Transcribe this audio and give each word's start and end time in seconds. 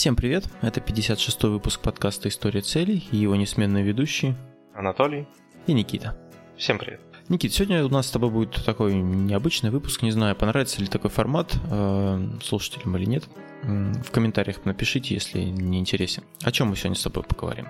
Всем 0.00 0.16
привет! 0.16 0.44
Это 0.62 0.80
56-й 0.80 1.50
выпуск 1.50 1.78
подкаста 1.82 2.30
«История 2.30 2.62
целей» 2.62 3.06
и 3.12 3.18
его 3.18 3.36
несменные 3.36 3.84
ведущие 3.84 4.34
Анатолий 4.74 5.28
и 5.66 5.74
Никита. 5.74 6.16
Всем 6.56 6.78
привет. 6.78 7.02
Никит, 7.28 7.52
сегодня 7.52 7.84
у 7.84 7.90
нас 7.90 8.06
с 8.06 8.10
тобой 8.10 8.30
будет 8.30 8.64
такой 8.64 8.94
необычный 8.94 9.68
выпуск. 9.68 10.00
Не 10.00 10.10
знаю, 10.10 10.34
понравится 10.36 10.80
ли 10.80 10.86
такой 10.86 11.10
формат 11.10 11.54
э, 11.70 12.28
слушателям 12.42 12.96
или 12.96 13.04
нет. 13.04 13.28
В 13.62 14.10
комментариях 14.10 14.64
напишите, 14.64 15.12
если 15.12 15.40
не 15.40 15.78
интересен. 15.78 16.24
О 16.44 16.50
чем 16.50 16.68
мы 16.68 16.76
сегодня 16.76 16.96
с 16.96 17.02
тобой 17.02 17.22
поговорим? 17.22 17.68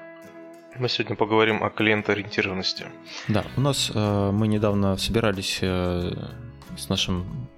Мы 0.79 0.89
сегодня 0.89 1.17
поговорим 1.17 1.65
о 1.65 1.71
клиентоориентированности. 1.71 2.85
Да, 3.27 3.45
у 3.57 3.61
нас 3.61 3.91
э, 3.93 4.31
мы 4.31 4.47
недавно 4.47 4.97
собирались 4.99 5.59
э, 5.63 6.13
с 6.79 6.89
нашим 6.89 7.49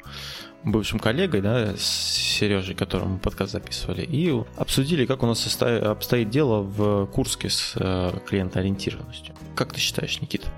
бывшим 0.65 0.99
коллегой, 0.99 1.41
да, 1.41 1.77
с 1.77 1.83
Сережей, 1.83 2.75
которому 2.75 3.19
подкаст 3.19 3.53
записывали, 3.53 4.03
и 4.03 4.33
обсудили, 4.57 5.07
как 5.07 5.23
у 5.23 5.27
нас 5.27 5.63
обстоит 5.63 6.31
дело 6.31 6.63
в 6.63 7.07
Курске 7.07 7.51
с 7.51 7.75
э, 7.77 8.13
клиентоориентированностью. 8.27 9.35
Как 9.55 9.73
ты 9.73 9.81
считаешь, 9.81 10.21
Никита, 10.21 10.49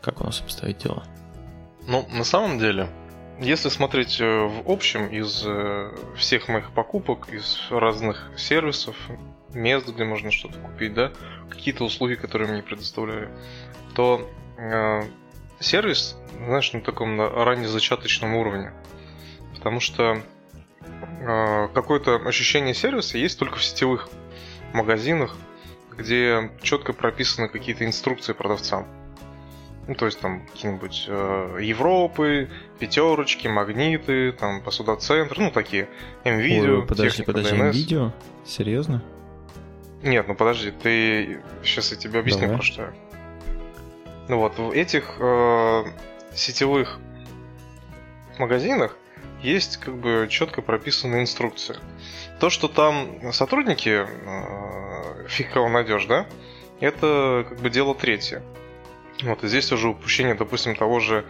как 0.00 0.20
у 0.20 0.24
нас 0.24 0.40
обстоит 0.40 0.78
дело? 0.78 1.04
Ну, 1.86 2.06
на 2.12 2.24
самом 2.24 2.58
деле, 2.58 2.88
если 3.40 3.68
смотреть 3.68 4.20
э, 4.20 4.24
в 4.24 4.70
общем 4.70 5.08
из 5.08 5.42
э, 5.44 5.92
всех 6.16 6.48
моих 6.48 6.70
покупок, 6.70 7.28
из 7.28 7.58
разных 7.70 8.30
сервисов, 8.36 8.96
мест, 9.52 9.88
где 9.88 10.04
можно 10.04 10.30
что-то 10.30 10.58
купить, 10.58 10.94
да, 10.94 11.12
какие-то 11.48 11.84
услуги, 11.84 12.14
которые 12.14 12.50
мне 12.50 12.62
предоставляли, 12.62 13.28
то 13.94 14.28
э, 14.58 15.02
сервис, 15.60 16.16
знаешь, 16.44 16.72
на 16.72 16.80
таком 16.80 17.20
раннезачаточном 17.20 18.34
уровне 18.34 18.72
потому 19.56 19.80
что 19.80 20.22
э, 21.20 21.68
какое-то 21.74 22.16
ощущение 22.16 22.74
сервиса 22.74 23.18
есть 23.18 23.38
только 23.38 23.56
в 23.56 23.64
сетевых 23.64 24.08
магазинах, 24.72 25.36
где 25.96 26.50
четко 26.62 26.92
прописаны 26.92 27.48
какие-то 27.48 27.84
инструкции 27.84 28.32
продавцам. 28.32 28.86
Ну, 29.88 29.94
то 29.94 30.06
есть 30.06 30.20
там 30.20 30.44
какие-нибудь 30.46 31.04
э, 31.06 31.58
Европы, 31.62 32.50
пятерочки, 32.80 33.46
магниты, 33.46 34.32
там 34.32 34.60
посуда-центр, 34.60 35.38
ну 35.38 35.50
такие, 35.52 35.88
МВидео, 36.24 36.82
подожди, 36.82 37.22
подожди, 37.22 37.56
МВидео? 37.56 38.12
Серьезно? 38.44 39.02
Нет, 40.02 40.26
ну 40.26 40.34
подожди, 40.34 40.72
ты 40.72 41.40
сейчас 41.62 41.92
я 41.92 41.96
тебе 41.96 42.18
объясню, 42.18 42.42
Давай. 42.42 42.56
про 42.56 42.64
что. 42.64 42.92
Ну 44.28 44.38
вот, 44.38 44.58
в 44.58 44.70
этих 44.72 45.16
э, 45.20 45.84
сетевых 46.34 46.98
магазинах 48.38 48.96
есть 49.42 49.76
как 49.78 49.96
бы 49.96 50.26
четко 50.30 50.62
прописанная 50.62 51.22
инструкция. 51.22 51.78
То, 52.40 52.50
что 52.50 52.68
там 52.68 53.32
сотрудники, 53.32 54.06
э, 54.06 55.28
фиг 55.28 55.52
кого 55.52 55.68
найдешь, 55.68 56.06
да, 56.06 56.26
это 56.80 57.46
как 57.48 57.60
бы 57.60 57.70
дело 57.70 57.94
третье. 57.94 58.42
Вот, 59.22 59.44
и 59.44 59.48
здесь 59.48 59.72
уже 59.72 59.88
упущение, 59.88 60.34
допустим, 60.34 60.74
того 60.74 61.00
же, 61.00 61.24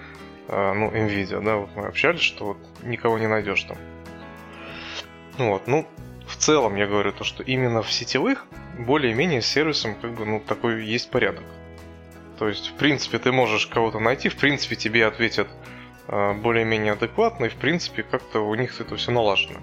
э, 0.48 0.72
ну, 0.72 0.90
NVIDIA, 0.90 1.42
да, 1.42 1.56
вот 1.56 1.70
мы 1.76 1.86
общались, 1.86 2.20
что 2.20 2.46
вот 2.46 2.58
никого 2.82 3.18
не 3.18 3.28
найдешь 3.28 3.62
там. 3.64 3.78
Ну 5.38 5.50
вот, 5.50 5.66
ну, 5.66 5.86
в 6.26 6.36
целом 6.36 6.74
я 6.76 6.86
говорю 6.86 7.12
то, 7.12 7.22
что 7.22 7.42
именно 7.42 7.82
в 7.82 7.92
сетевых 7.92 8.46
более-менее 8.78 9.42
с 9.42 9.46
сервисом 9.46 9.94
как 9.94 10.14
бы, 10.14 10.24
ну, 10.24 10.40
такой 10.40 10.84
есть 10.84 11.10
порядок. 11.10 11.44
То 12.38 12.48
есть, 12.48 12.68
в 12.68 12.74
принципе, 12.74 13.18
ты 13.18 13.32
можешь 13.32 13.66
кого-то 13.66 13.98
найти, 13.98 14.28
в 14.28 14.36
принципе, 14.36 14.76
тебе 14.76 15.06
ответят 15.06 15.48
более-менее 16.08 16.92
адекватно, 16.92 17.46
и 17.46 17.48
в 17.48 17.56
принципе 17.56 18.02
как-то 18.02 18.40
у 18.40 18.54
них 18.54 18.80
это 18.80 18.96
все 18.96 19.10
налажено. 19.12 19.58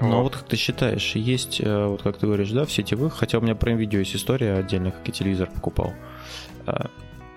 Ну 0.00 0.08
вот. 0.08 0.22
вот 0.22 0.36
как 0.36 0.48
ты 0.48 0.56
считаешь, 0.56 1.14
есть, 1.14 1.60
э, 1.60 1.86
вот 1.86 2.02
как 2.02 2.16
ты 2.16 2.26
говоришь, 2.26 2.50
да, 2.50 2.64
в 2.64 2.72
сетевых, 2.72 3.14
хотя 3.14 3.38
у 3.38 3.42
меня 3.42 3.54
про 3.54 3.72
видео 3.72 3.98
есть 3.98 4.16
история 4.16 4.54
отдельно, 4.54 4.90
как 4.90 5.06
я 5.06 5.12
телевизор 5.12 5.50
покупал. 5.50 5.92
Э, 6.66 6.86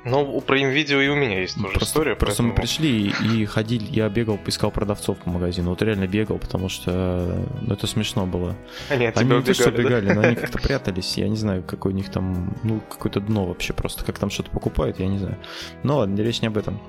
ну, 0.05 0.41
про 0.41 0.57
видео 0.57 0.99
и 0.99 1.07
у 1.07 1.15
меня 1.15 1.39
есть 1.39 1.55
тоже 1.55 1.67
просто, 1.67 1.85
история. 1.85 2.15
Просто 2.15 2.43
поэтому... 2.43 2.49
мы 2.49 2.55
пришли 2.55 3.13
и 3.23 3.45
ходили, 3.45 3.85
я 3.89 4.09
бегал, 4.09 4.37
искал 4.45 4.69
продавцов 4.69 5.17
по 5.19 5.29
магазину. 5.29 5.69
Вот 5.69 5.81
реально 5.81 6.07
бегал, 6.07 6.39
потому 6.39 6.67
что 6.67 7.47
ну, 7.61 7.73
это 7.73 7.87
смешно 7.87 8.25
было. 8.25 8.55
Они 8.89 9.05
от 9.05 9.17
они 9.17 9.33
не 9.33 9.41
то, 9.41 9.53
что 9.53 9.71
бегали, 9.71 10.07
да? 10.07 10.15
но 10.15 10.21
они 10.21 10.35
как-то 10.35 10.57
прятались. 10.57 11.17
Я 11.17 11.29
не 11.29 11.37
знаю, 11.37 11.63
какой 11.63 11.93
у 11.93 11.95
них 11.95 12.09
там, 12.09 12.57
ну, 12.63 12.81
какое-то 12.89 13.21
дно 13.21 13.45
вообще 13.45 13.71
просто. 13.71 14.03
Как 14.03 14.19
там 14.19 14.29
что-то 14.29 14.51
покупают, 14.51 14.99
я 14.99 15.07
не 15.07 15.19
знаю. 15.19 15.37
Ну 15.83 15.97
ладно, 15.97 16.19
речь 16.19 16.41
не 16.41 16.49
об 16.49 16.57
этом. 16.57 16.81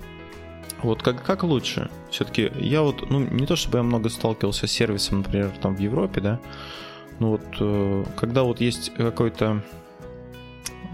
Вот 0.82 1.02
как, 1.02 1.22
как 1.22 1.42
лучше? 1.42 1.90
Все-таки 2.10 2.50
я 2.58 2.82
вот, 2.82 3.10
ну, 3.10 3.20
не 3.20 3.46
то 3.46 3.56
чтобы 3.56 3.78
я 3.78 3.82
много 3.82 4.08
сталкивался 4.08 4.66
с 4.66 4.70
сервисом, 4.70 5.18
например, 5.18 5.50
там 5.60 5.74
в 5.74 5.78
Европе, 5.78 6.20
да, 6.20 6.40
ну 7.20 7.30
вот, 7.30 7.42
э, 7.60 8.04
когда 8.16 8.42
вот 8.42 8.60
есть 8.60 8.92
какой-то, 8.94 9.62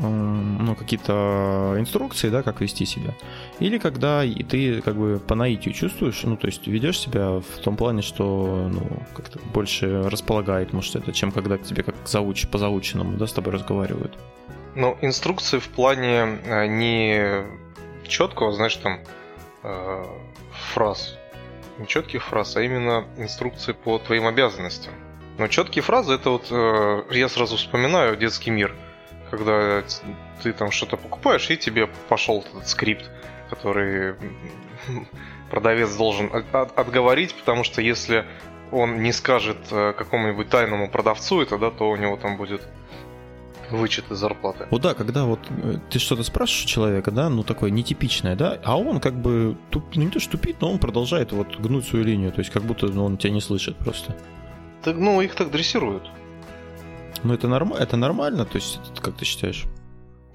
э, 0.01 0.07
ну, 0.07 0.75
какие-то 0.75 1.77
инструкции, 1.79 2.29
да, 2.29 2.43
как 2.43 2.61
вести 2.61 2.85
себя, 2.85 3.15
или 3.59 3.79
когда 3.79 4.23
и 4.25 4.43
ты 4.43 4.83
как 4.83 4.97
бы 4.97 5.21
по 5.27 5.35
наитию 5.35 5.75
чувствуешь, 5.75 6.23
ну, 6.25 6.37
то 6.37 6.47
есть 6.47 6.67
ведешь 6.67 6.99
себя 6.99 7.41
в 7.41 7.59
том 7.63 7.77
плане, 7.77 8.03
что, 8.03 8.69
ну, 8.71 8.83
как-то 9.15 9.39
больше 9.53 10.09
располагает, 10.09 10.73
может, 10.73 10.97
это, 10.97 11.13
чем 11.13 11.33
когда 11.33 11.57
к 11.57 11.63
тебе 11.63 11.83
как 11.83 11.95
зауч, 12.05 12.47
по 12.49 12.59
заученному, 12.59 13.17
да, 13.17 13.27
с 13.27 13.33
тобой 13.33 13.55
разговаривают. 13.55 14.17
Ну, 14.75 14.97
инструкции 15.01 15.59
в 15.59 15.69
плане 15.69 16.39
э, 16.45 16.67
не 16.67 17.45
четкого, 18.07 18.53
знаешь, 18.53 18.77
там, 18.77 19.01
э, 19.63 20.05
фраз. 20.73 21.17
Не 21.79 21.87
четких 21.87 22.25
фраз, 22.25 22.57
а 22.57 22.63
именно 22.63 23.07
инструкции 23.17 23.73
по 23.73 23.99
твоим 23.99 24.27
обязанностям. 24.27 24.93
Но 25.39 25.49
четкие 25.49 25.83
фразы 25.83 26.15
это 26.15 26.31
вот 26.31 26.49
э, 26.51 27.03
я 27.11 27.29
сразу 27.29 27.57
вспоминаю 27.57 28.17
детский 28.17 28.51
мир, 28.51 28.75
когда 29.31 29.83
ты 30.43 30.53
там 30.53 30.71
что-то 30.71 30.97
покупаешь 30.97 31.51
и 31.51 31.57
тебе 31.57 31.89
пошел 32.09 32.45
этот 32.47 32.69
скрипт, 32.69 33.11
который 33.49 34.17
продавец 35.51 35.95
должен 35.97 36.31
от, 36.35 36.79
отговорить, 36.79 37.35
потому 37.35 37.65
что 37.65 37.81
если 37.81 38.27
он 38.71 39.03
не 39.03 39.13
скажет 39.13 39.59
э, 39.71 39.95
какому-нибудь 39.97 40.49
тайному 40.49 40.89
продавцу 40.89 41.41
это, 41.41 41.59
да, 41.59 41.71
то 41.71 41.91
у 41.91 41.97
него 41.97 42.17
там 42.17 42.37
будет 42.37 42.63
вычет 43.73 44.11
из 44.11 44.19
зарплаты. 44.19 44.67
Вот 44.71 44.83
да, 44.83 44.95
когда 44.95 45.25
вот 45.25 45.41
э, 45.51 45.79
ты 45.91 45.99
что-то 45.99 46.23
спрашиваешь 46.23 46.65
у 46.65 46.69
человека, 46.69 47.11
да, 47.11 47.29
ну 47.29 47.43
такое 47.43 47.71
нетипичное, 47.71 48.37
да, 48.37 48.59
а 48.65 48.79
он 48.79 49.01
как 49.01 49.15
бы, 49.15 49.57
туп, 49.71 49.85
ну 49.95 50.03
не 50.03 50.11
то 50.11 50.21
что 50.21 50.33
тупит, 50.33 50.61
но 50.61 50.71
он 50.73 50.79
продолжает 50.79 51.33
вот 51.33 51.57
гнуть 51.59 51.87
свою 51.87 52.05
линию, 52.05 52.33
то 52.33 52.41
есть 52.41 52.51
как 52.51 52.63
будто 52.63 52.87
ну, 52.87 53.05
он 53.05 53.17
тебя 53.17 53.33
не 53.33 53.41
слышит 53.41 53.77
просто. 53.77 54.17
Так, 54.83 54.97
ну, 54.97 55.21
их 55.21 55.35
так 55.35 55.51
дрессируют. 55.51 56.11
Ну 57.23 57.35
это, 57.35 57.49
норм... 57.49 57.75
это 57.75 57.97
нормально, 57.97 58.45
то 58.45 58.57
есть 58.57 58.81
как 59.01 59.17
ты 59.17 59.25
считаешь? 59.25 59.67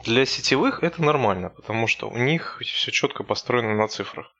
Для 0.03 0.25
сетевых 0.25 0.83
это 0.83 1.01
нормально, 1.01 1.49
потому 1.49 1.87
что 1.87 2.09
у 2.09 2.17
них 2.17 2.59
все 2.61 2.91
четко 2.91 3.23
построено 3.23 3.73
на 3.73 3.87
цифрах. 3.87 4.31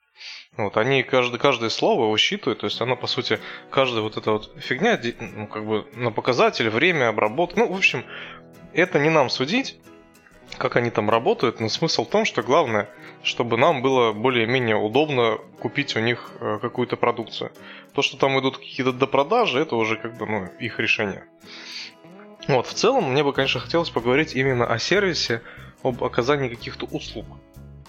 Вот, 0.56 0.76
они 0.78 1.02
каждое, 1.02 1.38
каждое 1.38 1.68
слово 1.68 2.10
высчитывают, 2.10 2.60
то 2.60 2.66
есть 2.66 2.80
оно, 2.80 2.96
по 2.96 3.06
сути, 3.06 3.40
каждая 3.70 4.00
вот 4.00 4.16
эта 4.16 4.30
вот 4.30 4.50
фигня, 4.58 4.98
ну, 5.20 5.46
как 5.48 5.66
бы 5.66 5.86
на 5.92 6.10
показатель, 6.10 6.70
время 6.70 7.08
обработки, 7.08 7.58
ну, 7.58 7.70
в 7.70 7.76
общем, 7.76 8.04
это 8.76 8.98
не 8.98 9.10
нам 9.10 9.30
судить, 9.30 9.78
как 10.58 10.76
они 10.76 10.90
там 10.90 11.10
работают, 11.10 11.60
но 11.60 11.68
смысл 11.68 12.04
в 12.04 12.10
том, 12.10 12.24
что 12.24 12.42
главное, 12.42 12.88
чтобы 13.22 13.56
нам 13.56 13.82
было 13.82 14.12
более-менее 14.12 14.76
удобно 14.76 15.38
купить 15.58 15.96
у 15.96 16.00
них 16.00 16.30
э, 16.40 16.58
какую-то 16.60 16.96
продукцию. 16.96 17.50
То, 17.92 18.02
что 18.02 18.16
там 18.16 18.38
идут 18.38 18.58
какие-то 18.58 18.92
допродажи, 18.92 19.60
это 19.60 19.76
уже 19.76 19.96
как 19.96 20.16
бы 20.18 20.26
ну, 20.26 20.48
их 20.60 20.78
решение. 20.78 21.24
Вот, 22.48 22.66
в 22.66 22.74
целом, 22.74 23.10
мне 23.10 23.24
бы, 23.24 23.32
конечно, 23.32 23.60
хотелось 23.60 23.90
поговорить 23.90 24.36
именно 24.36 24.66
о 24.66 24.78
сервисе, 24.78 25.42
об 25.82 26.04
оказании 26.04 26.48
каких-то 26.48 26.86
услуг. 26.86 27.26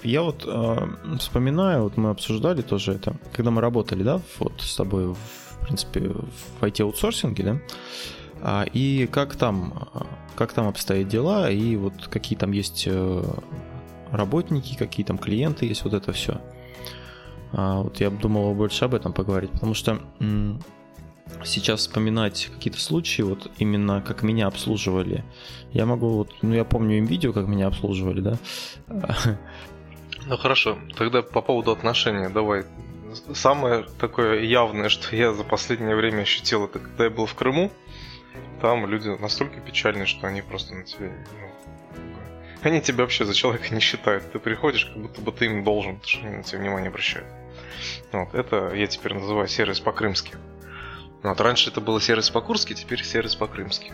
Я 0.04 0.24
вот 0.24 0.44
э, 0.46 1.18
вспоминаю, 1.20 1.84
вот 1.84 1.98
мы 1.98 2.10
обсуждали 2.10 2.62
тоже 2.62 2.94
это, 2.94 3.16
когда 3.34 3.52
мы 3.52 3.62
работали, 3.62 4.04
да, 4.04 4.22
вот 4.40 4.62
с 4.62 4.76
тобой, 4.76 5.14
в 5.14 5.66
принципе, 5.66 6.02
в 6.60 6.64
IT-аутсорсинге, 6.64 7.44
да, 7.44 7.60
и 8.74 9.08
как 9.12 9.36
там, 9.36 9.90
как 10.36 10.54
там 10.54 10.68
обстоят 10.68 11.08
дела, 11.08 11.50
и 11.50 11.76
вот 11.76 12.08
какие 12.08 12.38
там 12.38 12.52
есть 12.52 12.86
э, 12.88 13.24
работники, 14.12 14.76
какие 14.76 15.06
там 15.06 15.18
клиенты 15.18 15.66
есть, 15.66 15.84
вот 15.84 15.94
это 15.94 16.12
все. 16.14 16.40
А, 17.54 17.82
вот 17.82 18.00
я 18.00 18.10
думал 18.10 18.54
больше 18.54 18.86
об 18.86 18.94
этом 18.94 19.14
поговорить, 19.14 19.52
потому 19.52 19.74
что 19.74 20.00
сейчас 21.44 21.82
вспоминать 21.82 22.50
какие-то 22.54 22.80
случаи, 22.80 23.22
вот 23.22 23.52
именно 23.58 24.02
как 24.02 24.24
меня 24.24 24.48
обслуживали. 24.48 25.24
Я 25.72 25.86
могу 25.86 26.10
вот, 26.10 26.32
ну 26.42 26.54
я 26.54 26.64
помню 26.64 26.98
им 26.98 27.06
видео, 27.06 27.34
как 27.34 27.48
меня 27.48 27.68
обслуживали, 27.68 28.22
да. 28.22 28.38
Ну 30.26 30.36
хорошо, 30.36 30.78
тогда 30.98 31.22
по 31.22 31.42
поводу 31.42 31.72
отношений, 31.72 32.28
давай. 32.30 32.66
Самое 33.34 33.86
такое 33.98 34.42
явное, 34.44 34.90
что 34.90 35.16
я 35.16 35.32
за 35.32 35.46
последнее 35.46 35.96
время 35.96 36.24
ощутил, 36.24 36.66
это 36.66 36.80
когда 36.80 37.06
я 37.06 37.10
был 37.10 37.26
в 37.26 37.34
Крыму. 37.34 37.72
Там 38.62 38.88
люди 38.88 39.10
настолько 39.10 39.60
печальные, 39.60 40.06
что 40.06 40.28
они 40.28 40.42
просто 40.42 40.76
на 40.76 40.84
тебя... 40.84 41.12
Ну, 41.42 41.98
они 42.64 42.82
тебя 42.82 43.04
вообще 43.04 43.24
за 43.26 43.34
человека 43.34 43.74
не 43.74 43.80
считают. 43.80 44.32
Ты 44.32 44.40
приходишь, 44.40 44.86
как 44.86 44.98
будто 44.98 45.22
бы 45.22 45.32
ты 45.32 45.46
им 45.46 45.64
должен, 45.64 45.98
потому 45.98 46.10
что 46.10 46.28
они 46.28 46.38
на 46.38 46.44
тебя 46.44 46.60
внимание 46.60 46.90
обращают. 46.90 47.28
Вот, 48.12 48.34
это 48.34 48.74
я 48.74 48.88
теперь 48.88 49.14
называю 49.14 49.48
сервис 49.48 49.80
по-крымски. 49.80 50.36
Вот 51.24 51.40
раньше 51.42 51.70
это 51.70 51.82
было 51.82 52.02
сервис 52.02 52.30
по-курски, 52.30 52.74
теперь 52.74 53.04
сервис 53.04 53.36
по-крымски. 53.36 53.92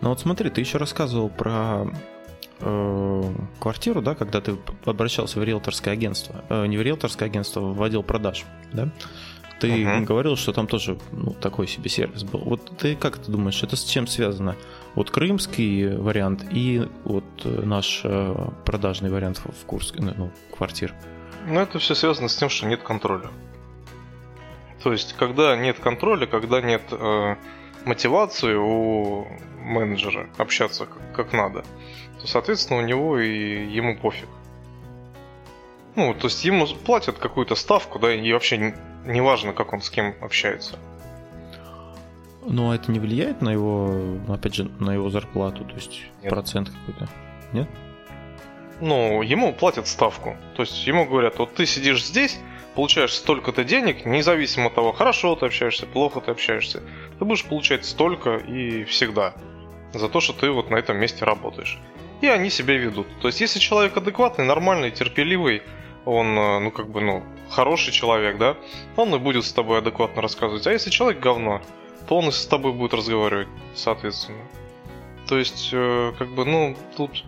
Ну 0.00 0.10
вот 0.10 0.20
смотри, 0.20 0.50
ты 0.50 0.60
еще 0.60 0.78
рассказывал 0.78 1.28
про 1.28 1.86
э, 2.60 3.22
квартиру, 3.58 4.02
да, 4.02 4.14
когда 4.14 4.40
ты 4.40 4.56
обращался 4.84 5.40
в 5.40 5.44
риэлторское 5.44 5.94
агентство, 5.94 6.44
э, 6.48 6.66
не 6.66 6.76
в 6.76 6.82
риэлторское 6.82 7.28
агентство, 7.28 7.60
в 7.60 7.82
отдел 7.82 8.02
продаж, 8.02 8.44
да? 8.72 8.90
Ты 9.60 9.68
uh-huh. 9.68 10.04
говорил, 10.04 10.36
что 10.36 10.52
там 10.52 10.66
тоже 10.66 10.98
ну, 11.12 11.32
такой 11.32 11.66
себе 11.66 11.88
сервис 11.88 12.24
был. 12.24 12.40
Вот 12.40 12.76
ты 12.76 12.94
как 12.94 13.18
ты 13.18 13.32
думаешь, 13.32 13.62
это 13.62 13.76
с 13.76 13.84
чем 13.84 14.06
связано? 14.06 14.56
Вот 14.94 15.10
крымский 15.10 15.96
вариант 15.96 16.44
и 16.50 16.86
вот 17.04 17.24
э, 17.44 17.62
наш 17.62 18.02
э, 18.04 18.48
продажный 18.64 19.10
вариант 19.10 19.40
в 19.44 19.64
Курске, 19.66 20.02
ну, 20.02 20.12
ну, 20.16 20.30
квартир. 20.56 20.94
Ну, 21.46 21.60
это 21.60 21.78
все 21.78 21.94
связано 21.94 22.28
с 22.28 22.36
тем, 22.36 22.48
что 22.48 22.66
нет 22.66 22.82
контроля. 22.82 23.30
То 24.82 24.92
есть, 24.92 25.14
когда 25.14 25.56
нет 25.56 25.78
контроля, 25.78 26.26
когда 26.26 26.60
нет 26.60 26.82
э, 26.90 27.36
мотивации 27.86 28.54
у 28.54 29.26
менеджера 29.58 30.28
общаться 30.36 30.86
как, 30.86 31.14
как 31.14 31.32
надо, 31.32 31.64
то, 32.20 32.26
соответственно, 32.26 32.80
у 32.80 32.82
него 32.82 33.18
и 33.18 33.66
ему 33.66 33.96
пофиг. 33.96 34.28
Ну, 35.94 36.12
то 36.12 36.26
есть 36.26 36.44
ему 36.44 36.66
платят 36.66 37.18
какую-то 37.18 37.54
ставку, 37.54 37.98
да, 37.98 38.14
и 38.14 38.32
вообще 38.32 38.74
не, 39.06 39.12
не 39.12 39.20
важно, 39.20 39.52
как 39.52 39.72
он 39.72 39.80
с 39.80 39.90
кем 39.90 40.14
общается. 40.20 40.76
Но 42.48 42.74
это 42.74 42.92
не 42.92 43.00
влияет 43.00 43.42
на 43.42 43.50
его, 43.50 44.18
опять 44.28 44.54
же, 44.54 44.70
на 44.78 44.92
его 44.92 45.10
зарплату, 45.10 45.64
то 45.64 45.74
есть 45.74 46.02
Нет. 46.22 46.30
процент 46.30 46.70
какой-то? 46.70 47.08
Нет? 47.52 47.68
Ну, 48.80 49.22
ему 49.22 49.52
платят 49.52 49.88
ставку. 49.88 50.36
То 50.54 50.62
есть 50.62 50.86
ему 50.86 51.06
говорят, 51.06 51.38
вот 51.38 51.54
ты 51.54 51.66
сидишь 51.66 52.04
здесь, 52.04 52.38
получаешь 52.74 53.14
столько-то 53.14 53.64
денег, 53.64 54.04
независимо 54.04 54.66
от 54.66 54.74
того, 54.74 54.92
хорошо 54.92 55.34
ты 55.34 55.46
общаешься, 55.46 55.86
плохо 55.86 56.20
ты 56.20 56.30
общаешься, 56.30 56.82
ты 57.18 57.24
будешь 57.24 57.44
получать 57.44 57.84
столько 57.84 58.36
и 58.36 58.84
всегда 58.84 59.34
за 59.92 60.08
то, 60.08 60.20
что 60.20 60.32
ты 60.34 60.50
вот 60.50 60.70
на 60.70 60.76
этом 60.76 60.98
месте 60.98 61.24
работаешь. 61.24 61.78
И 62.20 62.26
они 62.26 62.50
себя 62.50 62.76
ведут. 62.76 63.06
То 63.20 63.28
есть, 63.28 63.40
если 63.40 63.58
человек 63.58 63.96
адекватный, 63.96 64.44
нормальный, 64.44 64.90
терпеливый, 64.90 65.62
он, 66.06 66.28
э, 66.38 66.58
ну, 66.60 66.70
как 66.70 66.88
бы, 66.88 67.02
ну, 67.02 67.22
хороший 67.50 67.92
человек, 67.92 68.38
да, 68.38 68.56
он 68.96 69.14
и 69.14 69.18
будет 69.18 69.44
с 69.44 69.52
тобой 69.52 69.78
адекватно 69.78 70.22
рассказывать. 70.22 70.66
А 70.66 70.72
если 70.72 70.88
человек 70.88 71.20
говно, 71.20 71.60
то 72.08 72.16
он 72.16 72.28
и 72.28 72.32
с 72.32 72.46
тобой 72.46 72.72
будет 72.72 72.94
разговаривать, 72.94 73.48
соответственно. 73.74 74.44
То 75.28 75.36
есть, 75.36 75.70
э, 75.72 76.12
как 76.18 76.28
бы, 76.28 76.44
ну, 76.44 76.76
тут 76.96 77.24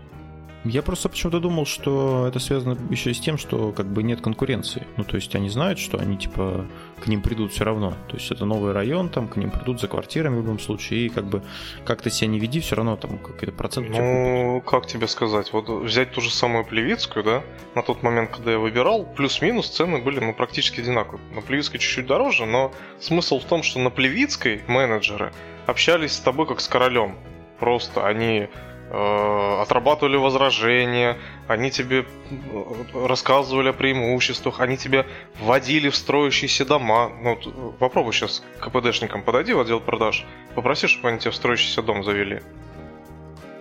я 0.65 0.81
просто 0.81 1.07
почему-то 1.07 1.39
думал, 1.39 1.65
что 1.65 2.27
это 2.27 2.39
связано 2.39 2.77
еще 2.89 3.13
с 3.13 3.19
тем, 3.19 3.37
что 3.37 3.71
как 3.71 3.85
бы 3.85 4.03
нет 4.03 4.19
конкуренции. 4.19 4.85
Ну, 4.97 5.05
то 5.05 5.15
есть 5.15 5.33
они 5.33 5.49
знают, 5.49 5.79
что 5.79 5.97
они 5.97 6.17
типа 6.17 6.65
к 6.99 7.07
ним 7.07 7.21
придут 7.21 7.51
все 7.51 7.63
равно. 7.63 7.93
То 8.07 8.15
есть 8.15 8.31
это 8.31 8.45
новый 8.45 8.73
район, 8.73 9.09
там 9.09 9.27
к 9.27 9.35
ним 9.37 9.51
придут 9.51 9.79
за 9.79 9.87
квартирами 9.87 10.35
в 10.35 10.43
любом 10.43 10.59
случае, 10.59 11.07
и 11.07 11.09
как 11.09 11.25
бы 11.25 11.43
как 11.85 12.01
ты 12.01 12.09
себя 12.09 12.27
не 12.27 12.39
веди, 12.39 12.59
все 12.59 12.75
равно 12.75 12.95
там 12.95 13.17
какой-то 13.17 13.51
процент. 13.51 13.89
Ну, 13.89 14.61
как 14.65 14.87
тебе 14.87 15.07
сказать, 15.07 15.51
вот 15.53 15.69
взять 15.69 16.11
ту 16.11 16.21
же 16.21 16.29
самую 16.29 16.65
Плевицкую, 16.65 17.23
да, 17.23 17.43
на 17.75 17.81
тот 17.81 18.03
момент, 18.03 18.31
когда 18.31 18.51
я 18.51 18.59
выбирал, 18.59 19.05
плюс-минус 19.05 19.69
цены 19.69 19.99
были 19.99 20.19
ну, 20.19 20.33
практически 20.33 20.81
одинаковые. 20.81 21.21
На 21.33 21.41
Плевицкой 21.41 21.79
чуть-чуть 21.79 22.07
дороже, 22.07 22.45
но 22.45 22.71
смысл 22.99 23.39
в 23.39 23.45
том, 23.45 23.63
что 23.63 23.79
на 23.79 23.89
Плевицкой 23.89 24.61
менеджеры 24.67 25.31
общались 25.65 26.13
с 26.13 26.19
тобой 26.19 26.47
как 26.47 26.61
с 26.61 26.67
королем. 26.67 27.15
Просто 27.59 28.07
они 28.07 28.49
отрабатывали 28.91 30.17
возражения, 30.17 31.17
они 31.47 31.69
тебе 31.69 32.05
э, 32.31 33.05
рассказывали 33.07 33.69
о 33.69 33.73
преимуществах, 33.73 34.59
они 34.61 34.77
тебя 34.77 35.05
вводили 35.39 35.89
в 35.89 35.95
строящиеся 35.95 36.65
дома. 36.65 37.11
Ну, 37.21 37.35
вот, 37.35 37.77
попробуй 37.77 38.13
сейчас 38.13 38.43
к 38.59 38.69
КПДшникам 38.69 39.21
подойди 39.21 39.53
в 39.53 39.59
отдел 39.59 39.79
продаж, 39.79 40.25
попроси, 40.55 40.87
чтобы 40.87 41.09
они 41.09 41.19
тебя 41.19 41.31
в 41.31 41.35
строящийся 41.35 41.83
дом 41.83 42.03
завели. 42.03 42.41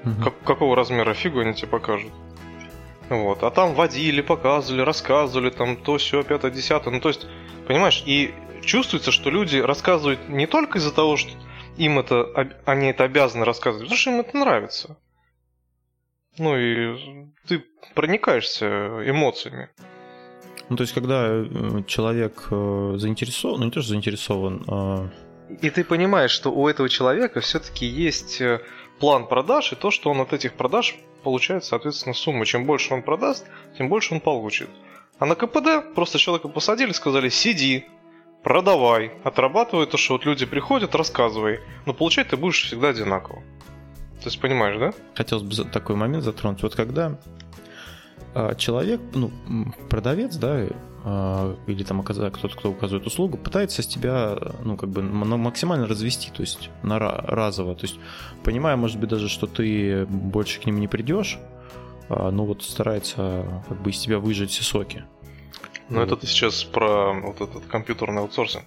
Угу. 0.05 0.25
Как, 0.25 0.35
какого 0.45 0.77
размера 0.77 1.13
фигу 1.13 1.41
они 1.41 1.55
тебе 1.55 1.69
покажут. 1.69 2.13
Вот. 3.09 3.43
А 3.43 3.51
там 3.51 3.75
водили, 3.75 4.21
показывали, 4.21 4.83
рассказывали, 4.83 5.51
там 5.51 5.77
то, 5.77 5.99
все, 5.99 6.23
пятое, 6.23 6.51
десятое. 6.51 6.93
Ну, 6.93 7.01
то 7.01 7.09
есть, 7.09 7.27
понимаешь, 7.67 8.03
и 8.07 8.35
чувствуется, 8.63 9.11
что 9.11 9.31
люди 9.31 9.59
рассказывают 9.59 10.29
не 10.29 10.47
только 10.47 10.79
из-за 10.79 10.93
того, 10.93 11.17
что 11.17 11.31
им 11.77 11.99
это, 11.99 12.27
они 12.65 12.89
это 12.89 13.05
обязаны 13.05 13.45
рассказывать, 13.45 13.85
потому 13.85 13.99
что 13.99 14.11
им 14.11 14.21
это 14.21 14.37
нравится. 14.37 14.97
Ну 16.39 16.57
и 16.57 17.29
ты 17.47 17.65
проникаешься 17.95 18.67
эмоциями. 19.07 19.69
Ну, 20.69 20.77
то 20.77 20.83
есть, 20.83 20.93
когда 20.93 21.29
э, 21.29 21.83
человек 21.87 22.49
э, 22.51 22.95
заинтересован, 22.97 23.61
ну 23.61 23.65
не 23.67 23.71
то, 23.71 23.81
что 23.81 23.91
заинтересован, 23.91 24.65
а... 24.69 25.11
И 25.63 25.71
ты 25.71 25.83
понимаешь, 25.83 26.31
что 26.31 26.51
у 26.51 26.69
этого 26.69 26.91
человека 26.91 27.41
все-таки 27.41 27.87
есть 27.87 28.41
э, 28.43 28.61
план 29.01 29.27
продаж, 29.27 29.73
и 29.73 29.77
то, 29.77 29.91
что 29.91 30.11
он 30.11 30.21
от 30.21 30.35
этих 30.35 30.53
продаж 30.53 30.97
получает, 31.23 31.65
соответственно, 31.65 32.15
сумму. 32.15 32.45
Чем 32.45 32.67
больше 32.67 32.93
он 32.93 33.03
продаст, 33.03 33.47
тем 33.79 33.89
больше 33.89 34.15
он 34.15 34.21
получит. 34.21 34.69
А 35.19 35.27
на 35.27 35.35
КПД 35.35 35.95
просто 35.95 36.19
человека 36.19 36.49
посадили, 36.49 36.93
сказали, 36.93 37.31
сиди, 37.31 37.87
продавай, 38.43 39.13
отрабатывай 39.25 39.87
то, 39.87 39.97
что 39.97 40.15
вот 40.15 40.27
люди 40.27 40.45
приходят, 40.45 40.95
рассказывай. 40.95 41.61
Но 41.87 41.95
получать 41.95 42.29
ты 42.29 42.37
будешь 42.37 42.65
всегда 42.65 42.89
одинаково. 42.89 43.43
Есть 44.25 44.41
понимаешь, 44.41 44.79
да? 44.79 44.93
Хотелось 45.15 45.45
бы 45.45 45.71
такой 45.71 45.97
момент 45.97 46.25
затронуть. 46.25 46.63
Вот 46.63 46.75
когда 46.75 47.19
а, 48.35 48.55
человек, 48.55 49.01
ну, 49.15 49.31
продавец, 49.89 50.37
да, 50.37 50.67
а, 51.05 51.57
или 51.67 51.83
там 51.83 52.03
кто-то, 52.03 52.31
кто 52.31 52.71
указывает 52.71 53.07
услугу, 53.07 53.39
пытается 53.39 53.83
с 53.83 53.87
тебя, 53.87 54.37
ну, 54.63 54.77
как 54.77 54.91
бы 54.91 55.03
максимально 55.03 55.87
развести, 55.87 56.31
то 56.31 56.43
есть 56.43 56.71
на 56.83 56.99
разово. 56.99 57.75
То 57.75 57.87
есть, 57.87 57.99
понимая, 58.45 58.77
может 58.77 58.99
быть, 58.99 59.09
даже, 59.09 59.29
что 59.29 59.47
ты 59.47 60.07
больше 60.07 60.61
к 60.61 60.67
ним 60.67 60.81
не 60.81 60.89
придешь, 60.89 61.39
ну, 62.09 62.45
вот 62.45 62.63
старается 62.63 63.63
как 63.69 63.83
бы 63.83 63.91
из 63.91 63.99
тебя 63.99 64.19
выжать 64.19 64.51
все 64.51 64.63
соки. 64.63 65.05
Ну, 65.89 66.01
вот. 66.01 66.07
это 66.07 66.17
ты 66.17 66.27
сейчас 66.27 66.65
про 66.65 67.13
вот 67.13 67.41
этот 67.41 67.67
компьютерный 67.67 68.23
аутсорсинг. 68.23 68.65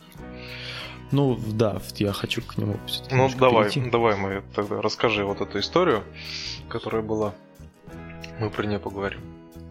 Ну, 1.12 1.38
да, 1.54 1.82
я 1.96 2.14
хочу 2.14 2.42
к 2.42 2.58
нему 2.58 2.78
Ну, 3.12 3.30
давай, 3.38 3.70
перейти. 3.70 3.90
давай 3.90 4.16
мы 4.16 4.44
тогда 4.56 4.82
расскажи 4.82 5.26
вот 5.26 5.42
эту 5.42 5.60
историю, 5.60 6.04
которая 6.70 7.02
была. 7.02 7.34
Мы 8.40 8.50
про 8.50 8.66
нее 8.66 8.80
поговорим. 8.80 9.20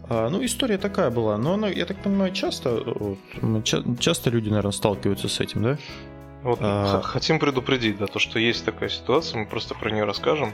А, 0.09 0.29
ну, 0.29 0.43
история 0.43 0.77
такая 0.77 1.09
была, 1.09 1.37
но 1.37 1.53
она, 1.53 1.67
я 1.69 1.85
так 1.85 1.97
понимаю, 2.03 2.33
часто, 2.33 2.83
вот, 3.41 3.65
часто 3.99 4.29
люди, 4.29 4.49
наверное, 4.49 4.71
сталкиваются 4.71 5.29
с 5.29 5.39
этим, 5.39 5.63
да? 5.63 5.77
Вот 6.43 6.59
а... 6.61 7.01
Хотим 7.01 7.39
предупредить, 7.39 7.97
да, 7.97 8.07
то, 8.07 8.19
что 8.19 8.39
есть 8.39 8.65
такая 8.65 8.89
ситуация, 8.89 9.39
мы 9.39 9.45
просто 9.45 9.75
про 9.75 9.91
нее 9.91 10.05
расскажем. 10.05 10.53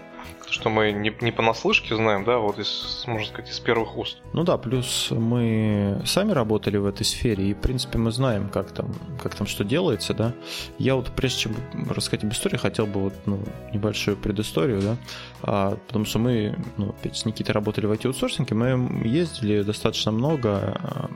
Что 0.49 0.69
мы 0.69 0.91
не, 0.91 1.13
не 1.21 1.31
понаслышке 1.31 1.95
знаем, 1.95 2.23
да, 2.23 2.37
вот 2.37 2.57
из, 2.59 3.03
можно 3.05 3.27
сказать, 3.27 3.51
из 3.51 3.59
первых 3.59 3.97
уст. 3.97 4.21
Ну 4.33 4.43
да, 4.43 4.57
плюс 4.57 5.09
мы 5.11 6.01
сами 6.05 6.31
работали 6.31 6.77
в 6.77 6.85
этой 6.85 7.03
сфере, 7.03 7.49
и, 7.49 7.53
в 7.53 7.59
принципе, 7.59 7.97
мы 7.97 8.11
знаем, 8.11 8.49
как 8.49 8.71
там, 8.71 8.93
как 9.21 9.35
там 9.35 9.47
что 9.47 9.63
делается, 9.63 10.13
да. 10.13 10.33
Я 10.77 10.95
вот, 10.95 11.11
прежде 11.15 11.41
чем 11.41 11.55
рассказать 11.89 12.23
об 12.23 12.31
истории, 12.31 12.57
хотел 12.57 12.85
бы 12.85 13.01
вот, 13.01 13.13
ну, 13.25 13.39
небольшую 13.73 14.15
предысторию, 14.17 14.81
да, 14.81 14.97
а, 15.41 15.77
потому 15.87 16.05
что 16.05 16.19
мы, 16.19 16.55
ну, 16.77 16.89
опять 16.89 17.17
с 17.17 17.25
Никитой 17.25 17.53
работали 17.53 17.85
в 17.85 17.91
IT-аутсорсинге, 17.91 18.55
мы 18.55 19.05
ездили 19.05 19.63
достаточно 19.63 20.11
много 20.11 21.09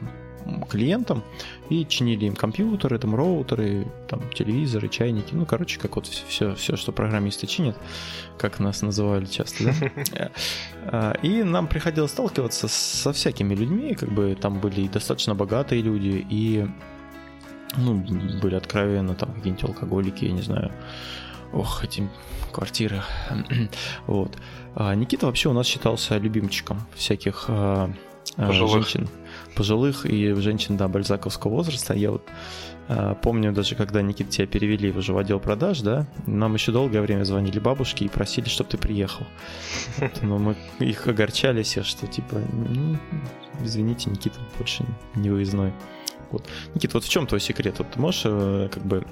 клиентам 0.69 1.23
и 1.69 1.85
чинили 1.85 2.25
им 2.25 2.35
компьютеры, 2.35 2.97
там 2.97 3.15
роутеры, 3.15 3.87
там 4.07 4.21
телевизоры, 4.33 4.87
чайники, 4.89 5.33
ну, 5.33 5.45
короче, 5.45 5.79
как 5.79 5.95
вот 5.95 6.07
все, 6.07 6.55
все, 6.55 6.75
что 6.75 6.91
программисты 6.91 7.47
чинят, 7.47 7.77
как 8.37 8.59
нас 8.59 8.81
называли 8.81 9.25
часто, 9.25 9.65
да? 9.65 10.31
А, 10.83 11.13
и 11.21 11.43
нам 11.43 11.67
приходилось 11.67 12.11
сталкиваться 12.11 12.67
со 12.67 13.13
всякими 13.13 13.53
людьми, 13.53 13.93
как 13.93 14.11
бы 14.11 14.35
там 14.39 14.59
были 14.59 14.87
достаточно 14.87 15.35
богатые 15.35 15.83
люди, 15.83 16.25
и 16.27 16.67
ну, 17.77 18.03
были 18.41 18.55
откровенно 18.55 19.13
там 19.13 19.31
какие-нибудь 19.33 19.63
алкоголики, 19.63 20.25
я 20.25 20.31
не 20.31 20.41
знаю, 20.41 20.71
ох, 21.53 21.83
эти 21.83 22.09
квартиры, 22.51 23.01
вот. 24.07 24.37
А 24.75 24.95
Никита 24.95 25.25
вообще 25.27 25.49
у 25.49 25.53
нас 25.53 25.67
считался 25.67 26.17
любимчиком 26.17 26.81
всяких 26.95 27.45
а, 27.47 27.91
женщин 28.37 29.07
пожилых 29.55 30.05
и 30.05 30.33
женщин, 30.33 30.77
да, 30.77 30.87
бальзаковского 30.87 31.51
возраста. 31.51 31.93
Я 31.93 32.11
вот 32.11 32.27
э, 32.87 33.15
помню 33.21 33.51
даже, 33.51 33.75
когда, 33.75 34.01
Никита, 34.01 34.31
тебя 34.31 34.47
перевели 34.47 34.91
уже 34.91 35.13
в 35.13 35.17
отдел 35.17 35.39
продаж, 35.39 35.81
да, 35.81 36.07
нам 36.25 36.53
еще 36.53 36.71
долгое 36.71 37.01
время 37.01 37.23
звонили 37.23 37.59
бабушки 37.59 38.03
и 38.03 38.09
просили, 38.09 38.49
чтобы 38.49 38.69
ты 38.69 38.77
приехал. 38.77 39.25
Но 40.21 40.37
мы 40.37 40.55
их 40.79 41.07
огорчали 41.07 41.63
все, 41.63 41.83
что 41.83 42.07
типа, 42.07 42.41
ну, 42.51 42.97
извините, 43.63 44.09
Никита 44.09 44.39
больше 44.57 44.85
не 45.15 45.29
выездной. 45.29 45.73
Вот. 46.31 46.47
Никита, 46.75 46.97
вот 46.97 47.03
в 47.03 47.09
чем 47.09 47.27
твой 47.27 47.41
секрет? 47.41 47.75
Вот 47.79 47.91
ты 47.91 47.99
можешь 47.99 48.23
э, 48.25 48.69
как 48.71 48.83
бы 48.85 49.05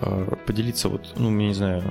э, 0.00 0.34
поделиться 0.46 0.88
вот, 0.88 1.14
ну, 1.16 1.30
я 1.40 1.48
не 1.48 1.54
знаю, 1.54 1.82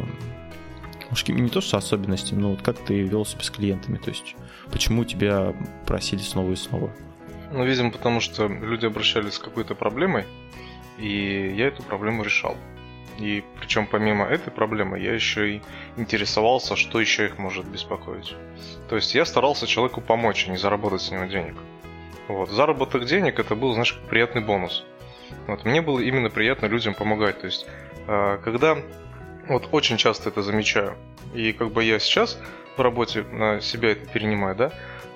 не 1.28 1.50
то, 1.50 1.62
что 1.62 1.78
особенностями, 1.78 2.40
но 2.40 2.52
вот 2.52 2.62
как 2.62 2.78
ты 2.80 3.02
вел 3.02 3.26
себя 3.26 3.44
с 3.44 3.50
клиентами, 3.50 3.98
то 3.98 4.10
есть 4.10 4.36
почему 4.72 5.04
тебя 5.04 5.54
просили 5.86 6.22
снова 6.22 6.52
и 6.52 6.56
снова? 6.56 6.92
Ну, 7.52 7.66
видимо, 7.66 7.92
потому 7.92 8.22
что 8.22 8.48
люди 8.48 8.86
обращались 8.86 9.34
с 9.34 9.40
какой-то 9.40 9.76
проблемой, 9.76 10.26
и 10.98 11.54
я 11.56 11.68
эту 11.68 11.84
проблему 11.84 12.24
решал. 12.24 12.56
И 13.20 13.44
причем 13.60 13.88
помимо 13.88 14.26
этой 14.26 14.52
проблемы 14.52 15.00
я 15.00 15.14
еще 15.14 15.56
и 15.56 15.62
интересовался, 15.98 16.76
что 16.76 17.00
еще 17.00 17.26
их 17.26 17.38
может 17.38 17.66
беспокоить. 17.66 18.36
То 18.90 18.96
есть 18.96 19.14
я 19.14 19.26
старался 19.26 19.68
человеку 19.68 20.02
помочь, 20.02 20.46
а 20.48 20.52
не 20.52 20.58
заработать 20.58 21.02
с 21.02 21.12
него 21.12 21.26
денег. 21.26 21.56
Вот. 22.28 22.50
Заработок 22.50 23.06
денег 23.06 23.40
это 23.40 23.56
был, 23.56 23.74
знаешь, 23.74 24.00
приятный 24.10 24.42
бонус. 24.42 24.84
Вот. 25.48 25.66
Мне 25.66 25.82
было 25.82 26.00
именно 26.00 26.30
приятно 26.30 26.68
людям 26.68 26.94
помогать. 26.94 27.42
То 27.42 27.48
есть, 27.48 27.68
э, 28.08 28.40
когда 28.44 28.78
вот 29.48 29.68
очень 29.72 29.98
часто 29.98 30.30
это 30.30 30.42
замечаю, 30.42 30.96
и 31.34 31.52
как 31.52 31.72
бы 31.72 31.84
я 31.84 32.00
сейчас 32.00 32.40
в 32.78 32.82
работе 32.82 33.24
на 33.24 33.62
себя 33.62 33.92
это 33.92 34.08
перенимаю, 34.08 34.56
да, 34.56 34.72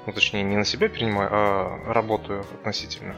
ну 0.06 0.14
точнее 0.14 0.44
не 0.44 0.56
на 0.56 0.66
себя 0.66 0.88
перенимаю, 0.88 1.30
а 1.32 1.94
работаю 1.94 2.46
относительно. 2.60 3.16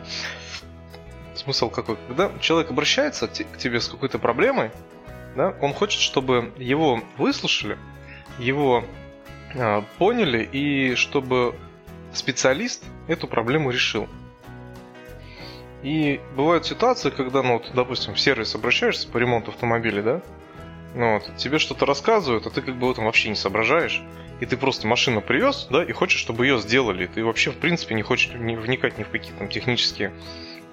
Смысл 1.35 1.69
какой? 1.69 1.97
Когда 2.07 2.31
человек 2.39 2.71
обращается 2.71 3.27
к 3.27 3.57
тебе 3.57 3.79
с 3.79 3.87
какой-то 3.87 4.19
проблемой, 4.19 4.71
да, 5.35 5.55
он 5.61 5.73
хочет, 5.73 6.01
чтобы 6.01 6.51
его 6.57 7.01
выслушали, 7.17 7.77
его 8.39 8.83
э, 9.53 9.81
поняли 9.97 10.43
и 10.43 10.95
чтобы 10.95 11.55
специалист 12.13 12.83
эту 13.07 13.27
проблему 13.27 13.69
решил. 13.69 14.07
И 15.83 16.19
бывают 16.35 16.65
ситуации, 16.65 17.11
когда, 17.11 17.43
ну, 17.43 17.53
вот, 17.53 17.71
допустим, 17.73 18.15
в 18.15 18.19
сервис 18.19 18.55
обращаешься 18.55 19.07
по 19.07 19.17
ремонту 19.17 19.51
автомобиля, 19.51 20.01
да, 20.01 20.21
ну, 20.95 21.13
вот, 21.13 21.35
тебе 21.37 21.59
что-то 21.59 21.85
рассказывают, 21.85 22.47
а 22.47 22.49
ты 22.49 22.61
как 22.61 22.75
бы 22.77 22.87
в 22.87 22.91
этом 22.91 23.05
вообще 23.05 23.29
не 23.29 23.35
соображаешь, 23.35 24.01
и 24.39 24.45
ты 24.45 24.57
просто 24.57 24.87
машину 24.87 25.21
привез, 25.21 25.67
да, 25.69 25.83
и 25.83 25.91
хочешь, 25.91 26.19
чтобы 26.19 26.45
ее 26.45 26.59
сделали, 26.59 27.07
ты 27.07 27.23
вообще, 27.23 27.51
в 27.51 27.57
принципе, 27.57 27.95
не 27.95 28.03
хочешь 28.03 28.31
вникать 28.31 28.97
ни 28.97 29.03
в 29.03 29.09
какие 29.09 29.33
там 29.33 29.47
технические 29.49 30.13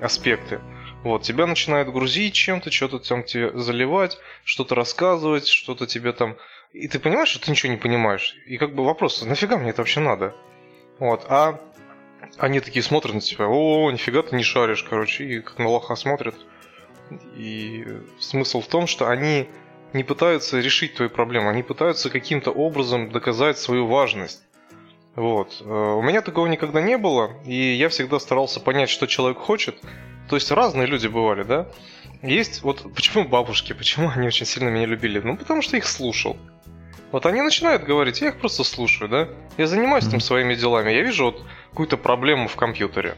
аспекты. 0.01 0.61
Вот, 1.03 1.23
тебя 1.23 1.47
начинают 1.47 1.91
грузить 1.91 2.35
чем-то, 2.35 2.71
что-то 2.71 2.99
там 2.99 3.25
тебе 3.25 3.51
заливать, 3.59 4.19
что-то 4.45 4.75
рассказывать, 4.75 5.47
что-то 5.47 5.87
тебе 5.87 6.13
там... 6.13 6.37
И 6.73 6.89
ты 6.89 6.99
понимаешь, 6.99 7.29
что 7.29 7.41
ты 7.41 7.51
ничего 7.51 7.73
не 7.73 7.79
понимаешь. 7.79 8.35
И 8.47 8.57
как 8.57 8.75
бы 8.75 8.85
вопрос, 8.85 9.23
нафига 9.23 9.59
мне 9.59 9.71
это 9.71 9.83
вообще 9.83 10.01
надо? 10.01 10.35
Вот, 10.99 11.27
а 11.29 11.61
они 12.39 12.61
такие 12.61 12.83
смотрят 12.83 13.15
на 13.15 13.21
тебя, 13.21 13.47
о, 13.49 13.91
нифига 13.91 14.23
ты 14.23 14.35
не 14.35 14.43
шаришь, 14.43 14.83
короче, 14.83 15.25
и 15.25 15.41
как 15.41 15.59
на 15.59 15.69
лоха 15.69 15.95
смотрят. 15.95 16.35
И 17.37 17.87
смысл 18.19 18.61
в 18.61 18.67
том, 18.67 18.87
что 18.87 19.09
они 19.09 19.49
не 19.95 20.05
пытаются 20.05 20.61
решить 20.61 20.95
твою 20.95 21.11
проблему, 21.11 21.49
они 21.49 21.63
пытаются 21.63 22.11
каким-то 22.11 22.51
образом 22.51 23.11
доказать 23.11 23.59
свою 23.59 23.87
важность. 23.87 24.43
Вот. 25.15 25.63
Э, 25.65 25.95
у 25.97 26.03
меня 26.03 26.21
такого 26.21 26.47
никогда 26.47 26.83
не 26.83 26.99
было, 26.99 27.31
и 27.47 27.55
я 27.55 27.89
всегда 27.89 28.19
старался 28.19 28.61
понять, 28.61 28.91
что 28.91 29.07
человек 29.07 29.39
хочет. 29.39 29.77
То 30.29 30.37
есть 30.37 30.51
разные 30.51 30.87
люди 30.87 31.07
бывали, 31.07 31.45
да? 31.45 31.69
Есть, 32.23 32.63
вот 32.63 32.85
почему 32.95 33.25
бабушки, 33.25 33.73
почему 33.73 34.11
они 34.15 34.27
очень 34.27 34.47
сильно 34.47 34.69
меня 34.69 34.87
любили? 34.87 35.21
Ну, 35.21 35.37
потому 35.37 35.63
что 35.63 35.77
их 35.77 35.87
слушал. 35.87 36.37
Вот 37.13 37.27
они 37.27 37.43
начинают 37.43 37.85
говорить, 37.85 38.21
я 38.21 38.29
их 38.29 38.39
просто 38.41 38.65
слушаю, 38.65 39.09
да? 39.09 39.29
Я 39.57 39.69
занимаюсь 39.69 40.09
там 40.09 40.19
своими 40.19 40.57
делами, 40.57 40.91
я 40.91 41.03
вижу 41.03 41.27
вот 41.27 41.45
какую-то 41.71 41.97
проблему 41.97 42.49
в 42.49 42.57
компьютере. 42.57 43.15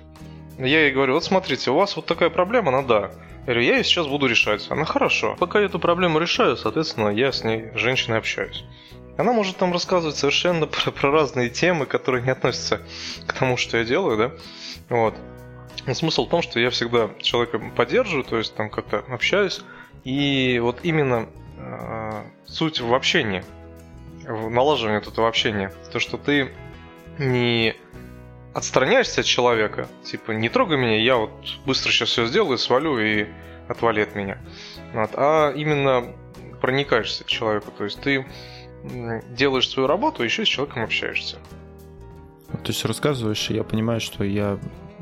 Я 0.58 0.82
ей 0.82 0.92
говорю, 0.92 1.14
вот 1.14 1.24
смотрите, 1.24 1.70
у 1.70 1.74
вас 1.74 1.96
вот 1.96 2.04
такая 2.04 2.28
проблема, 2.28 2.68
она 2.68 2.82
да. 2.82 3.10
Я 3.46 3.52
говорю, 3.52 3.60
я 3.60 3.76
ее 3.76 3.84
сейчас 3.84 4.08
буду 4.08 4.26
решать. 4.26 4.66
Она 4.70 4.84
хорошо. 4.84 5.36
Пока 5.38 5.60
я 5.60 5.66
эту 5.66 5.78
проблему 5.78 6.18
решаю, 6.18 6.56
соответственно, 6.56 7.10
я 7.10 7.30
с 7.30 7.44
ней, 7.44 7.70
женщиной, 7.74 8.18
общаюсь. 8.18 8.64
Она 9.16 9.32
может 9.32 9.56
там 9.56 9.72
рассказывать 9.72 10.16
совершенно 10.16 10.66
про, 10.66 10.90
про 10.90 11.10
разные 11.12 11.48
темы, 11.48 11.86
которые 11.86 12.24
не 12.24 12.30
относятся 12.30 12.80
к 13.24 13.32
тому, 13.32 13.56
что 13.56 13.78
я 13.78 13.84
делаю, 13.84 14.16
да? 14.18 14.32
Вот. 14.88 15.14
Но 15.86 15.94
смысл 15.94 16.26
в 16.26 16.28
том, 16.28 16.42
что 16.42 16.58
я 16.58 16.70
всегда 16.70 17.08
человека 17.22 17.60
поддерживаю, 17.76 18.24
то 18.24 18.36
есть 18.36 18.52
там 18.56 18.68
как-то 18.68 19.04
общаюсь. 19.08 19.60
И 20.02 20.58
вот 20.60 20.80
именно 20.82 21.28
э, 21.56 22.22
суть 22.46 22.80
в 22.80 22.92
общении 22.92 23.44
в 24.24 24.50
налаживании 24.50 24.98
этого 24.98 25.28
общения. 25.28 25.72
То, 25.92 26.00
что 26.00 26.18
ты 26.18 26.50
не 27.18 27.76
отстраняешься 28.56 29.20
от 29.20 29.26
человека, 29.26 29.86
типа, 30.02 30.30
не 30.32 30.48
трогай 30.48 30.78
меня, 30.78 30.98
я 30.98 31.16
вот 31.16 31.30
быстро 31.66 31.90
сейчас 31.90 32.08
все 32.08 32.24
сделаю, 32.24 32.56
свалю 32.56 32.98
и 32.98 33.26
отвали 33.68 34.00
от 34.00 34.14
меня. 34.14 34.38
Вот. 34.94 35.10
А 35.12 35.52
именно 35.52 36.14
проникаешься 36.62 37.24
к 37.24 37.26
человеку, 37.26 37.70
то 37.70 37.84
есть 37.84 38.00
ты 38.00 38.24
делаешь 39.28 39.68
свою 39.68 39.86
работу, 39.86 40.22
еще 40.22 40.46
с 40.46 40.48
человеком 40.48 40.84
общаешься. 40.84 41.36
То 42.48 42.68
есть 42.68 42.82
рассказываешь, 42.86 43.50
и 43.50 43.54
я 43.54 43.62
понимаю, 43.62 44.00
что 44.00 44.24
я 44.24 44.58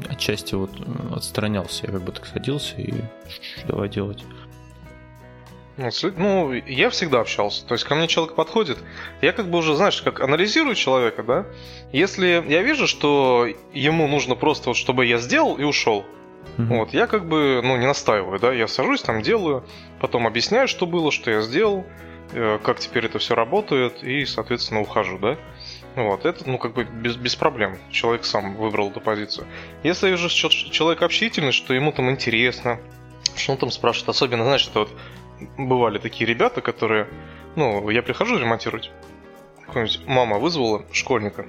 отчасти 0.09 0.57
вот 0.57 0.73
отстранялся, 1.15 1.87
я 1.87 1.93
как 1.93 2.03
бы 2.03 2.11
так 2.11 2.27
садился 2.27 2.75
и 2.81 2.93
давай 3.69 3.89
делать. 3.89 4.25
Ну, 5.77 5.91
ну, 6.17 6.53
я 6.53 6.89
всегда 6.91 7.21
общался. 7.21 7.67
То 7.67 7.75
есть 7.75 7.85
ко 7.85 7.95
мне 7.95 8.07
человек 8.07 8.35
подходит, 8.35 8.79
я 9.23 9.33
как 9.33 9.51
бы 9.51 9.59
уже, 9.59 9.75
знаешь, 9.75 10.01
как 10.03 10.21
анализирую 10.21 10.77
человека, 10.77 11.23
да. 11.23 11.47
Если 11.93 12.45
я 12.49 12.63
вижу, 12.63 12.87
что 12.87 13.49
ему 13.73 14.07
нужно 14.07 14.37
просто 14.37 14.71
вот, 14.71 14.77
чтобы 14.77 15.07
я 15.07 15.19
сделал 15.19 15.57
и 15.57 15.65
ушел, 15.65 16.05
mm-hmm. 16.59 16.79
вот, 16.79 16.95
я 16.95 17.09
как 17.09 17.27
бы, 17.27 17.61
ну, 17.65 17.77
не 17.77 17.87
настаиваю, 17.87 18.39
да, 18.39 18.53
я 18.53 18.69
сажусь 18.69 19.03
там, 19.03 19.21
делаю, 19.23 19.65
потом 20.01 20.29
объясняю, 20.29 20.69
что 20.69 20.87
было, 20.87 21.11
что 21.11 21.33
я 21.33 21.41
сделал, 21.41 21.85
э, 22.33 22.61
как 22.63 22.79
теперь 22.79 23.07
это 23.07 23.19
все 23.19 23.35
работает, 23.35 24.05
и, 24.05 24.25
соответственно, 24.27 24.81
ухожу, 24.81 25.19
да. 25.19 25.37
Вот, 25.97 26.25
это, 26.25 26.49
ну, 26.49 26.59
как 26.59 26.75
бы 26.75 26.85
без, 26.85 27.17
без 27.17 27.35
проблем. 27.35 27.79
Человек 27.91 28.25
сам 28.25 28.55
выбрал 28.57 28.91
эту 28.91 29.01
позицию. 29.01 29.47
Если 29.83 30.07
я 30.07 30.13
вижу, 30.13 30.29
что 30.29 30.49
человек 30.49 31.03
общительный, 31.03 31.53
что 31.53 31.75
ему 31.75 31.91
там 31.93 32.11
интересно, 32.11 32.81
что 33.37 33.53
он 33.53 33.59
там 33.59 33.71
спрашивает, 33.71 34.09
особенно, 34.09 34.45
знаешь, 34.45 34.69
это 34.69 34.81
вот 34.81 34.91
бывали 35.59 35.99
такие 35.99 36.27
ребята, 36.27 36.61
которые, 36.61 37.09
ну, 37.57 37.89
я 37.91 38.03
прихожу 38.03 38.39
ремонтировать, 38.39 38.91
мама 40.07 40.39
вызвала 40.39 40.85
школьника 40.93 41.47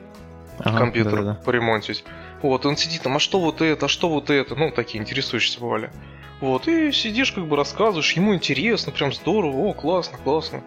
ага, 0.60 0.77
компьютер 0.77 1.15
да, 1.15 1.34
да. 1.34 1.42
поремонтить. 1.46 2.04
Вот, 2.42 2.65
он 2.65 2.77
сидит 2.77 3.01
там, 3.01 3.15
а 3.15 3.20
что 3.20 3.39
вот 3.39 3.62
это, 3.62 3.86
а 3.86 3.89
что 3.89 4.10
вот 4.10 4.30
это, 4.30 4.56
ну, 4.56 4.72
такие 4.72 5.01
интересующиеся 5.01 5.60
бывали. 5.60 5.92
Вот, 6.42 6.68
и 6.68 6.92
сидишь, 6.92 7.32
как 7.32 7.48
бы 7.48 7.56
рассказываешь, 7.56 8.12
ему 8.13 8.36
интересно, 8.36 8.92
прям 8.92 9.13
здорово, 9.13 9.56
о, 9.68 9.74
классно, 9.74 10.18
классно. 10.18 10.63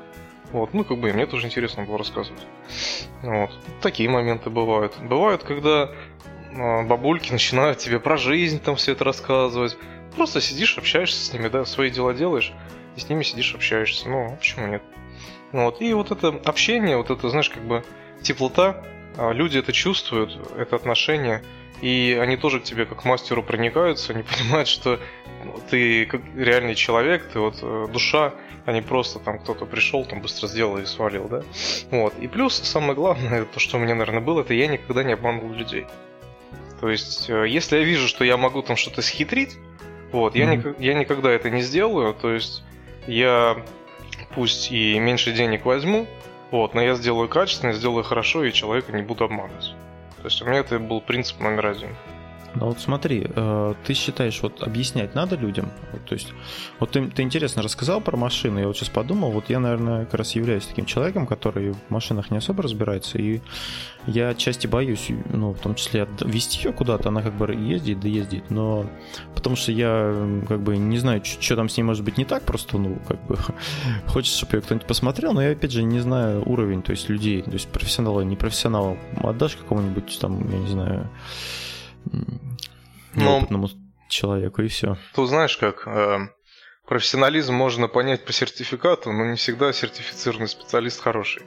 Вот, 0.51 0.73
ну, 0.73 0.83
как 0.83 0.99
бы, 0.99 1.13
мне 1.13 1.27
тоже 1.27 1.47
интересно 1.47 1.85
было 1.85 1.99
рассказывать. 1.99 2.43
Вот, 3.23 3.51
такие 3.83 4.09
моменты 4.09 4.49
бывают. 4.49 4.95
Бывают, 4.99 5.45
когда 5.45 5.91
э, 6.51 6.83
бабульки 6.87 7.33
начинают 7.33 7.79
тебе 7.79 8.01
про 8.01 8.17
жизнь 8.17 8.61
там 8.61 8.77
все 8.77 8.93
это 8.93 9.05
рассказывать. 9.05 9.77
Просто 10.17 10.41
сидишь, 10.41 10.79
общаешься 10.79 11.23
с 11.23 11.33
ними, 11.35 11.49
да, 11.49 11.67
свои 11.67 11.91
дела 11.91 12.15
делаешь 12.15 12.53
и 12.99 13.01
с 13.01 13.09
ними 13.09 13.23
сидишь, 13.23 13.55
общаешься. 13.55 14.09
Ну, 14.09 14.37
почему 14.37 14.67
нет? 14.67 14.83
Ну, 15.53 15.65
вот. 15.65 15.81
И 15.81 15.95
вот 15.95 16.11
это 16.11 16.29
общение, 16.45 16.97
вот 16.97 17.11
это, 17.11 17.29
знаешь, 17.29 17.49
как 17.49 17.63
бы 17.63 17.85
теплота, 18.23 18.85
а, 19.17 19.31
люди 19.31 19.59
это 19.59 19.73
чувствуют, 19.73 20.37
это 20.57 20.75
отношение, 20.75 21.43
и 21.81 22.19
они 22.21 22.37
тоже 22.37 22.59
к 22.59 22.65
тебе 22.65 22.87
как 22.87 23.03
к 23.03 23.05
мастеру 23.05 23.45
проникаются, 23.45 24.13
они 24.13 24.23
понимают, 24.39 24.67
что 24.67 24.99
ты 25.71 26.07
как 26.07 26.23
реальный 26.37 26.75
человек, 26.75 27.29
ты 27.33 27.39
вот 27.39 27.61
э, 27.63 27.87
душа, 27.93 28.35
а 28.67 28.73
не 28.73 28.83
просто 28.83 29.21
там 29.21 29.39
кто-то 29.39 29.65
пришел, 29.65 30.05
там 30.05 30.21
быстро 30.21 30.49
сделал 30.49 30.77
и 30.79 30.85
свалил, 30.85 31.29
да? 31.29 31.45
Вот. 31.93 32.15
И 32.19 32.27
плюс, 32.27 32.55
самое 32.55 32.95
главное, 32.95 33.45
то, 33.45 33.61
что 33.61 33.77
у 33.77 33.81
меня, 33.81 33.95
наверное, 33.95 34.21
было, 34.21 34.41
это 34.41 34.55
я 34.55 34.67
никогда 34.67 35.05
не 35.05 35.13
обманывал 35.13 35.53
людей. 35.53 35.87
То 36.81 36.91
есть, 36.91 37.31
э, 37.31 37.47
если 37.49 37.77
я 37.77 37.85
вижу, 37.85 38.09
что 38.09 38.25
я 38.25 38.37
могу 38.37 38.61
там 38.63 38.77
что-то 38.77 39.03
схитрить, 39.03 39.57
вот, 40.11 40.35
mm-hmm. 40.35 40.77
я, 40.81 40.93
я 40.93 40.99
никогда 40.99 41.31
это 41.31 41.49
не 41.49 41.63
сделаю, 41.63 42.13
то 42.13 42.33
есть 42.33 42.65
я 43.09 43.57
пусть 44.35 44.71
и 44.71 44.99
меньше 44.99 45.33
денег 45.33 45.65
возьму, 45.65 46.07
вот, 46.51 46.75
но 46.75 46.83
я 46.83 46.95
сделаю 46.95 47.29
качественно, 47.29 47.73
сделаю 47.73 48.05
хорошо, 48.05 48.45
и 48.45 48.53
человека 48.53 48.93
не 48.93 49.03
буду 49.03 49.25
обманывать. 49.25 49.75
То 50.19 50.25
есть 50.25 50.41
у 50.43 50.47
меня 50.47 50.61
это 50.61 50.79
был 50.79 51.01
принцип 51.01 51.41
номер 51.41 51.67
один. 51.67 51.91
Ну 52.55 52.67
вот 52.67 52.81
смотри, 52.81 53.27
э, 53.29 53.75
ты 53.85 53.95
считаешь, 53.95 54.41
вот 54.43 54.63
объяснять 54.63 55.15
надо 55.15 55.37
людям? 55.37 55.71
То 56.09 56.15
есть, 56.15 56.33
вот 56.81 56.91
ты, 56.91 57.07
ты 57.09 57.23
интересно 57.23 57.63
рассказал 57.63 58.01
про 58.01 58.17
машины, 58.17 58.61
я 58.61 58.67
вот 58.67 58.77
сейчас 58.77 58.89
подумал, 58.89 59.31
вот 59.31 59.51
я, 59.51 59.61
наверное, 59.61 60.05
как 60.07 60.15
раз 60.15 60.35
являюсь 60.35 60.67
таким 60.67 60.87
человеком, 60.87 61.27
который 61.27 61.73
в 61.73 61.91
машинах 61.91 62.31
не 62.31 62.39
особо 62.39 62.63
разбирается, 62.63 63.19
и 63.19 63.41
я 64.07 64.31
отчасти 64.31 64.67
боюсь, 64.67 65.11
ну, 65.33 65.53
в 65.53 65.59
том 65.59 65.75
числе 65.75 66.09
вести 66.21 66.67
ее 66.67 66.73
куда-то, 66.73 67.11
она 67.11 67.23
как 67.23 67.35
бы 67.35 67.53
ездит, 67.53 68.01
да 68.01 68.09
ездит, 68.09 68.51
но 68.51 68.87
потому 69.35 69.57
что 69.57 69.71
я 69.71 70.15
как 70.49 70.61
бы 70.61 70.77
не 70.77 70.99
знаю, 70.99 71.23
что 71.25 71.57
там 71.57 71.69
с 71.69 71.77
ней 71.77 71.83
может 71.83 72.05
быть 72.05 72.17
не 72.17 72.25
так, 72.25 72.45
просто, 72.45 72.79
ну, 72.79 72.99
как 73.07 73.23
бы 73.27 73.37
хочется, 74.07 74.39
чтобы 74.39 74.57
ее 74.57 74.63
кто-нибудь 74.63 74.87
посмотрел, 74.87 75.33
но 75.35 75.43
я, 75.43 75.53
опять 75.53 75.73
же, 75.73 75.83
не 75.83 76.01
знаю 76.01 76.43
уровень, 76.47 76.83
то 76.83 76.93
есть 76.93 77.09
людей, 77.09 77.43
то 77.43 77.53
есть 77.53 77.69
профессионала, 77.69 78.23
не 78.23 78.37
профессионала, 78.37 78.97
отдашь 79.23 79.57
какому-нибудь 79.57 80.19
там, 80.21 80.51
я 80.51 80.59
не 80.59 80.69
знаю, 80.69 81.11
неопытному 83.15 83.69
ну, 83.69 84.09
человеку, 84.09 84.63
и 84.63 84.69
все. 84.69 84.97
Тут 85.15 85.29
знаешь 85.29 85.57
как, 85.57 85.87
э, 85.87 86.29
профессионализм 86.87 87.55
можно 87.55 87.89
понять 87.89 88.25
по 88.25 88.33
сертификату, 88.33 89.13
но 89.13 89.27
не 89.27 89.37
всегда 89.37 89.73
сертифицированный 89.73 90.49
специалист 90.49 91.01
хороший. 91.01 91.43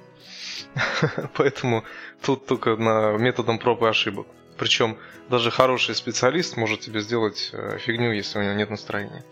Поэтому 1.35 1.83
тут 2.21 2.45
только 2.45 2.75
на 2.75 3.17
методом 3.17 3.59
проб 3.59 3.83
и 3.83 3.87
ошибок. 3.87 4.27
Причем 4.57 4.97
даже 5.29 5.49
хороший 5.49 5.95
специалист 5.95 6.57
может 6.57 6.81
тебе 6.81 7.01
сделать 7.01 7.49
э, 7.53 7.77
фигню, 7.79 8.11
если 8.11 8.39
у 8.39 8.43
него 8.43 8.53
нет 8.53 8.69
настроения. 8.69 9.23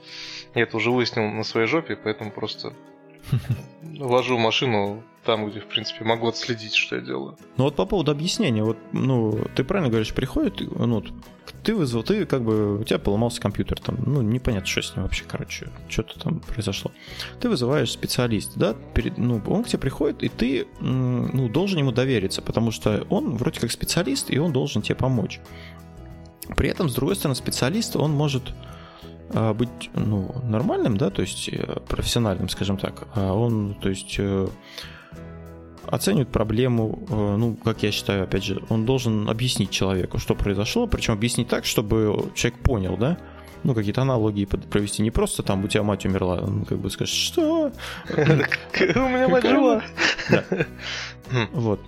Я 0.56 0.64
это 0.64 0.78
уже 0.78 0.90
выяснил 0.90 1.30
на 1.30 1.44
своей 1.44 1.68
жопе, 1.68 1.96
поэтому 1.96 2.32
просто 2.32 2.74
ложу 3.84 4.38
машину 4.38 5.04
там, 5.26 5.50
где, 5.50 5.60
в 5.60 5.68
принципе, 5.68 6.04
могу 6.06 6.28
отследить, 6.28 6.74
что 6.74 6.96
я 6.96 7.02
делаю. 7.02 7.38
Ну 7.58 7.66
вот 7.66 7.76
по 7.76 7.86
поводу 7.86 8.12
объяснения, 8.12 8.64
вот, 8.64 8.78
ну, 8.92 9.40
ты 9.56 9.64
правильно 9.64 9.90
говоришь, 9.90 10.14
приходит, 10.14 10.62
ну, 10.62 11.04
ты 11.64 11.76
вызвал, 11.76 12.04
ты 12.04 12.26
как 12.26 12.44
бы, 12.44 12.80
у 12.80 12.84
тебя 12.84 13.00
поломался 13.00 13.42
компьютер, 13.42 13.80
там, 13.80 13.98
ну, 14.06 14.22
непонятно, 14.22 14.68
что 14.68 14.82
с 14.82 14.96
ним 14.96 15.04
вообще, 15.04 15.26
короче, 15.28 15.70
что-то 15.88 16.20
там 16.20 16.40
произошло. 16.40 16.92
Ты 17.40 17.50
вызываешь 17.50 17.92
специалиста, 17.92 18.60
да, 18.60 18.76
перед, 18.94 19.18
ну, 19.18 19.42
он 19.48 19.64
к 19.64 19.68
тебе 19.68 19.80
приходит, 19.80 20.24
и 20.24 20.30
ты, 20.30 20.68
ну, 20.80 21.50
должен 21.50 21.80
ему 21.80 21.92
довериться, 21.92 22.42
потому 22.42 22.72
что 22.72 23.06
он 23.10 23.36
вроде 23.36 23.60
как 23.60 23.72
специалист, 23.72 24.32
и 24.32 24.40
он 24.40 24.54
должен 24.54 24.82
тебе 24.82 24.96
помочь. 24.96 25.40
При 26.56 26.70
этом, 26.70 26.90
с 26.90 26.96
другой 26.96 27.16
стороны, 27.16 27.36
специалист, 27.36 27.96
он 27.96 28.12
может 28.12 28.54
а, 29.32 29.54
быть 29.54 29.90
ну, 29.94 30.34
нормальным, 30.44 30.98
да, 30.98 31.10
то 31.12 31.22
есть 31.22 31.50
э, 31.50 31.80
профессиональным, 31.88 32.50
скажем 32.50 32.78
так. 32.78 33.08
А 33.14 33.34
он, 33.34 33.76
то 33.76 33.90
есть 33.90 34.16
э, 34.18 34.48
оценивает 35.92 36.30
проблему, 36.30 37.00
э, 37.10 37.36
ну, 37.38 37.56
как 37.56 37.84
я 37.84 37.92
считаю, 37.92 38.24
опять 38.24 38.44
же, 38.44 38.62
он 38.70 38.86
должен 38.86 39.30
объяснить 39.30 39.72
человеку, 39.72 40.18
что 40.20 40.36
произошло, 40.36 40.88
причем 40.88 41.14
объяснить 41.14 41.48
так, 41.48 41.66
чтобы 41.66 42.32
человек 42.36 42.60
понял, 42.60 42.98
да, 42.98 43.18
ну, 43.64 43.74
какие-то 43.74 44.02
аналогии 44.02 44.46
провести. 44.46 45.02
Не 45.02 45.12
просто 45.12 45.44
там 45.44 45.64
у 45.66 45.68
тебя 45.68 45.84
мать 45.84 46.06
умерла, 46.06 46.40
он 46.42 46.66
как 46.66 46.80
бы 46.80 46.90
скажет, 46.90 47.14
что? 47.14 47.72
У 48.10 48.14
меня 48.14 49.28
мать 49.28 49.44
жива. 49.44 49.84
Вот. 51.54 51.80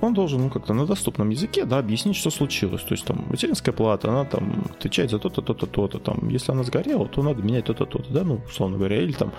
Он 0.00 0.14
должен 0.14 0.42
ну, 0.42 0.50
как-то 0.50 0.74
на 0.74 0.86
доступном 0.86 1.30
языке 1.30 1.64
да, 1.64 1.78
объяснить, 1.78 2.16
что 2.16 2.30
случилось. 2.30 2.82
То 2.82 2.92
есть 2.92 3.04
там 3.04 3.26
материнская 3.28 3.74
плата, 3.74 4.08
она 4.08 4.24
там 4.24 4.66
отвечает 4.76 5.10
за 5.10 5.18
то-то, 5.18 5.42
то-то, 5.42 5.66
то-то. 5.66 5.98
Там, 5.98 6.28
если 6.28 6.52
она 6.52 6.62
сгорела, 6.62 7.06
то 7.06 7.22
надо 7.22 7.42
менять 7.42 7.64
то-то, 7.64 7.84
то-то, 7.84 8.12
да, 8.12 8.22
ну, 8.22 8.40
условно 8.46 8.78
говоря, 8.78 9.02
или 9.02 9.12
там 9.12 9.32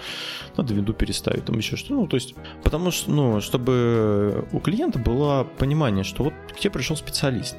надо 0.57 0.73
винду 0.73 0.93
переставить, 0.93 1.45
там 1.45 1.57
еще 1.57 1.75
что. 1.77 1.93
Ну, 1.93 2.07
то 2.07 2.15
есть, 2.15 2.35
потому 2.63 2.91
что, 2.91 3.11
ну, 3.11 3.41
чтобы 3.41 4.45
у 4.51 4.59
клиента 4.59 4.99
было 4.99 5.47
понимание, 5.57 6.03
что 6.03 6.23
вот 6.23 6.33
к 6.53 6.59
тебе 6.59 6.71
пришел 6.71 6.95
специалист. 6.95 7.55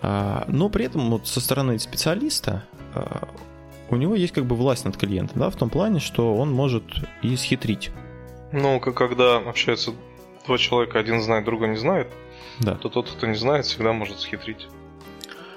А, 0.00 0.44
но 0.48 0.68
при 0.68 0.86
этом 0.86 1.10
вот 1.10 1.26
со 1.26 1.40
стороны 1.40 1.78
специалиста 1.78 2.64
а, 2.94 3.28
у 3.88 3.96
него 3.96 4.14
есть 4.14 4.32
как 4.32 4.46
бы 4.46 4.56
власть 4.56 4.84
над 4.84 4.96
клиентом, 4.96 5.38
да, 5.38 5.50
в 5.50 5.56
том 5.56 5.70
плане, 5.70 6.00
что 6.00 6.34
он 6.34 6.50
может 6.50 6.84
и 7.22 7.36
схитрить. 7.36 7.90
Ну, 8.50 8.80
когда 8.80 9.36
общаются 9.36 9.92
два 10.46 10.58
человека, 10.58 10.98
один 10.98 11.20
знает, 11.22 11.44
другой 11.44 11.68
не 11.68 11.76
знает, 11.76 12.08
да. 12.60 12.74
то 12.74 12.88
тот, 12.88 13.10
кто 13.10 13.26
не 13.26 13.36
знает, 13.36 13.66
всегда 13.66 13.92
может 13.92 14.20
схитрить. 14.20 14.68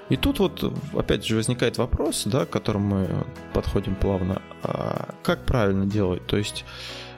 И 0.08 0.16
тут 0.16 0.38
вот 0.38 0.72
опять 0.94 1.24
же 1.24 1.36
возникает 1.36 1.78
вопрос, 1.78 2.24
да, 2.26 2.46
к 2.46 2.50
которому 2.50 2.96
мы 2.96 3.08
подходим 3.52 3.96
плавно. 3.96 4.40
А 4.62 5.14
как 5.22 5.44
правильно 5.44 5.84
делать? 5.84 6.24
То 6.26 6.36
есть, 6.36 6.64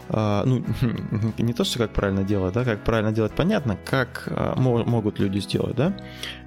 а, 0.08 0.42
ну, 0.46 0.64
не 1.38 1.52
то, 1.52 1.64
что 1.64 1.78
как 1.80 1.90
правильно 1.92 2.24
делать, 2.24 2.54
да, 2.54 2.64
как 2.64 2.84
правильно 2.84 3.12
делать 3.12 3.32
понятно, 3.32 3.78
как 3.84 4.24
а, 4.30 4.54
могут 4.56 5.18
люди 5.18 5.38
сделать, 5.38 5.76
да. 5.76 5.94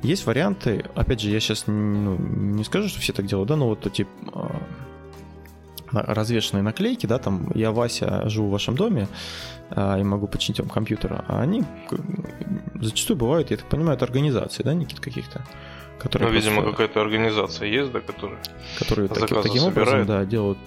Есть 0.01 0.25
варианты, 0.25 0.84
опять 0.96 1.22
же, 1.22 1.30
я 1.30 1.40
сейчас 1.40 1.68
ну, 1.68 2.18
не 2.18 2.63
скажу, 2.63 2.88
что 2.90 3.00
все 3.00 3.13
так 3.13 3.28
делают, 3.28 3.50
да, 3.50 3.56
но 3.56 3.68
вот 3.68 3.86
эти 3.86 4.08
а, 4.34 4.60
развешенные 5.92 6.63
наклейки, 6.63 7.06
да, 7.06 7.20
там 7.20 7.51
я 7.54 7.72
Вася 7.72 8.28
живу 8.30 8.48
в 8.48 8.51
вашем 8.51 8.75
доме 8.75 9.08
и 9.75 10.04
могу 10.04 10.28
починить 10.28 10.60
вам 10.60 10.70
компьютер, 10.70 11.24
а 11.28 11.42
они 11.42 11.63
зачастую 12.75 13.18
бывают, 13.18 13.51
я 13.51 13.58
так 13.58 13.68
понимаю, 13.68 13.96
это 13.96 14.06
организации, 14.06 14.63
да, 14.63 14.74
Никит, 14.74 15.00
каких-то? 15.00 15.46
Которые 16.00 16.30
ну, 16.30 16.36
видимо, 16.36 16.63
какая-то 16.63 17.01
организация 17.01 17.68
есть, 17.68 17.92
да, 17.92 18.00
которая 18.01 18.40
которые 18.80 19.08
таки, 19.08 19.36
таким 19.36 19.62
собирает. 19.62 19.78
образом, 19.78 20.06
да, 20.08 20.25
делают. 20.25 20.58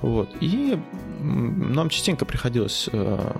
Вот. 0.00 0.30
И 0.40 0.78
нам 1.20 1.90
частенько 1.90 2.24
приходилось 2.24 2.88
э, 2.90 3.32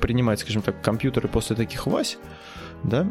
принимать, 0.00 0.40
скажем 0.40 0.60
так, 0.60 0.82
компьютеры 0.82 1.28
после 1.28 1.54
таких 1.56 1.86
Вась, 1.86 2.18
да, 2.82 3.06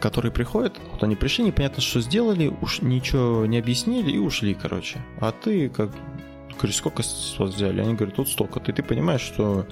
которые 0.00 0.32
приходят, 0.32 0.78
вот 0.92 1.02
они 1.02 1.16
пришли, 1.16 1.44
непонятно, 1.44 1.80
что 1.82 2.00
сделали, 2.00 2.54
уж 2.60 2.82
ничего 2.82 3.46
не 3.46 3.58
объяснили 3.58 4.12
и 4.12 4.18
ушли, 4.18 4.54
короче. 4.54 5.00
А 5.20 5.32
ты 5.32 5.70
как 5.70 5.90
говоришь, 6.56 6.76
сколько 6.76 7.02
с 7.02 7.38
вас 7.38 7.54
взяли? 7.54 7.80
Они 7.80 7.94
говорят, 7.94 8.16
тут 8.16 8.28
столько. 8.28 8.60
Ты, 8.60 8.72
ты 8.72 8.82
понимаешь, 8.82 9.20
что 9.20 9.66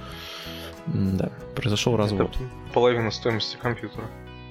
да, 0.87 1.31
произошел 1.55 1.97
развод. 1.97 2.31
Это 2.31 2.39
половина 2.73 3.11
стоимости 3.11 3.57
компьютера. 3.57 4.05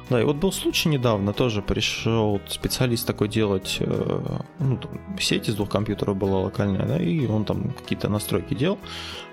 Да, 0.09 0.19
и 0.19 0.25
вот 0.25 0.35
был 0.35 0.51
случай 0.51 0.89
недавно, 0.89 1.31
тоже 1.31 1.61
пришел 1.61 2.41
специалист 2.47 3.07
такой 3.07 3.29
делать, 3.29 3.77
э, 3.79 4.39
ну, 4.59 4.79
сеть 5.17 5.47
из 5.47 5.55
двух 5.55 5.69
компьютеров 5.69 6.17
была 6.17 6.39
локальная, 6.41 6.85
да, 6.85 6.97
и 6.97 7.25
он 7.27 7.45
там 7.45 7.71
какие-то 7.71 8.09
настройки 8.09 8.53
делал. 8.53 8.77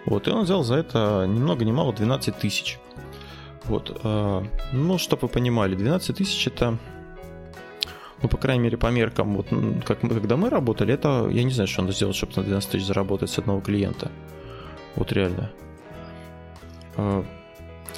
Вот, 0.06 0.28
и 0.28 0.30
он 0.30 0.44
взял 0.44 0.62
за 0.62 0.76
это 0.76 1.26
ни 1.28 1.40
много 1.40 1.64
ни 1.64 1.72
мало 1.72 1.92
12 1.92 2.38
тысяч. 2.38 2.78
Вот, 3.64 4.00
э, 4.04 4.42
ну, 4.72 4.98
чтобы 4.98 5.22
вы 5.22 5.28
понимали, 5.28 5.74
12 5.74 6.16
тысяч 6.16 6.46
это 6.46 6.78
ну, 8.22 8.28
по 8.28 8.36
крайней 8.36 8.64
мере, 8.64 8.76
по 8.76 8.88
меркам, 8.88 9.36
вот 9.36 9.46
как 9.84 10.02
мы, 10.02 10.10
когда 10.10 10.36
мы 10.36 10.50
работали, 10.50 10.92
это, 10.92 11.28
я 11.30 11.44
не 11.44 11.52
знаю, 11.52 11.68
что 11.68 11.82
надо 11.82 11.94
сделать, 11.94 12.16
чтобы 12.16 12.32
на 12.36 12.42
12 12.42 12.70
тысяч 12.70 12.86
заработать 12.86 13.30
с 13.30 13.38
одного 13.38 13.60
клиента. 13.60 14.10
Вот 14.96 15.12
реально. 15.12 15.50
А, 16.98 17.24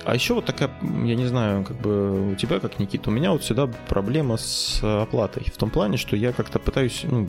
а 0.05 0.15
еще 0.15 0.35
вот 0.35 0.45
такая, 0.45 0.71
я 0.83 1.17
не 1.17 1.27
знаю, 1.27 1.65
как 1.65 1.77
бы 1.77 2.33
у 2.33 2.35
тебя, 2.37 2.61
как 2.61 2.79
Никита, 2.79 3.11
у 3.11 3.13
меня 3.13 3.33
вот 3.33 3.43
всегда 3.43 3.67
проблема 3.89 4.37
с 4.37 4.81
оплатой. 4.83 5.45
В 5.53 5.57
том 5.57 5.71
плане, 5.71 5.97
что 5.97 6.17
я 6.17 6.33
как-то 6.33 6.59
пытаюсь, 6.59 7.05
ну, 7.05 7.29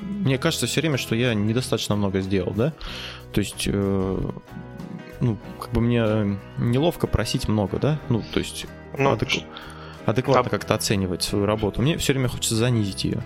мне 0.00 0.38
кажется 0.38 0.66
все 0.66 0.80
время, 0.80 0.96
что 0.96 1.14
я 1.14 1.34
недостаточно 1.34 1.96
много 1.96 2.20
сделал, 2.20 2.52
да? 2.52 2.72
То 3.32 3.40
есть, 3.40 3.64
э, 3.66 4.30
ну, 5.20 5.38
как 5.60 5.70
бы 5.72 5.80
мне 5.80 6.38
неловко 6.58 7.06
просить 7.06 7.48
много, 7.48 7.78
да? 7.78 7.98
Ну, 8.08 8.22
то 8.32 8.38
есть... 8.38 8.66
Ну, 8.96 9.12
адек 9.12 9.28
адекватно 10.06 10.48
а... 10.48 10.50
как-то 10.50 10.74
оценивать 10.74 11.22
свою 11.22 11.46
работу. 11.46 11.82
Мне 11.82 11.96
все 11.98 12.12
время 12.12 12.28
хочется 12.28 12.54
занизить 12.54 13.04
ее. 13.04 13.22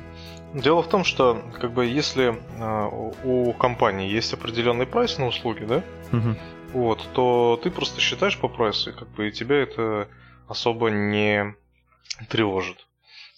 Дело 0.54 0.82
в 0.82 0.88
том, 0.88 1.04
что 1.04 1.42
как 1.60 1.72
бы 1.72 1.84
если 1.84 2.34
э, 2.58 3.08
у 3.24 3.52
компании 3.52 4.10
есть 4.10 4.32
определенный 4.32 4.86
прайс 4.86 5.18
на 5.18 5.26
услуги, 5.26 5.64
да, 5.64 5.82
угу. 6.12 6.36
Вот, 6.76 7.08
то 7.14 7.58
ты 7.62 7.70
просто 7.70 8.02
считаешь 8.02 8.38
по 8.38 8.48
прайсу, 8.48 8.90
и 8.90 8.92
как 8.92 9.08
бы 9.08 9.28
и 9.28 9.32
тебя 9.32 9.56
это 9.56 10.08
особо 10.46 10.90
не 10.90 11.54
тревожит. 12.28 12.86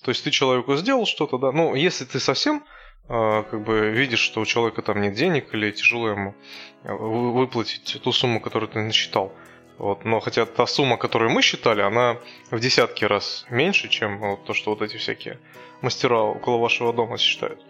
То 0.02 0.10
есть 0.10 0.24
ты 0.24 0.32
человеку 0.32 0.74
сделал 0.74 1.06
что-то, 1.06 1.38
да, 1.38 1.52
ну 1.52 1.76
если 1.76 2.04
ты 2.04 2.18
совсем 2.18 2.64
э, 3.08 3.44
как 3.48 3.64
бы 3.64 3.90
видишь, 3.90 4.18
что 4.18 4.40
у 4.40 4.44
человека 4.44 4.82
там 4.82 5.00
нет 5.00 5.14
денег 5.14 5.54
или 5.54 5.70
тяжело 5.70 6.08
ему 6.08 6.34
э, 6.82 6.92
выплатить 6.92 8.00
ту 8.02 8.10
сумму, 8.10 8.40
которую 8.40 8.70
ты 8.70 8.80
насчитал, 8.80 9.32
вот, 9.78 10.04
но 10.04 10.18
хотя 10.18 10.44
та 10.44 10.66
сумма, 10.66 10.96
которую 10.96 11.30
мы 11.30 11.40
считали, 11.40 11.82
она 11.82 12.16
в 12.50 12.58
десятки 12.58 13.04
раз 13.04 13.46
меньше, 13.50 13.88
чем 13.88 14.18
вот 14.18 14.46
то, 14.46 14.52
что 14.52 14.70
вот 14.70 14.82
эти 14.82 14.96
всякие 14.96 15.38
мастера 15.80 16.22
около 16.22 16.58
вашего 16.58 16.92
дома 16.92 17.18
считают. 17.18 17.60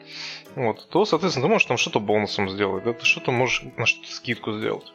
Вот, 0.54 0.88
то, 0.88 1.04
соответственно, 1.04 1.46
ты 1.46 1.52
можешь 1.52 1.68
там 1.68 1.76
что-то 1.76 2.00
бонусом 2.00 2.48
сделать, 2.48 2.84
да, 2.84 2.94
ты 2.94 3.04
что-то 3.04 3.32
можешь 3.32 3.64
на 3.76 3.84
что-то 3.84 4.10
скидку 4.10 4.52
сделать. 4.54 4.90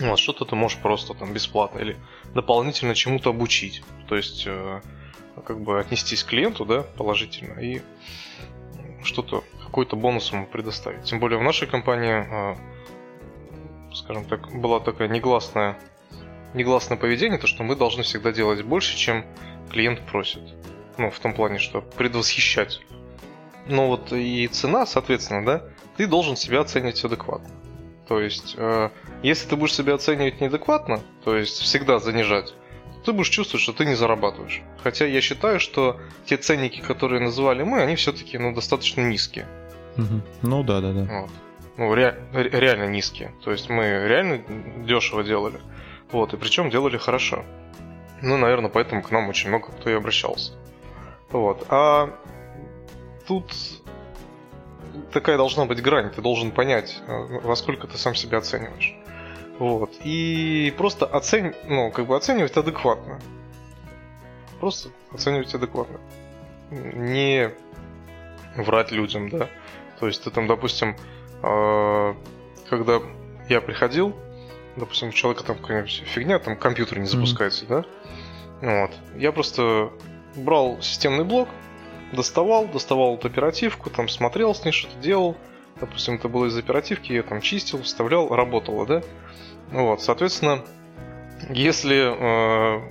Вот, 0.00 0.18
что-то 0.18 0.44
ты 0.44 0.56
можешь 0.56 0.78
просто 0.78 1.14
там 1.14 1.32
бесплатно 1.32 1.78
или 1.78 1.96
дополнительно 2.34 2.94
чему-то 2.94 3.30
обучить. 3.30 3.82
То 4.08 4.16
есть, 4.16 4.44
э, 4.46 4.80
как 5.46 5.60
бы 5.60 5.80
отнестись 5.80 6.22
к 6.22 6.28
клиенту, 6.28 6.64
да, 6.64 6.82
положительно, 6.82 7.58
и 7.60 7.80
что-то, 9.02 9.42
какой-то 9.62 9.96
бонус 9.96 10.32
ему 10.32 10.46
предоставить. 10.46 11.04
Тем 11.04 11.18
более 11.18 11.38
в 11.38 11.42
нашей 11.42 11.66
компании, 11.66 12.26
э, 12.30 13.94
скажем 13.94 14.26
так, 14.26 14.52
была 14.52 14.80
такая 14.80 15.08
негласная 15.08 15.78
негласное 16.54 16.96
поведение, 16.96 17.38
то 17.38 17.46
что 17.46 17.62
мы 17.62 17.76
должны 17.76 18.02
всегда 18.02 18.32
делать 18.32 18.62
больше, 18.62 18.96
чем 18.96 19.24
клиент 19.70 20.00
просит. 20.06 20.42
Ну, 20.96 21.10
в 21.10 21.18
том 21.20 21.34
плане, 21.34 21.58
что 21.58 21.82
предвосхищать. 21.82 22.80
Ну 23.66 23.88
вот 23.88 24.12
и 24.12 24.46
цена, 24.48 24.86
соответственно, 24.86 25.44
да, 25.44 25.64
ты 25.96 26.06
должен 26.06 26.36
себя 26.36 26.60
оценивать 26.60 27.04
адекватно. 27.04 27.50
То 28.08 28.20
есть, 28.20 28.54
э, 28.56 28.90
если 29.22 29.48
ты 29.48 29.56
будешь 29.56 29.74
себя 29.74 29.94
оценивать 29.94 30.40
неадекватно, 30.40 31.00
то 31.24 31.36
есть 31.36 31.60
всегда 31.60 31.98
занижать, 31.98 32.54
ты 33.04 33.12
будешь 33.12 33.28
чувствовать, 33.28 33.62
что 33.62 33.72
ты 33.72 33.84
не 33.84 33.94
зарабатываешь. 33.94 34.62
Хотя 34.82 35.06
я 35.06 35.20
считаю, 35.20 35.60
что 35.60 36.00
те 36.24 36.36
ценники, 36.36 36.80
которые 36.80 37.20
называли 37.20 37.62
мы, 37.62 37.80
они 37.80 37.96
все-таки 37.96 38.38
ну, 38.38 38.54
достаточно 38.54 39.00
низкие. 39.00 39.46
Угу. 39.96 40.20
Ну 40.42 40.62
да, 40.62 40.80
да, 40.80 40.92
да. 40.92 41.20
Вот. 41.20 41.30
Ну, 41.76 41.94
ре- 41.94 42.16
реально 42.32 42.86
низкие. 42.86 43.32
То 43.44 43.52
есть 43.52 43.68
мы 43.68 43.84
реально 43.84 44.42
дешево 44.84 45.22
делали. 45.22 45.60
Вот, 46.10 46.32
и 46.32 46.36
причем 46.36 46.70
делали 46.70 46.96
хорошо. 46.96 47.44
Ну, 48.22 48.36
наверное, 48.36 48.70
поэтому 48.70 49.02
к 49.02 49.10
нам 49.10 49.28
очень 49.28 49.48
много 49.48 49.66
кто 49.68 49.90
и 49.90 49.94
обращался. 49.94 50.52
Вот. 51.30 51.66
А 51.68 52.10
тут 53.26 53.52
такая 55.12 55.36
должна 55.36 55.64
быть 55.64 55.82
грань. 55.82 56.10
Ты 56.10 56.22
должен 56.22 56.50
понять, 56.50 57.00
э, 57.06 57.40
во 57.42 57.56
сколько 57.56 57.86
ты 57.86 57.98
сам 57.98 58.14
себя 58.14 58.38
оцениваешь. 58.38 58.94
Вот. 59.58 59.90
И 60.04 60.74
просто 60.76 61.06
оцень... 61.06 61.54
ну, 61.66 61.90
как 61.90 62.06
бы 62.06 62.16
оценивать 62.16 62.56
адекватно. 62.56 63.18
Просто 64.60 64.90
оценивать 65.12 65.54
адекватно. 65.54 66.00
Не 66.70 67.52
врать 68.56 68.90
людям, 68.90 69.28
да. 69.28 69.48
То 70.00 70.06
есть 70.06 70.24
ты 70.24 70.30
там, 70.30 70.46
допустим, 70.46 70.96
э, 71.42 72.14
когда 72.68 73.00
я 73.48 73.60
приходил, 73.60 74.14
допустим, 74.76 75.08
у 75.08 75.12
человека 75.12 75.44
там 75.44 75.58
какая-нибудь 75.58 76.02
фигня, 76.06 76.38
там 76.38 76.56
компьютер 76.56 76.98
не 76.98 77.06
запускается, 77.06 77.64
mm-hmm. 77.64 77.84
да? 78.60 78.82
Вот. 78.82 78.90
Я 79.16 79.32
просто 79.32 79.90
брал 80.34 80.80
системный 80.80 81.24
блок, 81.24 81.48
доставал, 82.12 82.66
доставал 82.66 83.16
эту 83.16 83.28
оперативку, 83.28 83.90
там 83.90 84.08
смотрел 84.08 84.54
с 84.54 84.64
ней, 84.64 84.72
что-то 84.72 84.96
делал. 84.98 85.36
Допустим, 85.80 86.14
это 86.14 86.28
было 86.28 86.46
из 86.46 86.56
оперативки, 86.56 87.12
я 87.12 87.22
там 87.22 87.40
чистил, 87.40 87.82
вставлял, 87.82 88.28
работало, 88.28 88.86
да? 88.86 89.02
Вот, 89.70 90.00
соответственно, 90.00 90.64
если 91.50 92.78
э, 92.78 92.88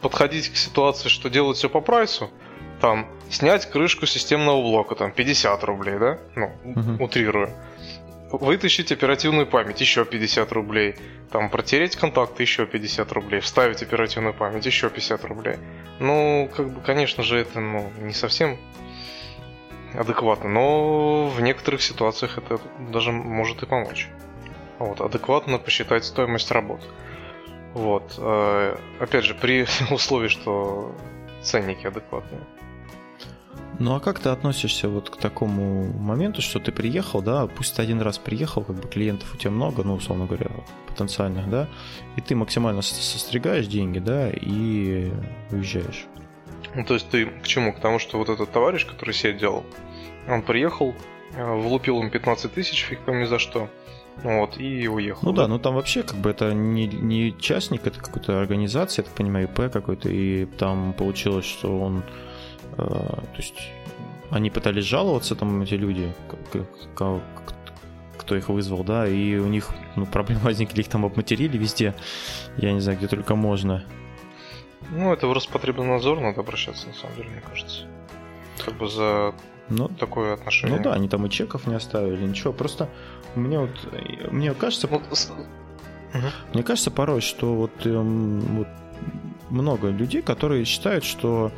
подходить 0.00 0.48
к 0.48 0.56
ситуации, 0.56 1.08
что 1.08 1.28
делать 1.28 1.58
все 1.58 1.68
по 1.68 1.80
прайсу, 1.80 2.30
там, 2.80 3.08
снять 3.28 3.66
крышку 3.66 4.06
системного 4.06 4.62
блока, 4.62 4.94
там, 4.94 5.12
50 5.12 5.64
рублей, 5.64 5.98
да? 5.98 6.18
Ну, 6.34 6.52
uh-huh. 6.64 7.02
утрирую. 7.02 7.50
Вытащить 8.30 8.90
оперативную 8.90 9.46
память, 9.46 9.80
еще 9.80 10.04
50 10.04 10.50
рублей. 10.52 10.96
Там, 11.30 11.50
протереть 11.50 11.96
контакты, 11.96 12.42
еще 12.42 12.66
50 12.66 13.12
рублей. 13.12 13.40
Вставить 13.40 13.82
оперативную 13.82 14.34
память, 14.34 14.66
еще 14.66 14.88
50 14.88 15.24
рублей. 15.24 15.56
Ну, 15.98 16.50
как 16.54 16.70
бы, 16.70 16.80
конечно 16.80 17.22
же, 17.22 17.38
это, 17.38 17.60
ну, 17.60 17.90
не 18.00 18.12
совсем 18.12 18.56
адекватно, 19.94 20.48
но 20.48 21.26
в 21.28 21.40
некоторых 21.40 21.82
ситуациях 21.82 22.38
это 22.38 22.60
даже 22.78 23.12
может 23.12 23.62
и 23.62 23.66
помочь. 23.66 24.08
Вот, 24.78 25.00
адекватно 25.00 25.58
посчитать 25.58 26.04
стоимость 26.04 26.50
работ. 26.50 26.80
Вот. 27.74 28.14
Э, 28.18 28.76
опять 29.00 29.24
же, 29.24 29.34
при 29.34 29.66
условии, 29.90 30.28
что 30.28 30.94
ценники 31.42 31.86
адекватные. 31.86 32.40
Ну 33.78 33.94
а 33.94 34.00
как 34.00 34.20
ты 34.20 34.28
относишься 34.28 34.88
вот 34.88 35.10
к 35.10 35.16
такому 35.16 35.84
моменту, 35.92 36.42
что 36.42 36.60
ты 36.60 36.70
приехал, 36.70 37.22
да, 37.22 37.46
пусть 37.46 37.76
ты 37.76 37.82
один 37.82 38.00
раз 38.00 38.18
приехал, 38.18 38.62
как 38.62 38.76
бы 38.76 38.88
клиентов 38.88 39.34
у 39.34 39.36
тебя 39.36 39.50
много, 39.50 39.82
ну, 39.82 39.94
условно 39.94 40.26
говоря, 40.26 40.50
потенциальных, 40.88 41.50
да, 41.50 41.68
и 42.16 42.20
ты 42.20 42.36
максимально 42.36 42.82
состригаешь 42.82 43.66
деньги, 43.66 43.98
да, 43.98 44.30
и 44.30 45.10
уезжаешь. 45.50 46.06
Ну, 46.74 46.84
то 46.84 46.94
есть 46.94 47.08
ты 47.08 47.26
к 47.26 47.46
чему? 47.46 47.72
К 47.72 47.80
тому, 47.80 47.98
что 47.98 48.18
вот 48.18 48.28
этот 48.28 48.50
товарищ, 48.50 48.86
который 48.86 49.14
себе 49.14 49.32
делал, 49.32 49.64
он 50.28 50.42
приехал, 50.42 50.94
э, 51.36 51.54
влупил 51.54 52.00
им 52.00 52.10
15 52.10 52.52
тысяч, 52.52 52.84
фиг 52.84 53.00
пойми 53.00 53.26
за 53.26 53.38
что, 53.38 53.68
вот, 54.22 54.58
и 54.58 54.88
уехал. 54.88 55.20
Ну 55.22 55.32
да, 55.32 55.42
да 55.42 55.48
ну 55.48 55.58
там 55.58 55.74
вообще 55.74 56.02
как 56.02 56.16
бы 56.16 56.30
это 56.30 56.54
не, 56.54 56.86
не 56.86 57.36
частник, 57.38 57.86
это 57.86 57.98
какая-то 57.98 58.40
организация, 58.40 59.02
я 59.02 59.06
так 59.08 59.14
понимаю, 59.14 59.48
ИП 59.48 59.72
какой-то, 59.72 60.08
и 60.08 60.46
там 60.46 60.92
получилось, 60.94 61.44
что 61.44 61.78
он 61.78 62.02
то 62.76 63.36
есть 63.36 63.70
они 64.30 64.50
пытались 64.50 64.84
жаловаться, 64.84 65.34
там, 65.34 65.62
эти 65.62 65.74
люди, 65.74 66.12
кто 68.18 68.36
их 68.36 68.48
вызвал, 68.48 68.84
да, 68.84 69.06
и 69.06 69.36
у 69.36 69.46
них 69.46 69.68
ну, 69.96 70.06
проблемы 70.06 70.40
возникли, 70.42 70.80
их 70.80 70.88
там 70.88 71.04
обматерили 71.04 71.58
везде, 71.58 71.94
я 72.56 72.72
не 72.72 72.80
знаю, 72.80 72.98
где 72.98 73.08
только 73.08 73.36
можно. 73.36 73.84
Ну, 74.90 75.12
это 75.12 75.26
в 75.26 75.32
Роспотребнадзор 75.32 76.20
надо 76.20 76.40
обращаться, 76.40 76.88
на 76.88 76.94
самом 76.94 77.16
деле, 77.16 77.28
мне 77.30 77.42
кажется. 77.48 77.86
Как 78.64 78.74
бы 78.74 78.88
за 78.88 79.34
ну, 79.68 79.88
такое 79.88 80.34
отношение. 80.34 80.76
Ну 80.76 80.82
да, 80.82 80.92
они 80.92 81.08
там 81.08 81.26
и 81.26 81.30
чеков 81.30 81.66
не 81.66 81.74
оставили, 81.74 82.24
ничего. 82.24 82.52
Просто 82.52 82.88
мне 83.34 83.58
вот, 83.58 83.70
мне 84.30 84.52
кажется, 84.54 84.86
вот... 84.86 85.02
угу. 85.02 86.26
мне 86.52 86.62
кажется 86.62 86.90
порой, 86.90 87.20
что 87.20 87.54
вот, 87.54 87.86
эм, 87.86 88.40
вот 88.40 88.68
много 89.50 89.88
людей, 89.88 90.22
которые 90.22 90.64
считают, 90.64 91.04
что 91.04 91.50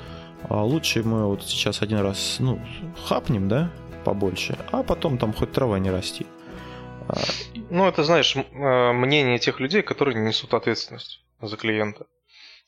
лучше 0.48 1.02
мы 1.02 1.26
вот 1.26 1.42
сейчас 1.42 1.82
один 1.82 1.98
раз, 1.98 2.36
ну, 2.38 2.60
хапнем, 3.04 3.48
да, 3.48 3.70
побольше, 4.04 4.58
а 4.72 4.82
потом 4.82 5.18
там 5.18 5.32
хоть 5.32 5.52
трава 5.52 5.78
не 5.78 5.90
расти. 5.90 6.26
А, 7.08 7.16
ну, 7.70 7.86
это, 7.86 8.04
знаешь, 8.04 8.36
э, 8.36 8.92
мнение 8.92 9.38
тех 9.38 9.60
людей, 9.60 9.82
которые 9.82 10.16
несут 10.16 10.54
ответственность 10.54 11.22
за 11.40 11.56
клиента. 11.56 12.06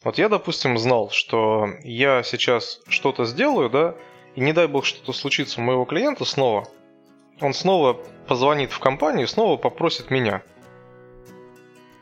Вот 0.04 0.18
я, 0.18 0.28
допустим, 0.28 0.78
знал, 0.78 1.10
что 1.10 1.68
я 1.82 2.22
сейчас 2.22 2.80
что-то 2.88 3.24
сделаю, 3.24 3.68
да, 3.68 3.94
и 4.36 4.40
не 4.40 4.52
дай 4.52 4.68
бог 4.68 4.84
что-то 4.84 5.12
случится 5.12 5.60
у 5.60 5.64
моего 5.64 5.84
клиента 5.84 6.24
снова, 6.24 6.68
он 7.40 7.54
снова 7.54 7.94
позвонит 8.26 8.72
в 8.72 8.78
компанию 8.78 9.26
снова 9.28 9.56
попросит 9.56 10.10
меня. 10.10 10.42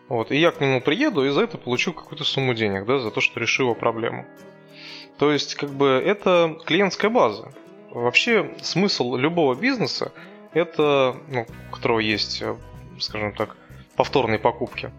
Вот, 0.09 0.31
и 0.31 0.37
я 0.37 0.51
к 0.53 0.61
нему 0.61 0.81
приеду 0.81 1.25
и 1.25 1.31
за 1.31 1.43
это 1.43 1.59
получу 1.59 1.93
какую-то 1.93 2.25
сумму 2.25 2.55
денег, 2.55 2.87
да, 2.87 2.99
за 2.99 3.11
то, 3.11 3.21
что 3.21 3.41
решу 3.41 3.65
его 3.65 3.75
проблему. 3.75 4.25
То 5.19 5.33
есть, 5.33 5.55
как 5.55 5.71
бы, 5.71 6.03
это 6.05 6.59
клиентская 6.67 7.11
база. 7.11 7.53
Вообще, 7.91 8.55
смысл 8.61 9.17
любого 9.17 9.55
бизнеса, 9.55 10.13
это, 10.53 11.17
ну, 11.29 11.47
у 11.71 11.75
которого 11.75 12.01
есть, 12.01 12.43
э, 12.43 12.57
скажем 12.99 13.33
так, 13.33 13.57
повторные 13.97 14.39
покупки, 14.39 14.91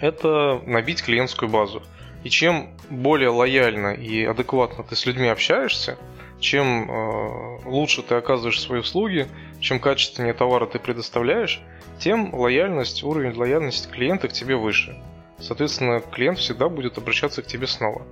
это 0.00 0.60
набить 0.66 1.02
клиентскую 1.02 1.50
базу. 1.50 1.82
И 2.24 2.30
чем 2.30 2.70
более 2.90 3.28
лояльно 3.28 3.94
и 3.94 4.24
адекватно 4.24 4.84
ты 4.84 4.96
с 4.96 5.06
людьми 5.06 5.28
общаешься, 5.28 5.98
чем 6.40 6.90
э, 6.90 7.60
лучше 7.66 8.02
ты 8.02 8.14
оказываешь 8.14 8.60
свои 8.60 8.80
услуги, 8.80 9.28
чем 9.60 9.80
качественнее 9.80 10.34
товары 10.34 10.66
ты 10.66 10.78
предоставляешь, 10.78 11.60
тем 11.98 12.34
лояльность, 12.34 13.02
уровень 13.02 13.36
лояльности 13.36 13.88
клиента 13.88 14.28
к 14.28 14.32
тебе 14.32 14.56
выше. 14.56 15.00
Соответственно, 15.38 16.00
клиент 16.00 16.38
всегда 16.38 16.68
будет 16.68 16.98
обращаться 16.98 17.42
к 17.42 17.46
тебе 17.46 17.66
снова. 17.66 18.06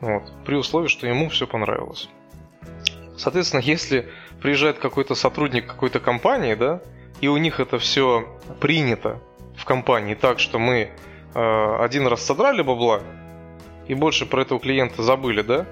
Вот, 0.00 0.22
при 0.44 0.54
условии, 0.54 0.88
что 0.88 1.06
ему 1.06 1.28
все 1.28 1.46
понравилось. 1.46 2.08
Соответственно, 3.16 3.60
если 3.60 4.08
приезжает 4.40 4.78
какой-то 4.78 5.14
сотрудник 5.14 5.66
какой-то 5.66 6.00
компании, 6.00 6.54
да, 6.54 6.80
и 7.20 7.28
у 7.28 7.36
них 7.36 7.60
это 7.60 7.78
все 7.78 8.26
принято 8.60 9.20
в 9.56 9.64
компании 9.64 10.14
так, 10.14 10.38
что 10.38 10.58
мы 10.58 10.90
э, 11.34 11.76
один 11.80 12.06
раз 12.06 12.24
содрали 12.24 12.62
бабла 12.62 13.02
и 13.86 13.94
больше 13.94 14.24
про 14.24 14.42
этого 14.42 14.58
клиента 14.58 15.02
забыли, 15.02 15.42
да, 15.42 15.66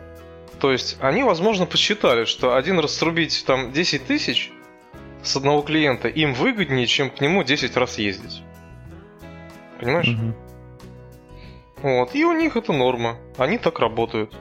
то 0.61 0.73
есть 0.73 0.99
они, 1.01 1.23
возможно, 1.23 1.67
посчитали, 1.67 2.25
что 2.25 2.55
один 2.57 2.79
раз 2.79 2.95
срубить 2.95 3.45
там 3.47 3.73
10 3.73 4.07
тысяч 4.07 4.51
с 5.23 5.37
одного 5.37 5.63
клиента 5.63 6.09
им 6.09 6.35
выгоднее, 6.35 6.87
чем 6.87 7.11
к 7.11 7.21
нему 7.21 7.45
10 7.45 7.77
раз 7.77 7.99
ездить. 7.99 8.43
Понимаешь? 9.81 10.09
Угу. 10.09 10.48
Вот, 11.83 12.15
и 12.15 12.25
у 12.25 12.33
них 12.33 12.57
это 12.57 12.73
норма. 12.73 13.17
Они 13.37 13.59
так 13.59 13.79
работают. 13.79 14.35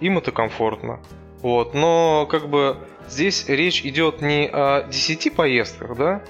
Им 0.00 0.18
это 0.18 0.32
комфортно. 0.32 1.00
Вот, 1.40 1.74
но 1.74 2.26
как 2.30 2.48
бы 2.48 2.76
здесь 3.08 3.48
речь 3.48 3.84
идет 3.84 4.20
не 4.20 4.48
о 4.52 4.86
10 4.88 5.34
поездках, 5.34 5.96
да, 5.96 6.22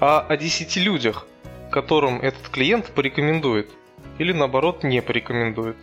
а 0.00 0.20
о 0.20 0.36
10 0.36 0.76
людях, 0.76 1.26
которым 1.70 2.20
этот 2.20 2.48
клиент 2.48 2.86
порекомендует. 2.92 3.70
Или 4.18 4.32
наоборот 4.32 4.82
не 4.82 5.00
порекомендует 5.00 5.76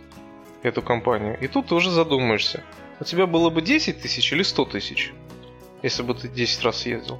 эту 0.62 0.82
компанию. 0.82 1.38
И 1.40 1.48
тут 1.48 1.72
уже 1.72 1.90
задумаешься. 1.90 2.62
У 3.00 3.04
тебя 3.04 3.26
было 3.26 3.50
бы 3.50 3.62
10 3.62 4.00
тысяч 4.00 4.32
или 4.32 4.42
100 4.42 4.64
тысяч, 4.66 5.12
если 5.82 6.02
бы 6.02 6.14
ты 6.14 6.28
10 6.28 6.62
раз 6.64 6.86
ездил. 6.86 7.18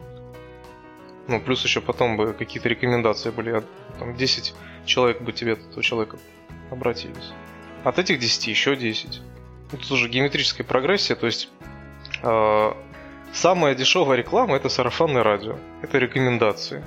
Ну, 1.29 1.41
плюс 1.41 1.65
еще 1.65 1.81
потом 1.81 2.17
бы 2.17 2.33
какие-то 2.33 2.69
рекомендации 2.69 3.31
были. 3.31 3.51
А 3.51 3.65
там 3.99 4.15
10 4.15 4.55
человек 4.85 5.21
бы 5.21 5.33
тебе 5.33 5.53
этого 5.53 5.83
человека 5.83 6.19
обратились. 6.71 7.33
От 7.85 7.99
этих 7.99 8.19
10 8.19 8.49
еще 8.49 8.77
10. 8.77 9.21
Тут 9.71 9.91
уже 9.91 10.09
геометрическая 10.09 10.67
прогрессия, 10.67 11.17
то 11.17 11.27
есть 11.27 11.49
э, 12.23 12.73
самая 13.33 13.75
дешевая 13.75 14.19
реклама 14.19 14.57
это 14.57 14.69
сарафанное 14.69 15.23
радио, 15.23 15.57
это 15.83 15.99
рекомендации. 15.99 16.85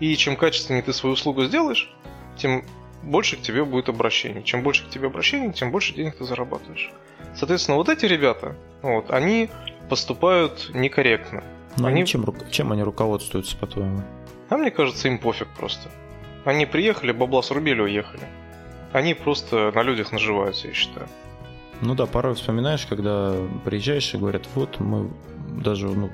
И 0.00 0.14
чем 0.16 0.36
качественнее 0.36 0.82
ты 0.82 0.92
свою 0.92 1.14
услугу 1.14 1.44
сделаешь, 1.44 1.94
тем 2.36 2.64
больше 3.02 3.36
к 3.36 3.42
тебе 3.42 3.64
будет 3.64 3.88
обращений. 3.88 4.42
Чем 4.42 4.62
больше 4.62 4.86
к 4.86 4.90
тебе 4.90 5.08
обращений, 5.08 5.52
тем 5.52 5.70
больше 5.70 5.94
денег 5.94 6.16
ты 6.16 6.24
зарабатываешь. 6.24 6.90
Соответственно, 7.34 7.76
вот 7.76 7.88
эти 7.88 8.06
ребята, 8.06 8.56
вот, 8.82 9.10
они 9.10 9.50
поступают 9.88 10.70
некорректно. 10.74 11.44
Но 11.76 11.88
они... 11.88 12.06
Чем, 12.06 12.24
чем 12.50 12.72
они 12.72 12.82
руководствуются, 12.82 13.56
по-твоему? 13.56 14.02
А 14.48 14.56
мне 14.56 14.70
кажется, 14.70 15.08
им 15.08 15.18
пофиг 15.18 15.48
просто. 15.56 15.90
Они 16.44 16.66
приехали, 16.66 17.12
бабла 17.12 17.42
срубили, 17.42 17.80
уехали. 17.80 18.26
Они 18.92 19.14
просто 19.14 19.72
на 19.74 19.82
людях 19.82 20.12
наживаются, 20.12 20.68
я 20.68 20.74
считаю. 20.74 21.08
Ну 21.80 21.94
да, 21.94 22.06
порой 22.06 22.34
вспоминаешь, 22.34 22.86
когда 22.86 23.34
приезжаешь 23.64 24.14
и 24.14 24.18
говорят, 24.18 24.46
вот 24.54 24.78
мы 24.78 25.10
даже, 25.64 25.88
ну, 25.88 26.10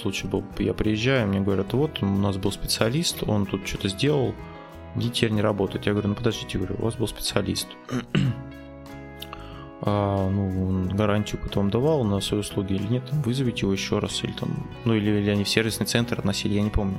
случай 0.00 0.26
был, 0.26 0.44
я 0.58 0.72
приезжаю, 0.72 1.28
мне 1.28 1.40
говорят, 1.40 1.72
вот 1.72 2.02
у 2.02 2.06
нас 2.06 2.36
был 2.36 2.52
специалист, 2.52 3.22
он 3.26 3.44
тут 3.44 3.66
что-то 3.66 3.88
сделал, 3.88 4.34
и 4.96 5.10
теперь 5.10 5.32
не 5.32 5.42
работает. 5.42 5.86
Я 5.86 5.92
говорю, 5.92 6.08
ну 6.08 6.14
подождите, 6.14 6.58
говорю, 6.58 6.76
у 6.78 6.84
вас 6.84 6.94
был 6.94 7.06
специалист. 7.08 7.68
а, 9.82 10.30
ну, 10.30 10.88
гарантию 10.94 11.40
вам 11.54 11.70
давал 11.70 12.04
на 12.04 12.20
свои 12.20 12.40
услуги 12.40 12.74
или 12.74 12.86
нет, 12.86 13.08
там, 13.10 13.20
вызовите 13.22 13.62
его 13.62 13.72
еще 13.72 13.98
раз, 13.98 14.22
или 14.24 14.32
там, 14.32 14.66
ну 14.84 14.94
или, 14.94 15.10
или 15.10 15.30
они 15.30 15.44
в 15.44 15.48
сервисный 15.48 15.86
центр 15.86 16.18
относили, 16.18 16.54
я 16.54 16.62
не 16.62 16.70
помню. 16.70 16.98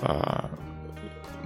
А, 0.00 0.50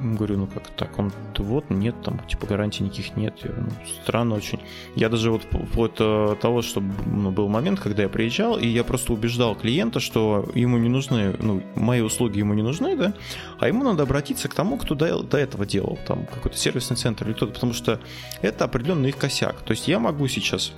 говорю, 0.01 0.39
ну 0.39 0.47
как 0.47 0.69
так, 0.69 0.99
он, 0.99 1.13
вот, 1.39 1.71
нет, 1.71 1.95
там, 2.03 2.21
типа, 2.27 2.47
гарантий 2.47 2.85
никаких 2.85 3.17
нет. 3.17 3.35
Я, 3.43 3.51
ну, 3.57 3.69
странно 4.03 4.35
очень. 4.35 4.61
Я 4.95 5.09
даже 5.09 5.31
вот 5.31 5.43
вплоть 5.43 5.97
до 5.97 6.37
того, 6.41 6.63
что 6.63 6.83
ну, 7.07 7.31
был 7.31 7.49
момент, 7.49 7.81
когда 7.81 8.03
я 8.03 8.09
приезжал, 8.09 8.59
и 8.59 8.67
я 8.67 8.85
просто 8.85 9.13
убеждал 9.13 9.55
клиента, 9.55 10.01
что 10.01 10.49
ему 10.55 10.79
не 10.79 10.89
нужны, 10.89 11.35
ну, 11.39 11.63
мои 11.75 12.01
услуги 12.01 12.39
ему 12.39 12.55
не 12.55 12.63
нужны, 12.63 12.97
да, 12.97 13.15
а 13.59 13.69
ему 13.69 13.85
надо 13.85 14.03
обратиться 14.03 14.49
к 14.49 14.55
тому, 14.55 14.79
кто 14.79 14.95
до, 14.95 15.23
до 15.23 15.39
этого 15.39 15.67
делал, 15.67 15.99
там, 16.07 16.27
какой-то 16.27 16.57
сервисный 16.57 16.97
центр 16.97 17.27
или 17.27 17.35
кто-то, 17.35 17.53
потому 17.53 17.73
что 17.73 18.01
это 18.43 18.65
определенный 18.65 19.11
их 19.11 19.17
косяк. 19.17 19.61
То 19.63 19.73
есть 19.73 19.89
я 19.89 19.99
могу 19.99 20.29
сейчас 20.29 20.73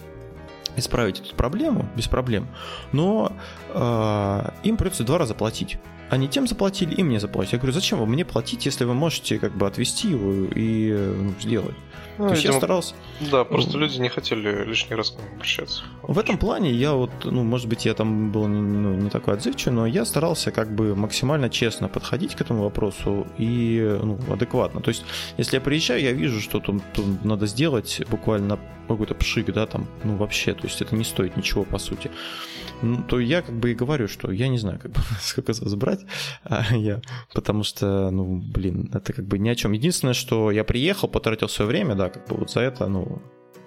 исправить 0.77 1.21
эту 1.21 1.35
проблему 1.35 1.89
без 1.97 2.09
проблем, 2.09 2.49
но 2.93 3.33
э, 3.75 4.51
им 4.63 4.77
придется 4.77 5.05
два 5.05 5.19
раза 5.19 5.35
платить. 5.35 5.79
Они 6.11 6.29
тем 6.29 6.49
заплатили, 6.49 6.95
и 6.95 7.03
мне 7.03 7.21
заплатили. 7.21 7.55
Я 7.55 7.59
говорю, 7.59 7.73
зачем 7.73 8.01
вам 8.01 8.11
мне 8.11 8.25
платить, 8.25 8.67
если 8.67 8.85
вы 8.85 8.95
можете 8.95 9.39
как 9.39 9.57
бы 9.57 9.67
отвести 9.67 10.09
его 10.09 10.47
и 10.55 10.93
ну, 10.93 11.35
сделать? 11.41 11.77
Ну, 12.19 12.27
То 12.27 12.33
есть 12.35 12.45
я 12.45 12.53
старался... 12.53 12.95
Да, 13.31 13.45
просто 13.45 13.75
ну, 13.75 13.79
люди 13.79 13.99
не 13.99 14.09
хотели 14.09 14.65
лишний 14.65 14.97
раз 14.97 15.11
к 15.11 15.19
ним 15.19 15.35
обращаться. 15.35 15.85
В 16.03 16.19
этом 16.19 16.37
плане 16.37 16.73
я 16.73 16.93
вот, 16.93 17.11
ну, 17.25 17.45
может 17.45 17.69
быть, 17.69 17.87
я 17.87 17.95
там 17.95 18.33
был 18.33 18.49
не, 18.49 18.61
ну, 18.61 18.95
не 18.95 19.09
такой 19.09 19.35
отзывчивый, 19.35 19.75
но 19.75 19.87
я 19.87 20.05
старался 20.05 20.51
как 20.51 20.75
бы 20.75 20.97
максимально 20.97 21.49
честно 21.49 21.89
подходить 21.89 22.35
к 22.35 22.41
этому 22.41 22.65
вопросу 22.65 23.27
и 23.39 23.99
ну, 24.03 24.19
адекватно. 24.31 24.81
То 24.81 24.91
есть, 24.91 25.05
если 25.39 25.57
я 25.57 25.61
приезжаю, 25.61 26.03
я 26.03 26.13
вижу, 26.13 26.41
что 26.41 26.61
там, 26.61 26.83
там 26.93 27.21
надо 27.23 27.47
сделать 27.47 28.03
буквально 28.11 28.59
какой-то 28.89 29.15
пшик, 29.15 29.53
да, 29.53 29.67
там, 29.67 29.87
ну, 30.03 30.17
вообще, 30.17 30.53
то 30.55 30.67
есть 30.67 30.83
это 30.83 30.97
не 30.97 31.05
стоит 31.05 31.37
ничего, 31.37 31.65
по 31.65 31.79
сути. 31.79 32.11
Ну, 32.83 33.03
то 33.03 33.21
я 33.21 33.43
как 33.43 33.55
бы 33.55 33.73
и 33.73 33.75
говорю, 33.75 34.09
что 34.09 34.33
я 34.33 34.49
не 34.49 34.59
знаю, 34.59 34.79
как 34.79 34.93
бы, 34.93 35.01
сколько 35.21 35.53
забрать, 35.53 36.01
а 36.45 36.77
я, 36.77 37.01
потому 37.35 37.63
что, 37.63 38.11
ну, 38.11 38.37
блин, 38.37 38.91
это 38.95 39.13
как 39.13 39.27
бы 39.27 39.39
ни 39.39 39.49
о 39.49 39.55
чем. 39.55 39.73
Единственное, 39.73 40.15
что 40.15 40.51
я 40.51 40.65
приехал, 40.65 41.09
потратил 41.09 41.49
свое 41.49 41.69
время, 41.69 41.95
да, 41.95 42.09
как 42.09 42.29
бы 42.29 42.37
вот 42.37 42.51
за 42.51 42.61
это, 42.61 42.89
ну, 42.89 43.21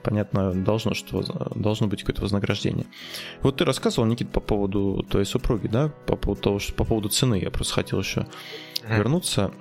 понятно, 0.03 0.51
должно, 0.53 0.93
что 0.93 1.23
должно 1.55 1.87
быть 1.87 2.01
какое-то 2.01 2.21
вознаграждение. 2.21 2.85
Вот 3.41 3.57
ты 3.57 3.65
рассказывал, 3.65 4.07
Никит, 4.07 4.29
по 4.31 4.39
поводу 4.39 5.05
твоей 5.09 5.25
супруги, 5.25 5.67
да, 5.67 5.89
по 6.05 6.15
поводу 6.15 6.41
того, 6.41 6.59
что 6.59 6.73
по 6.73 6.83
поводу 6.83 7.09
цены, 7.09 7.39
я 7.39 7.51
просто 7.51 7.73
хотел 7.73 7.99
еще 7.99 8.27
вернуться. 8.87 9.51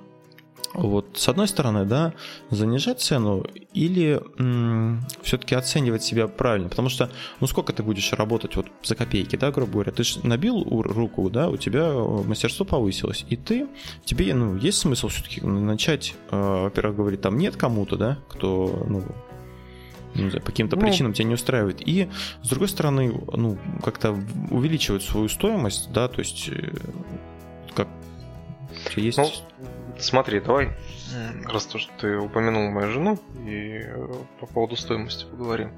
Вот, 0.75 1.19
с 1.19 1.29
одной 1.29 1.49
стороны, 1.49 1.85
да, 1.85 2.15
занижать 2.51 3.01
цену 3.01 3.45
или 3.75 4.21
все-таки 5.23 5.55
оценивать 5.55 6.03
себя 6.03 6.29
правильно, 6.29 6.69
потому 6.69 6.89
что, 6.89 7.11
ну, 7.41 7.47
сколько 7.47 7.73
ты 7.73 7.83
будешь 7.83 8.13
работать 8.13 8.57
вот 8.57 8.67
за 8.83 8.95
копейки, 8.95 9.37
да, 9.37 9.51
грубо 9.51 9.73
говоря, 9.73 9.93
ты 9.93 10.03
же 10.03 10.27
набил 10.27 10.65
руку, 10.65 11.29
да, 11.29 11.51
у 11.51 11.57
тебя 11.57 11.93
мастерство 11.93 12.65
повысилось, 12.65 13.27
и 13.29 13.37
ты, 13.37 13.67
тебе, 14.05 14.33
ну, 14.35 14.57
есть 14.57 14.79
смысл 14.79 15.09
все-таки 15.09 15.43
начать, 15.43 16.15
э, 16.31 16.63
во-первых, 16.65 16.97
говорить 16.97 17.21
там 17.21 17.37
нет 17.37 17.57
кому-то, 17.57 17.97
да, 17.97 18.19
кто, 18.29 18.87
ну, 18.89 19.03
по 20.15 20.41
каким-то 20.41 20.77
ну, 20.77 20.83
причинам 20.83 21.13
тебя 21.13 21.29
не 21.29 21.35
устраивает. 21.35 21.87
И, 21.87 22.09
с 22.43 22.49
другой 22.49 22.69
стороны, 22.69 23.19
ну, 23.33 23.59
как-то 23.83 24.19
увеличивать 24.51 25.03
свою 25.03 25.29
стоимость, 25.29 25.91
да, 25.93 26.09
то 26.09 26.21
есть, 26.21 26.49
э, 26.49 26.73
как 27.75 27.89
есть... 28.97 29.19
Ну, 29.19 29.27
Смотри, 29.99 30.41
давай, 30.41 30.71
раз 31.47 31.67
то, 31.67 31.79
что 31.79 31.93
ты 31.99 32.17
упомянул 32.19 32.71
мою 32.71 32.91
жену, 32.91 33.19
и 33.47 33.83
э, 33.85 34.15
по 34.41 34.47
поводу 34.47 34.77
стоимости 34.77 35.25
поговорим. 35.27 35.73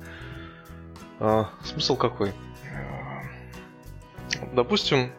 А, 1.21 1.51
смысл 1.63 1.97
какой? 1.97 2.33
Допустим, 4.53 5.11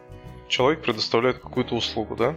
человек 0.48 0.82
предоставляет 0.82 1.38
какую-то 1.38 1.74
услугу, 1.74 2.16
да? 2.16 2.34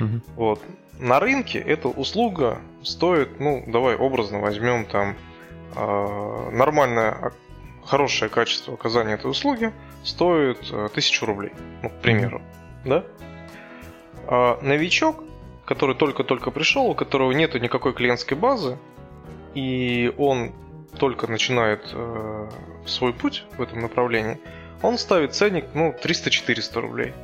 Угу. 0.00 0.20
Вот. 0.36 0.62
На 0.98 1.18
рынке 1.20 1.58
эта 1.58 1.88
услуга 1.88 2.60
стоит, 2.82 3.40
ну, 3.40 3.64
давай 3.66 3.96
образно 3.96 4.40
возьмем 4.40 4.84
там 4.84 5.16
э, 5.74 6.50
нормальное, 6.52 7.32
хорошее 7.84 8.30
качество 8.30 8.74
оказания 8.74 9.14
этой 9.14 9.30
услуги 9.30 9.72
стоит 10.04 10.58
э, 10.70 10.88
тысячу 10.94 11.26
рублей, 11.26 11.52
ну, 11.82 11.90
к 11.90 12.00
примеру, 12.00 12.40
да? 12.84 13.04
А 14.28 14.60
новичок 14.62 15.24
который 15.72 15.96
только-только 15.96 16.50
пришел, 16.50 16.84
у 16.88 16.94
которого 16.94 17.32
нету 17.32 17.58
никакой 17.58 17.94
клиентской 17.94 18.36
базы, 18.36 18.76
и 19.54 20.12
он 20.18 20.52
только 20.98 21.26
начинает 21.26 21.88
э, 21.94 22.50
свой 22.84 23.14
путь 23.14 23.44
в 23.56 23.62
этом 23.62 23.80
направлении, 23.80 24.38
он 24.82 24.98
ставит 24.98 25.34
ценник, 25.34 25.64
ну, 25.72 25.94
300-400 26.04 26.78
рублей. 26.78 27.14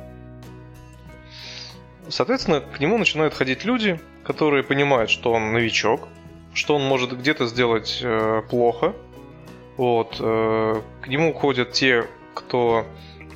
Соответственно, 2.07 2.61
к 2.61 2.79
нему 2.79 2.97
начинают 2.97 3.35
ходить 3.35 3.65
люди, 3.65 3.99
которые 4.23 4.63
понимают, 4.63 5.11
что 5.11 5.31
он 5.31 5.53
новичок, 5.53 6.07
что 6.55 6.75
он 6.75 6.81
может 6.87 7.15
где-то 7.15 7.45
сделать 7.45 7.99
э, 8.01 8.41
плохо. 8.49 8.95
Вот, 9.77 10.17
э, 10.19 10.81
к 11.01 11.07
нему 11.07 11.33
ходят 11.33 11.73
те, 11.73 12.07
кто, 12.33 12.83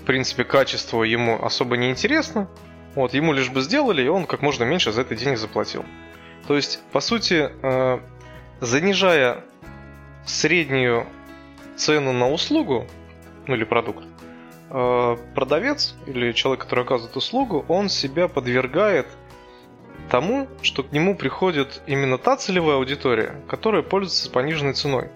в 0.02 0.06
принципе, 0.06 0.44
качество 0.44 1.04
ему 1.04 1.40
особо 1.46 1.78
не 1.78 1.92
интересно, 1.92 2.50
вот, 2.96 3.14
ему 3.14 3.34
лишь 3.34 3.50
бы 3.50 3.62
сделали, 3.62 4.04
и 4.04 4.08
он 4.08 4.26
как 4.26 4.42
можно 4.42 4.64
меньше 4.64 4.92
за 4.92 5.02
это 5.02 5.16
денег 5.16 5.38
заплатил. 5.38 5.84
То 6.48 6.56
есть, 6.56 6.80
по 6.92 7.00
сути, 7.00 7.50
э, 7.62 8.00
занижая 8.60 9.44
среднюю 10.26 11.06
цену 11.76 12.14
на 12.14 12.30
услугу, 12.30 12.86
ну 13.48 13.56
или 13.56 13.64
продукт, 13.64 14.06
э, 14.70 15.18
продавец 15.34 15.96
или 16.06 16.32
человек, 16.34 16.64
который 16.64 16.84
оказывает 16.84 17.16
услугу, 17.16 17.66
он 17.68 17.90
себя 17.90 18.28
подвергает 18.28 19.08
тому, 20.10 20.48
что 20.62 20.84
к 20.84 20.92
нему 20.92 21.16
приходит 21.16 21.82
именно 21.88 22.18
та 22.18 22.36
целевая 22.36 22.76
аудитория, 22.76 23.36
которая 23.48 23.82
пользуется 23.82 24.30
пониженной 24.30 24.74
ценой. 24.74 25.10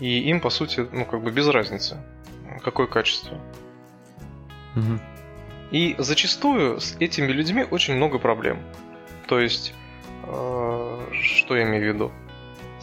И 0.00 0.18
им, 0.28 0.40
по 0.40 0.50
сути, 0.50 0.86
ну 0.92 1.04
как 1.04 1.22
бы 1.22 1.30
без 1.30 1.48
разницы, 1.48 1.98
какое 2.62 2.86
качество. 2.86 3.38
Угу. 4.76 5.13
И 5.74 5.96
зачастую 5.98 6.78
с 6.78 6.94
этими 7.00 7.32
людьми 7.32 7.66
очень 7.68 7.96
много 7.96 8.20
проблем. 8.20 8.60
То 9.26 9.40
есть, 9.40 9.74
э, 10.22 10.98
что 11.20 11.56
я 11.56 11.64
имею 11.64 11.82
в 11.82 11.94
виду? 11.94 12.12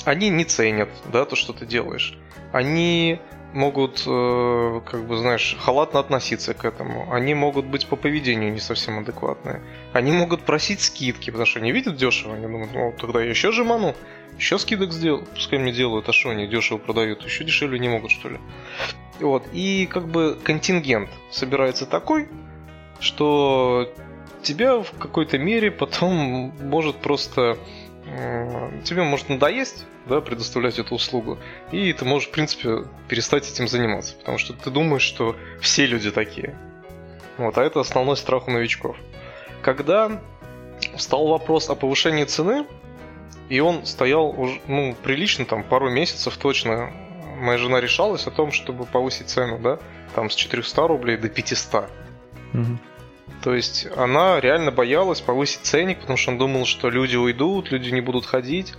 Они 0.03 0.27
не 0.27 0.43
ценят, 0.43 0.89
да, 1.05 1.23
то, 1.23 1.37
что 1.37 1.53
ты 1.53 1.65
делаешь. 1.65 2.17
Они 2.51 3.17
могут, 3.53 4.03
э, 4.05 4.81
как 4.85 5.07
бы, 5.07 5.15
знаешь, 5.15 5.55
халатно 5.61 6.01
относиться 6.01 6.53
к 6.53 6.65
этому. 6.65 7.09
Они 7.13 7.33
могут 7.33 7.65
быть 7.65 7.87
по 7.87 7.95
поведению 7.95 8.51
не 8.51 8.59
совсем 8.59 8.99
адекватные. 8.99 9.61
Они 9.93 10.11
могут 10.11 10.41
просить 10.41 10.81
скидки, 10.81 11.29
потому 11.29 11.45
что 11.45 11.59
они 11.59 11.71
видят 11.71 11.95
дешево. 11.95 12.33
Они 12.35 12.45
думают, 12.45 12.73
ну, 12.73 12.93
тогда 12.99 13.23
я 13.23 13.29
еще 13.29 13.53
жеману, 13.53 13.95
еще 14.37 14.59
скидок 14.59 14.91
сделал. 14.91 15.23
Пускай 15.33 15.59
мне 15.59 15.71
делают, 15.71 16.09
а 16.09 16.11
что 16.11 16.31
они 16.31 16.45
дешево 16.45 16.77
продают? 16.77 17.23
Еще 17.23 17.45
дешевле 17.45 17.79
не 17.79 17.87
могут, 17.87 18.11
что 18.11 18.27
ли? 18.27 18.37
Вот. 19.21 19.47
И 19.53 19.87
как 19.89 20.09
бы 20.09 20.37
контингент 20.43 21.09
собирается 21.29 21.85
такой, 21.85 22.27
что 23.01 23.93
тебя 24.41 24.79
в 24.79 24.91
какой-то 24.97 25.37
мере 25.37 25.71
потом 25.71 26.53
может 26.61 26.97
просто 26.97 27.57
тебе 28.83 29.03
может 29.03 29.29
надоесть 29.29 29.85
да, 30.07 30.21
предоставлять 30.21 30.79
эту 30.79 30.95
услугу, 30.95 31.37
и 31.71 31.93
ты 31.93 32.03
можешь, 32.05 32.27
в 32.27 32.31
принципе, 32.31 32.85
перестать 33.07 33.49
этим 33.49 33.67
заниматься, 33.67 34.15
потому 34.15 34.37
что 34.37 34.53
ты 34.53 34.69
думаешь, 34.69 35.03
что 35.03 35.35
все 35.61 35.85
люди 35.85 36.11
такие. 36.11 36.57
Вот, 37.37 37.57
а 37.57 37.63
это 37.63 37.79
основной 37.79 38.17
страх 38.17 38.47
у 38.47 38.51
новичков. 38.51 38.97
Когда 39.61 40.21
встал 40.95 41.27
вопрос 41.27 41.69
о 41.69 41.75
повышении 41.75 42.23
цены, 42.23 42.65
и 43.49 43.59
он 43.59 43.85
стоял 43.85 44.29
уже, 44.29 44.59
ну, 44.67 44.95
прилично, 45.03 45.45
там, 45.45 45.63
пару 45.63 45.89
месяцев 45.89 46.35
точно, 46.37 46.91
моя 47.37 47.57
жена 47.57 47.79
решалась 47.79 48.27
о 48.27 48.31
том, 48.31 48.51
чтобы 48.51 48.85
повысить 48.85 49.29
цену, 49.29 49.59
да, 49.59 49.79
там, 50.15 50.29
с 50.29 50.35
400 50.35 50.87
рублей 50.87 51.17
до 51.17 51.29
500. 51.29 51.89
Угу. 52.53 52.77
То 53.41 53.55
есть 53.55 53.87
она 53.95 54.39
реально 54.39 54.71
боялась 54.71 55.21
повысить 55.21 55.61
ценник, 55.61 56.01
потому 56.01 56.17
что 56.17 56.31
она 56.31 56.39
думала, 56.39 56.65
что 56.65 56.89
люди 56.89 57.15
уйдут, 57.15 57.71
люди 57.71 57.89
не 57.89 58.01
будут 58.01 58.25
ходить. 58.25 58.73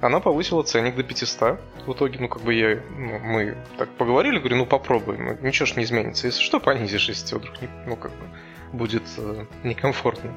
Она 0.00 0.20
повысила 0.20 0.62
ценник 0.62 0.96
до 0.96 1.02
500. 1.02 1.60
В 1.86 1.92
итоге, 1.92 2.18
ну, 2.20 2.28
как 2.28 2.42
бы 2.42 2.54
я, 2.54 2.80
ну, 2.96 3.18
мы 3.18 3.56
так 3.76 3.88
поговорили, 3.90 4.38
говорю, 4.38 4.56
ну, 4.56 4.66
попробуй, 4.66 5.18
ну, 5.18 5.36
ничего 5.42 5.66
ж 5.66 5.76
не 5.76 5.84
изменится. 5.84 6.26
Если 6.26 6.42
что, 6.42 6.58
понизишь, 6.58 7.08
если 7.08 7.36
вдруг, 7.36 7.60
не, 7.60 7.68
ну, 7.86 7.96
как 7.96 8.10
бы, 8.12 8.26
будет 8.72 9.02
э, 9.18 9.44
некомфортно. 9.62 10.32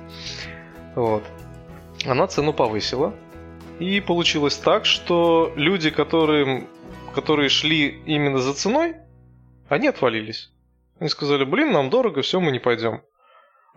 Вот. 0.95 1.23
Она 2.05 2.27
цену 2.27 2.53
повысила. 2.53 3.13
И 3.79 4.01
получилось 4.01 4.57
так, 4.57 4.85
что 4.85 5.51
люди, 5.55 5.89
которые, 5.89 6.67
которые 7.15 7.49
шли 7.49 7.87
именно 8.05 8.37
за 8.37 8.53
ценой, 8.53 8.95
они 9.67 9.87
отвалились. 9.87 10.51
Они 10.99 11.09
сказали, 11.09 11.43
блин, 11.43 11.71
нам 11.71 11.89
дорого, 11.89 12.21
все, 12.21 12.39
мы 12.39 12.51
не 12.51 12.59
пойдем. 12.59 13.01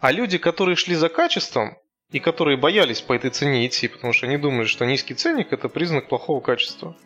А 0.00 0.12
люди, 0.12 0.38
которые 0.38 0.76
шли 0.76 0.94
за 0.94 1.08
качеством, 1.08 1.76
и 2.10 2.20
которые 2.20 2.56
боялись 2.56 3.00
по 3.00 3.12
этой 3.12 3.30
цене 3.30 3.66
идти, 3.66 3.88
потому 3.88 4.12
что 4.12 4.26
они 4.26 4.36
думали, 4.36 4.66
что 4.66 4.84
низкий 4.84 5.14
ценник– 5.14 5.48
это 5.52 5.68
признак 5.68 6.08
плохого 6.08 6.40
качества, 6.40 6.96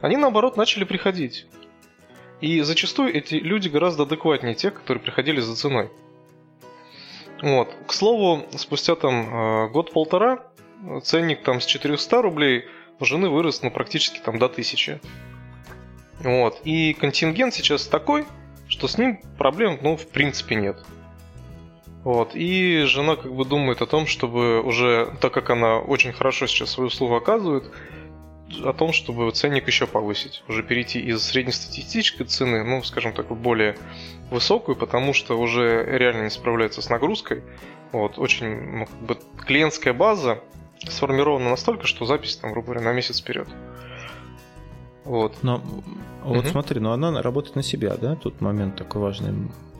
они, 0.00 0.16
наоборот, 0.16 0.56
начали 0.56 0.84
приходить. 0.84 1.46
И 2.40 2.60
зачастую 2.62 3.14
эти 3.14 3.34
люди 3.34 3.68
гораздо 3.68 4.02
адекватнее 4.02 4.54
тех, 4.54 4.74
которые 4.74 5.02
приходили 5.02 5.40
за 5.40 5.54
ценой. 5.54 5.90
Вот. 7.40 7.74
К 7.86 7.92
слову, 7.92 8.46
спустя 8.56 8.96
там 8.96 9.66
э, 9.66 9.68
год-полтора 9.70 10.44
ценник 11.02 11.42
там 11.42 11.60
с 11.60 11.66
400 11.66 12.22
рублей 12.22 12.64
у 12.98 13.04
жены 13.04 13.28
вырос 13.28 13.62
ну, 13.62 13.70
практически 13.70 14.18
там 14.18 14.38
до 14.38 14.46
1000. 14.46 15.00
Вот. 16.20 16.60
И 16.64 16.94
контингент 16.94 17.54
сейчас 17.54 17.86
такой, 17.86 18.26
что 18.68 18.88
с 18.88 18.98
ним 18.98 19.20
проблем, 19.38 19.78
ну, 19.82 19.96
в 19.96 20.08
принципе, 20.08 20.54
нет. 20.56 20.84
Вот. 22.04 22.34
И 22.34 22.82
жена 22.84 23.16
как 23.16 23.32
бы 23.32 23.44
думает 23.44 23.80
о 23.80 23.86
том, 23.86 24.06
чтобы 24.06 24.60
уже, 24.60 25.12
так 25.20 25.32
как 25.32 25.50
она 25.50 25.78
очень 25.78 26.12
хорошо 26.12 26.46
сейчас 26.46 26.70
свою 26.70 26.88
услугу 26.88 27.14
оказывает, 27.14 27.70
о 28.64 28.72
том, 28.72 28.92
чтобы 28.92 29.30
ценник 29.30 29.66
еще 29.66 29.86
повысить. 29.86 30.42
Уже 30.48 30.62
перейти 30.62 31.00
из 31.00 31.22
среднестатистической 31.22 32.26
цены, 32.26 32.64
ну, 32.64 32.82
скажем 32.82 33.12
так, 33.12 33.30
в 33.30 33.36
более 33.36 33.76
высокую, 34.30 34.76
потому 34.76 35.14
что 35.14 35.38
уже 35.38 35.84
реально 35.86 36.24
не 36.24 36.30
справляется 36.30 36.82
с 36.82 36.90
нагрузкой. 36.90 37.42
Вот, 37.92 38.18
очень, 38.18 38.78
ну, 38.78 38.86
как 38.86 39.00
бы 39.00 39.18
клиентская 39.46 39.92
база 39.92 40.40
сформирована 40.88 41.50
настолько, 41.50 41.86
что 41.86 42.04
запись, 42.04 42.36
там, 42.36 42.52
грубо 42.52 42.72
говоря, 42.72 42.82
на 42.82 42.92
месяц 42.92 43.20
вперед. 43.20 43.48
Вот. 45.04 45.42
Но 45.42 45.60
вот 46.24 46.44
угу. 46.44 46.48
смотри, 46.48 46.80
но 46.80 46.92
она 46.92 47.22
работает 47.22 47.56
на 47.56 47.62
себя, 47.62 47.96
да? 48.00 48.14
Тут 48.16 48.40
момент 48.40 48.76
такой 48.76 49.00
важный. 49.00 49.32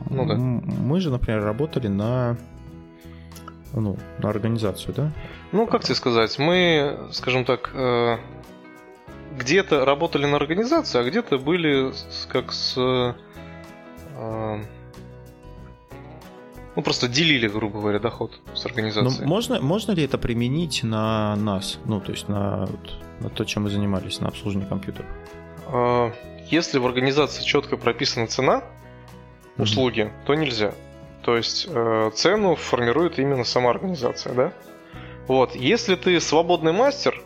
Ну 0.09 0.25
да. 0.25 0.35
Мы 0.35 0.99
же, 0.99 1.09
например, 1.09 1.43
работали 1.43 1.87
на 1.87 2.37
ну, 3.73 3.97
на 4.19 4.29
организацию, 4.29 4.93
да? 4.93 5.11
Ну, 5.51 5.67
как 5.67 5.83
тебе 5.83 5.95
сказать, 5.95 6.37
мы, 6.37 7.07
скажем 7.11 7.45
так, 7.45 7.71
э, 7.73 8.17
где-то 9.37 9.85
работали 9.85 10.25
на 10.25 10.37
организацию, 10.37 11.01
а 11.01 11.09
где-то 11.09 11.37
были 11.37 11.91
как 12.29 12.51
с... 12.51 12.75
Э, 12.77 13.13
ну, 16.75 16.81
просто 16.81 17.07
делили, 17.07 17.47
грубо 17.47 17.79
говоря, 17.79 17.99
доход 17.99 18.39
с 18.53 18.65
организацией. 18.65 19.23
Ну, 19.23 19.27
можно, 19.27 19.61
можно 19.61 19.91
ли 19.91 20.03
это 20.03 20.17
применить 20.17 20.83
на 20.83 21.35
нас? 21.35 21.79
Ну, 21.85 21.99
то 21.99 22.11
есть 22.11 22.27
на, 22.27 22.67
на 22.67 22.67
то, 23.29 23.45
чем 23.45 23.63
мы 23.63 23.69
занимались, 23.69 24.19
на 24.19 24.27
обслуживание 24.27 24.69
компьютеров? 24.69 25.07
А, 25.67 26.11
если 26.49 26.77
в 26.79 26.85
организации 26.85 27.43
четко 27.43 27.77
прописана 27.77 28.27
цена 28.27 28.63
услуги, 29.57 30.01
mm-hmm. 30.01 30.25
то 30.25 30.35
нельзя. 30.35 30.73
То 31.23 31.37
есть 31.37 31.67
э, 31.69 32.11
цену 32.13 32.55
формирует 32.55 33.17
именно 33.17 33.43
сама 33.43 33.69
организация, 33.69 34.33
да? 34.33 34.53
Вот. 35.27 35.55
Если 35.55 35.95
ты 35.95 36.19
свободный 36.19 36.73
мастер, 36.73 37.21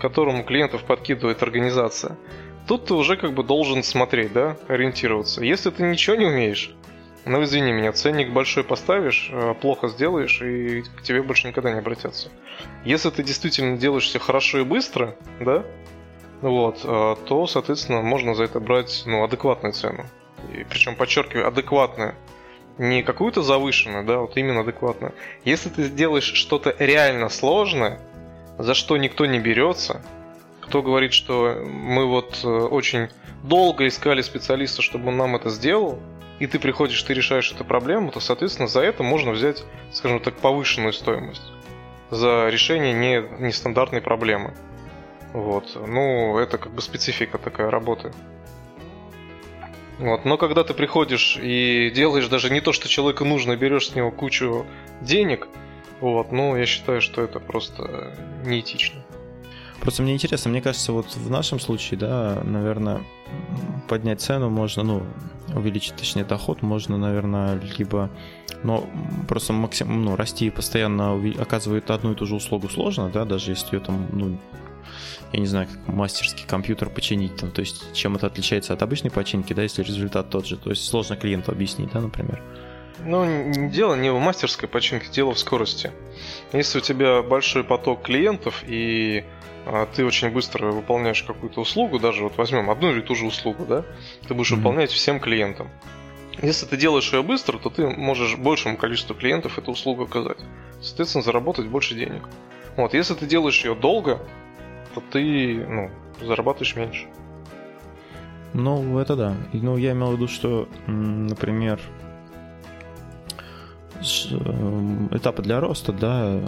которому 0.00 0.44
клиентов 0.44 0.82
подкидывает 0.82 1.42
организация, 1.42 2.16
тут 2.66 2.86
ты 2.86 2.94
уже 2.94 3.16
как 3.16 3.34
бы 3.34 3.44
должен 3.44 3.82
смотреть, 3.82 4.32
да, 4.32 4.56
ориентироваться. 4.68 5.44
Если 5.44 5.70
ты 5.70 5.84
ничего 5.84 6.16
не 6.16 6.26
умеешь, 6.26 6.74
ну 7.26 7.42
извини 7.42 7.72
меня, 7.72 7.92
ценник 7.92 8.30
большой 8.30 8.62
поставишь, 8.62 9.28
э, 9.32 9.54
плохо 9.60 9.88
сделаешь, 9.88 10.40
и 10.40 10.82
к 10.82 11.02
тебе 11.02 11.22
больше 11.22 11.48
никогда 11.48 11.72
не 11.72 11.80
обратятся. 11.80 12.30
Если 12.84 13.10
ты 13.10 13.24
действительно 13.24 13.76
делаешь 13.76 14.04
все 14.04 14.20
хорошо 14.20 14.60
и 14.60 14.64
быстро, 14.64 15.16
да, 15.40 15.64
вот, 16.40 16.80
э, 16.84 17.16
то, 17.26 17.46
соответственно, 17.48 18.00
можно 18.00 18.34
за 18.34 18.44
это 18.44 18.60
брать 18.60 19.02
ну, 19.06 19.24
адекватную 19.24 19.72
цену. 19.72 20.06
И, 20.54 20.64
причем, 20.70 20.94
подчеркиваю, 20.94 21.48
адекватную. 21.48 22.14
Не 22.78 23.02
какую-то 23.02 23.42
завышенную, 23.42 24.04
да, 24.04 24.18
вот 24.18 24.36
именно 24.36 24.60
адекватную. 24.60 25.12
Если 25.44 25.68
ты 25.68 25.82
сделаешь 25.82 26.32
что-то 26.32 26.76
реально 26.78 27.28
сложное, 27.28 28.00
за 28.56 28.74
что 28.74 28.96
никто 28.98 29.26
не 29.26 29.40
берется. 29.40 30.00
Кто 30.60 30.80
говорит, 30.82 31.12
что 31.12 31.60
мы 31.64 32.06
вот 32.06 32.40
э, 32.44 32.48
очень 32.48 33.08
долго 33.42 33.88
искали 33.88 34.22
специалиста, 34.22 34.80
чтобы 34.80 35.08
он 35.08 35.16
нам 35.16 35.34
это 35.34 35.50
сделал, 35.50 35.98
и 36.38 36.46
ты 36.46 36.58
приходишь, 36.58 37.02
ты 37.02 37.14
решаешь 37.14 37.52
эту 37.52 37.64
проблему, 37.64 38.10
то, 38.10 38.20
соответственно, 38.20 38.68
за 38.68 38.80
это 38.80 39.02
можно 39.02 39.32
взять, 39.32 39.64
скажем 39.92 40.20
так, 40.20 40.36
повышенную 40.36 40.92
стоимость. 40.92 41.42
За 42.10 42.48
решение 42.48 42.92
не, 42.92 43.42
нестандартной 43.42 44.00
проблемы. 44.00 44.54
Вот. 45.32 45.76
Ну, 45.86 46.38
это 46.38 46.58
как 46.58 46.72
бы 46.72 46.82
специфика 46.82 47.38
такая 47.38 47.70
работы. 47.70 48.12
Вот. 49.98 50.24
Но 50.24 50.36
когда 50.36 50.62
ты 50.62 50.74
приходишь 50.74 51.38
и 51.40 51.90
делаешь 51.94 52.28
даже 52.28 52.50
не 52.50 52.60
то, 52.60 52.72
что 52.72 52.88
человеку 52.88 53.24
нужно, 53.24 53.56
берешь 53.56 53.88
с 53.88 53.94
него 53.94 54.10
кучу 54.10 54.66
денег– 55.00 55.48
вот, 56.00 56.30
ну, 56.30 56.56
я 56.56 56.66
считаю, 56.66 57.00
что 57.00 57.22
это 57.22 57.40
просто 57.40 58.14
неэтично. 58.44 59.02
Просто 59.80 60.02
мне 60.02 60.14
интересно, 60.14 60.50
мне 60.50 60.62
кажется, 60.62 60.92
вот 60.92 61.06
в 61.14 61.30
нашем 61.30 61.60
случае, 61.60 61.98
да, 61.98 62.40
наверное, 62.44 63.02
поднять 63.88 64.20
цену 64.20 64.50
можно, 64.50 64.82
ну, 64.82 65.02
увеличить, 65.54 65.96
точнее, 65.96 66.24
доход 66.24 66.62
можно, 66.62 66.96
наверное, 66.96 67.60
либо, 67.78 68.10
но 68.62 68.88
просто 69.28 69.52
максимум, 69.52 70.04
ну, 70.04 70.16
расти 70.16 70.50
постоянно 70.50 71.14
оказывает 71.38 71.90
одну 71.90 72.12
и 72.12 72.14
ту 72.14 72.26
же 72.26 72.34
услугу 72.34 72.68
сложно, 72.68 73.10
да, 73.10 73.24
даже 73.24 73.52
если 73.52 73.76
ее 73.76 73.80
там, 73.80 74.06
ну, 74.12 74.38
я 75.32 75.40
не 75.40 75.46
знаю, 75.46 75.68
как 75.68 75.94
мастерский 75.94 76.46
компьютер 76.46 76.88
починить, 76.88 77.36
там, 77.36 77.50
то 77.50 77.60
есть 77.60 77.92
чем 77.92 78.16
это 78.16 78.26
отличается 78.26 78.72
от 78.72 78.82
обычной 78.82 79.10
починки, 79.10 79.52
да, 79.52 79.62
если 79.62 79.82
результат 79.82 80.30
тот 80.30 80.46
же, 80.46 80.56
то 80.56 80.70
есть 80.70 80.84
сложно 80.84 81.16
клиенту 81.16 81.52
объяснить, 81.52 81.92
да, 81.92 82.00
например. 82.00 82.42
Ну, 83.04 83.68
дело 83.70 83.94
не 83.94 84.10
в 84.10 84.18
мастерской 84.18 84.68
починке, 84.68 85.08
дело 85.12 85.34
в 85.34 85.38
скорости. 85.38 85.92
Если 86.52 86.78
у 86.78 86.80
тебя 86.80 87.22
большой 87.22 87.62
поток 87.62 88.02
клиентов 88.02 88.64
и 88.66 89.24
ты 89.94 90.04
очень 90.04 90.30
быстро 90.30 90.70
выполняешь 90.70 91.22
какую-то 91.22 91.60
услугу, 91.60 91.98
даже 91.98 92.22
вот 92.22 92.36
возьмем 92.36 92.70
одну 92.70 92.90
или 92.90 93.00
ту 93.00 93.14
же 93.14 93.26
услугу, 93.26 93.64
да, 93.64 93.84
ты 94.26 94.34
будешь 94.34 94.52
mm-hmm. 94.52 94.56
выполнять 94.56 94.90
всем 94.90 95.20
клиентам. 95.20 95.68
Если 96.42 96.66
ты 96.66 96.76
делаешь 96.76 97.12
ее 97.12 97.22
быстро, 97.22 97.58
то 97.58 97.70
ты 97.70 97.88
можешь 97.88 98.36
большему 98.36 98.76
количеству 98.76 99.14
клиентов 99.14 99.58
эту 99.58 99.72
услугу 99.72 100.04
оказать. 100.04 100.38
Соответственно, 100.82 101.22
заработать 101.22 101.66
больше 101.66 101.94
денег. 101.94 102.28
Вот, 102.76 102.92
если 102.92 103.14
ты 103.14 103.26
делаешь 103.26 103.64
ее 103.64 103.74
долго, 103.74 104.20
то 104.94 105.02
ты, 105.10 105.66
ну, 105.66 105.90
зарабатываешь 106.20 106.76
меньше. 106.76 107.06
Ну, 108.52 108.98
это 108.98 109.16
да. 109.16 109.36
Ну, 109.52 109.78
я 109.78 109.92
имел 109.92 110.10
в 110.10 110.14
виду, 110.14 110.28
что, 110.28 110.68
например, 110.86 111.80
Эм, 114.30 115.08
этапы 115.08 115.42
для 115.42 115.60
роста, 115.60 115.92
да, 115.92 116.40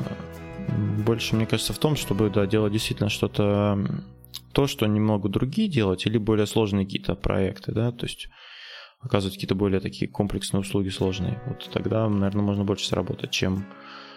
больше, 1.05 1.37
мне 1.37 1.47
кажется, 1.47 1.73
в 1.73 1.79
том, 1.79 1.97
чтобы 1.97 2.31
да, 2.31 2.47
делать 2.47 2.73
действительно 2.73 3.09
что-то, 3.09 3.79
то, 4.53 4.67
что 4.67 4.87
не 4.87 5.01
могут 5.01 5.33
другие 5.33 5.69
делать, 5.69 6.07
или 6.07 6.19
более 6.19 6.47
сложные 6.47 6.85
какие-то 6.85 7.15
проекты, 7.15 7.73
да, 7.73 7.93
то 7.93 8.07
есть 8.07 8.29
оказывать 9.01 9.35
какие-то 9.35 9.55
более 9.55 9.81
такие 9.81 10.11
комплексные 10.11 10.61
услуги 10.61 10.89
сложные. 10.89 11.41
Вот 11.47 11.71
тогда, 11.73 12.09
наверное, 12.09 12.43
можно 12.43 12.65
больше 12.65 12.87
сработать, 12.87 13.31
чем... 13.31 13.65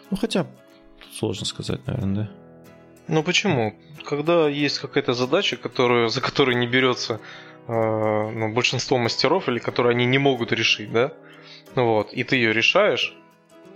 Ну, 0.10 0.18
хотя, 0.18 0.48
сложно 1.14 1.46
сказать, 1.46 1.86
наверное, 1.88 2.16
да. 2.16 2.32
Ну 3.08 3.24
почему? 3.24 3.76
Когда 4.06 4.48
есть 4.48 4.80
какая-то 4.80 5.14
задача, 5.14 5.58
которую, 5.58 6.10
за 6.10 6.22
которой 6.22 6.56
не 6.56 6.68
берется 6.68 7.20
э, 7.68 7.72
ну, 7.72 8.54
большинство 8.54 8.98
мастеров, 8.98 9.50
или 9.50 9.60
которую 9.60 9.92
они 9.92 10.06
не 10.06 10.18
могут 10.18 10.52
решить, 10.52 10.92
да? 10.92 11.14
Ну 11.76 11.86
вот, 11.86 12.14
и 12.14 12.24
ты 12.24 12.36
ее 12.36 12.54
решаешь, 12.54 13.16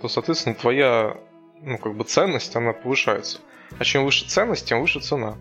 то, 0.02 0.08
соответственно, 0.08 0.56
твоя 0.56 1.18
ну, 1.66 1.78
как 1.78 1.96
бы 1.96 2.04
ценность, 2.04 2.56
она 2.56 2.74
повышается. 2.74 3.40
А 3.78 3.84
чем 3.84 4.06
выше 4.06 4.26
ценность, 4.28 4.68
тем 4.68 4.82
выше 4.82 5.00
цена. 5.00 5.36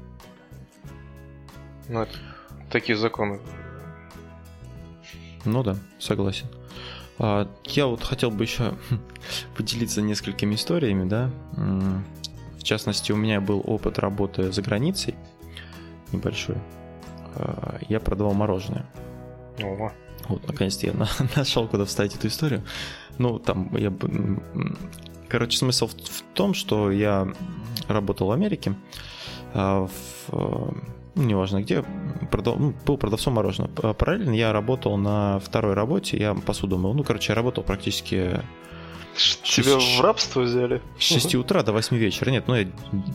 Ну, 1.88 2.02
это 2.02 2.18
такие 2.70 2.96
законы. 2.96 3.40
Ну 5.44 5.62
да, 5.62 5.76
согласен. 5.98 6.46
А, 7.18 7.48
я 7.64 7.86
вот 7.86 8.02
хотел 8.02 8.30
бы 8.30 8.44
еще 8.44 8.74
поделиться 9.56 10.00
несколькими 10.00 10.54
историями, 10.54 11.08
да. 11.08 11.30
В 11.52 12.62
частности, 12.62 13.12
у 13.12 13.16
меня 13.16 13.42
был 13.42 13.62
опыт 13.64 13.98
работы 13.98 14.50
за 14.50 14.62
границей 14.62 15.14
небольшой. 16.12 16.56
А, 17.34 17.78
я 17.88 18.00
продавал 18.00 18.32
мороженое. 18.32 18.86
Ого. 19.62 19.92
Вот, 20.28 20.46
наконец-то 20.48 20.86
я 20.86 20.94
нашел, 21.36 21.68
куда 21.68 21.84
вставить 21.84 22.16
эту 22.16 22.28
историю. 22.28 22.64
Ну, 23.18 23.38
там 23.38 23.70
я... 23.76 23.92
Короче, 25.28 25.58
смысл 25.58 25.88
в, 25.88 25.92
в 25.92 26.22
том, 26.34 26.54
что 26.54 26.90
я 26.90 27.28
работал 27.88 28.28
в 28.28 28.30
Америке, 28.32 28.74
а, 29.52 29.86
в, 29.86 30.74
ну, 31.14 31.22
неважно 31.22 31.62
где, 31.62 31.84
продав, 32.30 32.58
ну, 32.58 32.74
был 32.84 32.98
продавцом 32.98 33.34
мороженого. 33.34 33.92
Параллельно 33.92 34.34
я 34.34 34.52
работал 34.52 34.96
на 34.96 35.38
второй 35.38 35.74
работе, 35.74 36.16
я 36.16 36.34
посуду 36.34 36.76
мыл. 36.76 36.94
Ну, 36.94 37.04
короче, 37.04 37.32
я 37.32 37.36
работал 37.36 37.62
практически... 37.62 38.40
Тебя 39.44 39.78
в 39.78 40.00
рабство 40.00 40.40
взяли? 40.40 40.82
С 40.98 41.04
6 41.04 41.36
утра 41.36 41.62
до 41.62 41.72
8 41.72 41.96
вечера. 41.96 42.30
Нет, 42.30 42.48
ну 42.48 42.56
я 42.56 42.66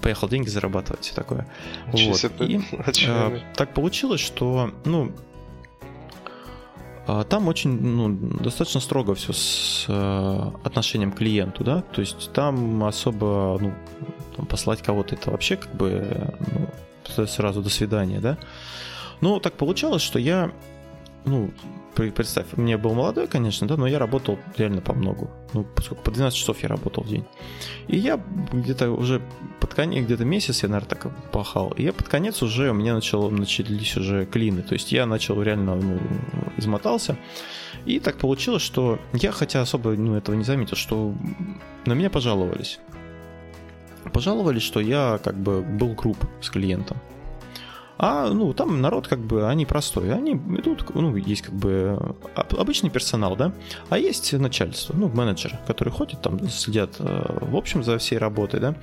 поехал 0.02 0.30
деньги 0.30 0.48
зарабатывать, 0.48 1.02
все 1.02 1.14
такое. 1.14 1.46
Вот. 1.88 2.24
И, 2.40 2.62
а, 3.08 3.38
так 3.54 3.74
получилось, 3.74 4.22
что, 4.22 4.72
ну, 4.86 5.12
там 7.30 7.48
очень, 7.48 7.80
ну, 7.82 8.10
достаточно 8.40 8.82
строго 8.82 9.16
все 9.16 9.34
с 9.34 9.86
э, 9.88 10.52
отношением 10.64 11.12
к 11.12 11.18
клиенту, 11.18 11.64
да, 11.64 11.82
то 11.82 12.02
есть 12.02 12.32
там 12.34 12.84
особо, 12.84 13.58
ну, 13.62 13.74
там 14.36 14.46
послать 14.46 14.82
кого-то 14.82 15.16
это 15.16 15.32
вообще 15.32 15.56
как 15.56 15.74
бы, 15.76 16.34
ну, 17.18 17.28
сразу 17.28 17.62
до 17.62 17.70
свидания, 17.70 18.20
да. 18.20 18.38
Ну, 19.22 19.40
так 19.40 19.54
получалось, 19.54 20.02
что 20.02 20.20
я, 20.20 20.52
ну, 21.26 21.52
представь, 22.08 22.48
мне 22.58 22.78
был 22.78 22.94
молодой, 22.94 23.28
конечно, 23.28 23.68
да, 23.68 23.78
но 23.78 23.88
я 23.88 24.00
работал 24.00 24.40
реально 24.58 24.82
по 24.82 24.94
многу. 24.94 25.30
Ну, 25.54 25.64
поскольку 25.64 26.04
по 26.04 26.12
12 26.12 26.38
часов 26.38 26.62
я 26.64 26.70
работал 26.70 27.04
в 27.04 27.08
день. 27.08 27.26
И 27.88 27.98
я 27.98 28.20
где-то 28.54 28.92
уже 28.92 29.22
под 29.60 29.74
конец, 29.74 30.06
где-то 30.06 30.26
месяц 30.26 30.64
я, 30.64 30.70
наверное, 30.70 30.90
так 30.90 31.32
пахал. 31.32 31.72
И 31.72 31.84
я 31.84 31.94
под 31.94 32.08
конец 32.08 32.42
уже, 32.42 32.72
у 32.72 32.74
меня 32.74 32.94
начало, 32.94 33.30
начались 33.30 33.98
уже 33.98 34.26
клины. 34.26 34.62
То 34.62 34.74
есть 34.74 34.92
я 34.92 35.06
начал 35.06 35.42
реально, 35.42 35.76
ну, 35.76 36.00
измотался. 36.58 37.18
И 37.86 38.00
так 38.00 38.18
получилось, 38.18 38.62
что 38.62 39.00
я, 39.14 39.32
хотя 39.32 39.62
особо 39.62 39.92
ну, 39.92 40.16
этого 40.16 40.36
не 40.36 40.44
заметил, 40.44 40.76
что 40.76 41.14
на 41.86 41.94
меня 41.94 42.10
пожаловались. 42.10 42.80
Пожаловались, 44.14 44.64
что 44.64 44.80
я 44.80 45.20
как 45.24 45.38
бы 45.38 45.62
был 45.62 45.94
груб 45.94 46.18
с 46.42 46.50
клиентом. 46.50 46.98
А, 48.02 48.30
ну, 48.30 48.54
там 48.54 48.80
народ 48.80 49.10
как 49.10 49.20
бы, 49.20 49.50
они 49.50 49.66
простой. 49.66 50.14
Они 50.14 50.32
идут, 50.32 50.96
ну, 50.96 51.14
есть 51.18 51.42
как 51.42 51.54
бы 51.54 52.16
обычный 52.34 52.90
персонал, 52.90 53.36
да, 53.36 53.52
а 53.90 53.98
есть 53.98 54.32
начальство, 54.32 54.96
ну, 54.96 55.10
менеджер, 55.10 55.60
который 55.68 55.90
ходит 55.90 56.22
там, 56.22 56.48
следят, 56.48 56.96
э, 57.00 57.40
в 57.42 57.58
общем, 57.58 57.84
за 57.84 57.98
всей 57.98 58.18
работой, 58.18 58.62
да, 58.62 58.76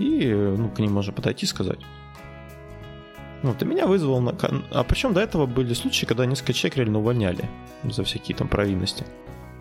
и, 0.00 0.32
ну, 0.32 0.70
к 0.70 0.80
ним 0.80 0.92
можно 0.92 1.12
подойти 1.12 1.46
и 1.46 1.48
сказать. 1.48 1.78
Вот, 3.44 3.62
и 3.62 3.64
меня 3.64 3.86
вызвал 3.86 4.20
на... 4.20 4.34
А 4.72 4.82
причем 4.82 5.14
до 5.14 5.20
этого 5.20 5.46
были 5.46 5.72
случаи, 5.72 6.04
когда 6.04 6.26
несколько 6.26 6.52
человек 6.52 6.78
реально 6.78 6.98
увольняли 6.98 7.48
за 7.84 8.02
всякие 8.02 8.36
там 8.36 8.48
провинности. 8.48 9.06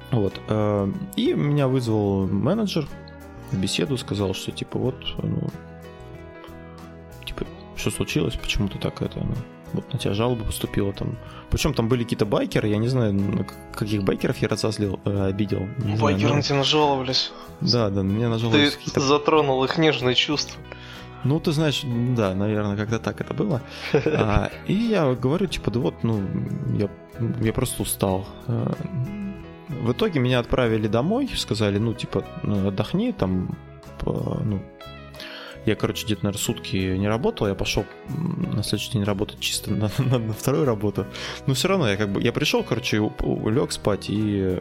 Вот. 0.10 0.42
Э, 0.50 0.92
и 1.16 1.34
меня 1.34 1.68
вызвал 1.68 2.26
менеджер 2.26 2.88
в 3.52 3.60
беседу, 3.60 3.96
сказал, 3.98 4.34
что 4.34 4.52
типа 4.52 4.80
вот, 4.80 4.96
ну, 5.22 5.50
что 7.78 7.92
случилось, 7.92 8.36
почему 8.36 8.68
ты 8.68 8.80
так 8.80 9.02
это, 9.02 9.20
ну, 9.20 9.36
вот 9.74 9.92
на 9.94 10.00
тебя 10.00 10.14
жалоба 10.14 10.46
поступила 10.46 10.94
там. 10.94 11.18
Причем 11.50 11.74
там 11.74 11.88
были 11.88 12.04
какие-то 12.04 12.26
байкеры, 12.26 12.68
я 12.68 12.78
не 12.78 12.88
знаю, 12.88 13.46
каких 13.74 14.04
байкеров 14.04 14.38
я 14.38 14.48
разозлил, 14.48 15.00
э, 15.06 15.28
обидел. 15.28 15.68
Не 15.80 15.96
Байкеры 15.96 16.20
знаю, 16.20 16.30
но... 16.30 16.36
на 16.36 16.42
тебя 16.42 16.58
нажаловались. 16.58 17.32
Да, 17.62 17.90
да, 17.90 18.04
мне 18.04 18.28
нажаловались. 18.28 18.72
Ты 18.72 18.78
какие-то... 18.78 19.02
затронул 19.02 19.64
их 19.64 19.78
нежные 19.78 20.16
чувства. 20.16 20.60
Ну, 21.24 21.40
ты 21.40 21.52
знаешь, 21.52 21.82
да, 21.84 22.34
наверное, 22.34 22.78
когда 22.78 23.00
так 23.00 23.20
это 23.20 23.34
было. 23.34 23.62
А, 23.94 24.50
и 24.68 24.74
я 24.74 25.14
говорю, 25.14 25.48
типа, 25.48 25.72
да 25.72 25.80
вот, 25.80 26.04
ну, 26.04 26.22
я, 26.78 26.90
я 27.42 27.54
просто 27.54 27.82
устал. 27.82 28.26
А, 28.48 28.74
в 29.68 29.92
итоге 29.92 30.20
меня 30.20 30.40
отправили 30.40 30.88
домой, 30.88 31.30
сказали, 31.36 31.80
ну, 31.80 31.94
типа, 31.94 32.24
ну, 32.44 32.68
отдохни, 32.68 33.12
там, 33.12 33.58
ну, 34.06 34.62
я, 35.68 35.76
короче, 35.76 36.06
где-то, 36.06 36.24
наверное, 36.24 36.42
сутки 36.44 36.78
не 36.98 37.08
работал, 37.08 37.48
я 37.48 37.56
пошел 37.56 37.86
на 38.08 38.64
следующий 38.64 38.94
день 38.94 39.04
работать 39.04 39.40
чисто 39.40 39.72
на, 39.72 39.92
на, 39.98 40.18
на 40.18 40.34
вторую 40.34 40.66
работу. 40.66 41.06
Но 41.46 41.54
все 41.54 41.68
равно 41.68 41.90
я 41.90 41.98
как 41.98 42.10
бы, 42.10 42.22
я 42.22 42.32
пришел, 42.32 42.64
короче, 42.64 42.98
лег 42.98 43.72
спать 43.72 44.06
и 44.10 44.60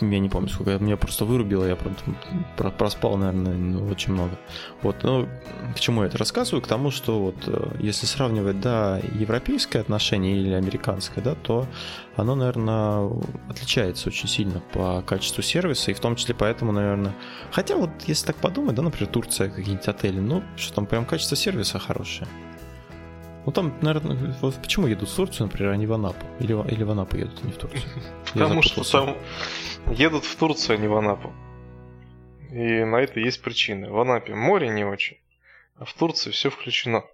я 0.00 0.18
не 0.18 0.28
помню, 0.28 0.48
сколько, 0.48 0.78
меня 0.78 0.96
просто 0.96 1.24
вырубило, 1.24 1.64
я 1.64 1.76
проспал, 2.56 3.16
наверное, 3.16 3.54
ну, 3.54 3.86
очень 3.86 4.12
много. 4.12 4.38
Вот, 4.82 5.02
ну, 5.02 5.28
к 5.74 5.80
чему 5.80 6.02
я 6.02 6.08
это 6.08 6.18
рассказываю? 6.18 6.62
К 6.62 6.66
тому, 6.66 6.90
что 6.90 7.20
вот, 7.20 7.36
э, 7.46 7.76
если 7.80 8.06
сравнивать, 8.06 8.60
да, 8.60 9.00
европейское 9.18 9.82
отношение 9.82 10.36
или 10.36 10.52
американское, 10.52 11.22
да, 11.22 11.34
то 11.34 11.66
оно, 12.16 12.34
наверное, 12.34 13.10
отличается 13.48 14.08
очень 14.08 14.28
сильно 14.28 14.62
по 14.72 15.02
качеству 15.02 15.42
сервиса, 15.42 15.90
и 15.90 15.94
в 15.94 16.00
том 16.00 16.16
числе 16.16 16.34
поэтому, 16.34 16.72
наверное, 16.72 17.14
хотя 17.52 17.76
вот, 17.76 17.90
если 18.06 18.26
так 18.26 18.36
подумать, 18.36 18.74
да, 18.74 18.82
например, 18.82 19.08
Турция, 19.12 19.48
какие-нибудь 19.50 19.88
отели, 19.88 20.20
ну, 20.20 20.42
что 20.56 20.74
там, 20.74 20.86
прям 20.86 21.04
качество 21.04 21.36
сервиса 21.36 21.78
хорошее. 21.78 22.28
Ну 23.46 23.52
там, 23.52 23.74
наверное, 23.80 24.34
вот 24.42 24.54
почему 24.56 24.86
едут 24.86 25.08
в 25.08 25.16
Турцию, 25.16 25.46
например, 25.46 25.72
а 25.72 25.76
не 25.76 25.86
в 25.86 25.92
Анапу? 25.92 26.26
Или, 26.40 26.52
или 26.72 26.82
в 26.82 26.90
Анапу 26.90 27.16
едут, 27.16 27.38
а 27.42 27.46
не 27.46 27.52
в 27.52 27.56
Турцию? 27.56 27.82
Потому 28.34 28.62
что 28.62 28.90
там 28.90 29.16
едут 29.90 30.24
в 30.24 30.36
Турцию, 30.36 30.76
а 30.76 30.80
не 30.80 30.88
в 30.88 30.96
Анапу. 30.96 31.32
И 32.50 32.84
на 32.84 32.96
это 32.96 33.20
есть 33.20 33.42
причины. 33.42 33.90
В 33.90 33.98
Анапе 33.98 34.34
море 34.34 34.68
не 34.68 34.84
очень, 34.84 35.16
а 35.76 35.84
в 35.84 35.94
Турции 35.94 36.30
все 36.30 36.50
включено. 36.50 37.04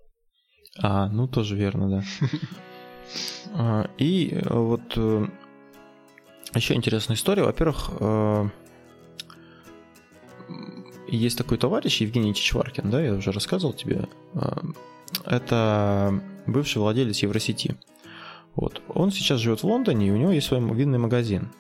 А, 0.79 1.09
ну 1.09 1.29
тоже 1.29 1.57
верно, 1.57 1.91
да. 1.91 2.05
А, 3.55 3.89
и 3.99 4.31
э, 4.33 4.53
вот 4.53 4.97
э, 4.97 5.27
еще 6.55 6.75
интересная 6.75 7.17
история. 7.17 7.45
Во-первых, 7.45 7.91
э, 8.01 8.49
есть 11.07 11.39
такой 11.39 11.57
товарищ 11.57 12.01
Евгений 12.01 12.35
Чичваркин, 12.35 12.91
да, 12.91 13.01
я 13.01 13.15
уже 13.15 13.31
рассказывал 13.31 13.73
тебе. 13.73 14.09
Это 15.25 16.21
бывший 16.47 16.79
владелец 16.79 17.19
Евросети. 17.19 17.77
Вот. 18.55 18.81
Он 18.89 19.11
сейчас 19.11 19.41
живет 19.41 19.61
в 19.61 19.67
Лондоне, 19.67 20.09
и 20.09 20.11
у 20.11 20.17
него 20.17 20.31
есть 20.31 20.47
свой 20.47 20.61
винный 20.75 20.99
магазин. 20.99 21.51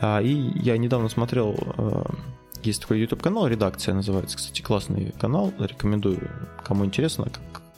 А, 0.00 0.20
и 0.20 0.32
я 0.60 0.76
недавно 0.76 1.08
смотрел, 1.08 1.54
э, 1.76 2.04
есть 2.62 2.82
такой 2.82 3.00
YouTube 3.00 3.22
канал, 3.22 3.46
редакция 3.46 3.94
называется, 3.94 4.36
кстати, 4.36 4.60
классный 4.62 5.12
канал, 5.20 5.52
рекомендую, 5.58 6.30
кому 6.64 6.84
интересно, 6.84 7.28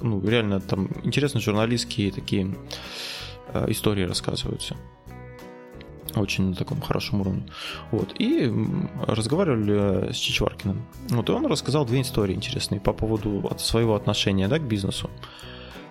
ну, 0.00 0.26
реально 0.26 0.60
там 0.60 0.88
интересные 1.04 1.42
журналистские 1.42 2.12
такие 2.12 2.56
э, 3.52 3.70
истории 3.70 4.04
рассказываются. 4.04 4.76
Очень 6.16 6.50
на 6.50 6.54
таком 6.54 6.80
хорошем 6.80 7.20
уровне. 7.20 7.42
Вот. 7.90 8.14
И 8.18 8.52
разговаривали 9.06 10.12
с 10.12 10.16
Чичваркиным. 10.16 10.86
Вот, 11.10 11.28
и 11.28 11.32
он 11.32 11.46
рассказал 11.46 11.84
две 11.84 12.00
истории 12.00 12.34
интересные 12.34 12.80
по 12.80 12.92
поводу 12.92 13.48
своего 13.58 13.94
отношения 13.94 14.48
да, 14.48 14.58
к 14.58 14.62
бизнесу. 14.62 15.10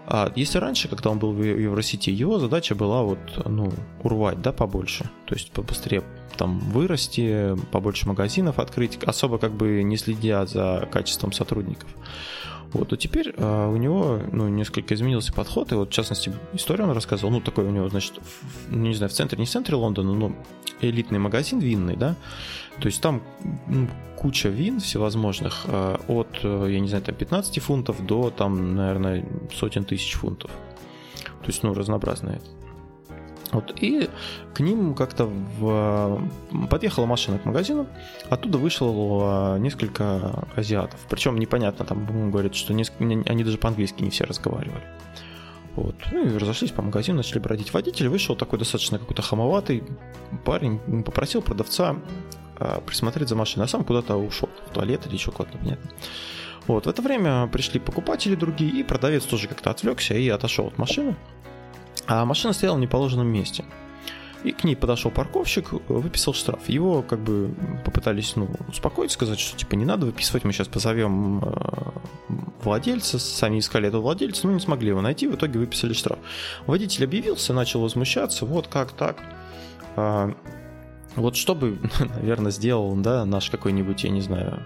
А 0.08 0.32
если 0.36 0.60
раньше, 0.60 0.88
когда 0.88 1.10
он 1.10 1.20
был 1.20 1.32
в 1.32 1.42
Евросети, 1.44 2.12
его 2.12 2.38
задача 2.38 2.76
была 2.76 3.02
вот, 3.02 3.20
ну, 3.46 3.72
урвать, 4.04 4.42
да, 4.42 4.52
побольше. 4.52 5.10
То 5.26 5.36
есть 5.36 5.52
побыстрее 5.52 6.04
там 6.38 6.60
вырасти, 6.60 7.56
побольше 7.72 8.08
магазинов 8.08 8.60
открыть, 8.60 9.00
особо 9.04 9.38
как 9.38 9.54
бы 9.54 9.82
не 9.84 9.98
следя 9.98 10.46
за 10.46 10.88
качеством 10.92 11.32
сотрудников. 11.32 11.90
Вот, 12.74 12.91
а 12.91 12.97
теперь 12.97 13.34
а, 13.38 13.70
у 13.70 13.78
него, 13.78 14.20
ну, 14.32 14.49
несколько 14.49 14.93
изменился 14.95 15.34
подход, 15.34 15.72
и 15.72 15.76
вот, 15.76 15.89
в 15.89 15.93
частности, 15.93 16.34
историю 16.53 16.88
он 16.88 16.93
рассказывал, 16.93 17.32
ну, 17.32 17.41
такой 17.41 17.66
у 17.66 17.70
него, 17.70 17.88
значит, 17.89 18.13
в, 18.18 18.72
ну, 18.72 18.88
не 18.88 18.93
знаю, 18.93 19.09
в 19.09 19.13
центре, 19.13 19.38
не 19.38 19.45
в 19.45 19.49
центре 19.49 19.76
Лондона, 19.76 20.13
но 20.13 20.36
элитный 20.82 21.20
магазин 21.20 21.59
винный, 21.59 21.95
да, 21.95 22.16
то 22.80 22.88
есть 22.88 23.01
там 23.01 23.22
ну, 23.68 23.88
куча 24.18 24.49
вин 24.49 24.80
всевозможных, 24.80 25.63
а, 25.68 25.99
от, 26.07 26.43
я 26.43 26.80
не 26.80 26.88
знаю, 26.88 27.03
там 27.03 27.16
15 27.16 27.61
фунтов 27.61 28.05
до, 28.05 28.30
там, 28.30 28.76
наверное, 28.76 29.26
сотен 29.53 29.86
тысяч 29.86 30.13
фунтов. 30.13 30.51
То 31.41 31.51
есть, 31.51 31.63
ну, 31.63 31.74
разнообразное. 31.74 32.41
Вот, 33.56 33.74
и 33.82 34.10
к 34.53 34.60
ним 34.60 34.93
как-то 34.95 35.26
в... 35.26 36.22
подъехала 36.70 37.06
машина 37.06 37.39
к 37.39 37.45
магазину, 37.45 37.88
оттуда 38.30 38.58
вышло 38.58 39.58
несколько 39.58 40.45
азиатов. 40.58 40.99
Причем 41.10 41.38
непонятно, 41.38 41.86
там 41.86 42.32
говорят, 42.32 42.53
что 42.53 42.74
несколько... 42.74 43.03
они 43.03 43.43
даже 43.45 43.58
по-английски 43.58 44.03
не 44.03 44.10
все 44.10 44.26
разговаривали. 44.26 44.84
Вот. 45.78 45.95
Ну 46.12 46.26
и 46.26 46.38
разошлись 46.38 46.72
по 46.72 46.82
магазину, 46.82 47.18
начали 47.18 47.39
бродить. 47.39 47.74
Водитель 47.74 48.10
вышел 48.10 48.36
такой 48.36 48.60
достаточно 48.60 48.99
какой-то 48.99 49.22
хамоватый 49.22 49.84
парень, 50.43 50.80
попросил 51.03 51.41
продавца 51.41 51.95
а, 52.58 52.82
присмотреть 52.82 53.30
за 53.30 53.36
машиной, 53.36 53.66
а 53.66 53.70
сам 53.70 53.86
куда-то 53.86 54.18
ушел, 54.18 54.49
в 54.68 54.74
туалет 54.74 55.08
или 55.08 55.14
еще 55.14 55.32
куда-то, 55.32 55.58
понятно. 55.58 55.89
Вот, 56.68 56.88
в 56.88 56.89
это 56.89 57.01
время 57.01 57.47
пришли 57.47 57.80
покупатели 57.80 58.36
другие, 58.36 58.82
и 58.82 58.84
продавец 58.84 59.24
тоже 59.24 59.47
как-то 59.47 59.70
отвлекся 59.70 60.14
и 60.14 60.28
отошел 60.28 60.68
от 60.68 60.78
машины. 60.78 61.16
А 62.08 62.26
машина 62.26 62.53
стояла 62.53 62.78
в 62.78 62.80
неположенном 62.80 63.28
месте. 63.28 63.66
И 64.43 64.51
к 64.51 64.64
ней 64.64 64.76
подошел 64.76 65.10
парковщик, 65.10 65.72
выписал 65.89 66.36
штраф. 66.36 66.70
Его 66.70 67.01
как 67.01 67.20
бы 67.20 67.51
попытались 67.84 68.36
ну, 68.36 68.47
успокоить, 68.68 69.12
сказать, 69.12 69.39
что 69.39 69.58
типа 69.58 69.74
не 69.74 69.86
надо 69.86 70.06
выписывать, 70.06 70.43
мы 70.43 70.53
сейчас 70.53 70.68
позовем 70.68 71.43
э, 71.43 71.49
владельца, 72.64 73.18
сами 73.18 73.58
искали 73.58 73.88
этого 73.88 74.03
владельца, 74.03 74.45
но 74.45 74.53
не 74.53 74.60
смогли 74.60 74.89
его 74.89 75.01
найти, 75.01 75.28
в 75.28 75.34
итоге 75.34 75.58
выписали 75.58 75.93
штраф. 75.93 76.20
Водитель 76.68 77.06
объявился, 77.06 77.53
начал 77.53 77.82
возмущаться, 77.82 78.45
вот 78.45 78.68
как 78.68 78.91
так. 78.91 79.18
А, 79.95 80.32
вот 81.16 81.36
что 81.36 81.56
бы, 81.56 81.80
наверное, 81.99 82.51
сделал, 82.51 82.95
да, 82.97 83.26
наш 83.26 83.49
какой-нибудь, 83.49 84.03
я 84.03 84.12
не 84.12 84.22
знаю, 84.22 84.60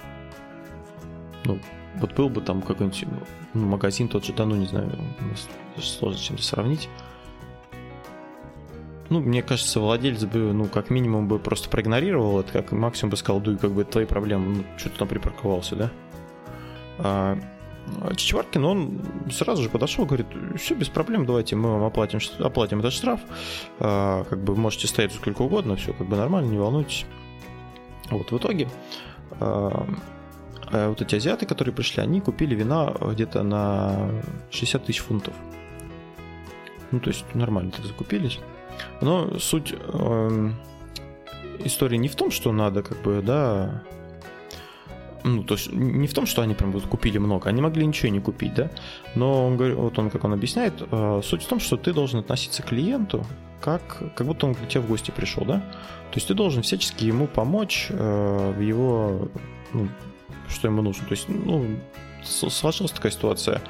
ну, 1.46 1.58
вот 2.02 2.14
был 2.16 2.28
бы 2.28 2.42
там 2.42 2.62
какой-нибудь 2.62 3.06
ну, 3.54 3.66
магазин 3.66 4.10
тот 4.10 4.26
же, 4.26 4.34
да, 4.34 4.44
ну, 4.44 4.58
не 4.58 4.68
знаю, 4.68 4.92
сложно 5.78 6.20
чем-то 6.20 6.44
сравнить 6.44 6.90
ну, 9.10 9.20
мне 9.20 9.42
кажется, 9.42 9.80
владелец 9.80 10.24
бы, 10.26 10.54
ну, 10.54 10.66
как 10.66 10.90
минимум 10.90 11.28
бы 11.28 11.40
просто 11.40 11.70
проигнорировал 11.70 12.40
это, 12.40 12.52
как 12.52 12.72
максимум 12.72 13.12
бы 13.12 13.18
сказал, 13.18 13.42
дуй, 13.42 13.58
как 13.58 13.72
бы 13.72 13.84
твои 13.84 14.06
проблемы, 14.06 14.56
ну, 14.58 14.64
что 14.78 14.90
ты 14.90 14.98
там 14.98 15.08
припарковался, 15.08 15.76
да? 15.76 15.92
А, 17.00 17.38
Чичваркин, 18.16 18.64
он 18.64 19.02
сразу 19.32 19.64
же 19.64 19.70
подошел, 19.70 20.06
говорит, 20.06 20.28
все 20.58 20.76
без 20.76 20.90
проблем, 20.90 21.26
давайте 21.26 21.56
мы 21.56 21.72
вам 21.72 21.84
оплатим, 21.84 22.20
оплатим 22.40 22.80
этот 22.80 22.94
штраф, 22.94 23.20
а, 23.80 24.24
как 24.26 24.44
бы 24.44 24.56
можете 24.56 24.88
стоять 24.88 25.14
сколько 25.14 25.42
угодно, 25.42 25.76
все 25.76 25.94
как 25.94 26.08
бы 26.08 26.16
нормально, 26.16 26.50
не 26.50 26.58
волнуйтесь. 26.58 27.06
Вот, 28.12 28.32
в 28.32 28.38
итоге 28.38 28.68
а, 29.40 29.88
а 30.72 30.90
вот 30.90 31.02
эти 31.02 31.16
азиаты, 31.16 31.46
которые 31.46 31.74
пришли, 31.74 32.04
они 32.04 32.22
купили 32.22 32.54
вина 32.54 32.94
где-то 33.02 33.44
на 33.44 34.12
60 34.52 34.86
тысяч 34.86 35.00
фунтов. 35.00 35.34
Ну, 36.92 37.00
то 37.00 37.10
есть 37.10 37.26
нормально 37.34 37.72
так 37.72 37.86
закупились. 37.86 38.40
Но 39.02 39.40
суть 39.40 39.74
э, 39.78 40.52
истории 41.60 41.98
не 41.98 42.08
в 42.08 42.16
том, 42.16 42.32
что 42.32 42.52
надо 42.52 42.84
как 42.84 43.02
бы, 43.02 43.22
да, 43.22 43.84
ну, 45.24 45.44
то 45.44 45.56
есть 45.56 45.72
не 45.72 46.08
в 46.08 46.14
том, 46.14 46.26
что 46.26 46.42
они 46.42 46.54
прям 46.54 46.72
вот 46.72 46.84
купили 46.84 47.18
много, 47.18 47.50
они 47.50 47.62
могли 47.62 47.86
ничего 47.86 48.10
не 48.12 48.20
купить, 48.20 48.54
да, 48.54 48.72
но 49.16 49.46
он 49.48 49.58
говорит, 49.58 49.78
вот 49.78 49.98
он, 50.00 50.10
как 50.10 50.24
он 50.24 50.34
объясняет, 50.34 50.74
э, 50.92 51.22
суть 51.24 51.44
в 51.44 51.48
том, 51.48 51.60
что 51.60 51.78
ты 51.78 51.94
должен 51.94 52.20
относиться 52.20 52.64
к 52.64 52.68
клиенту 52.68 53.26
как, 53.62 54.16
как 54.16 54.26
будто 54.26 54.48
он 54.48 54.56
к 54.56 54.68
тебе 54.68 54.82
в 54.82 54.88
гости 54.88 55.12
пришел, 55.12 55.44
да, 55.46 55.58
то 55.58 56.16
есть 56.16 56.28
ты 56.28 56.34
должен 56.34 56.64
всячески 56.64 57.06
ему 57.06 57.28
помочь 57.28 57.88
э, 57.90 58.54
в 58.58 58.62
его, 58.62 59.30
ну, 59.74 59.90
что 60.48 60.68
ему 60.68 60.82
нужно, 60.82 61.06
то 61.06 61.12
есть, 61.12 61.28
ну, 61.28 61.66
сложилась 62.24 62.92
такая 62.92 63.12
ситуация, 63.12 63.62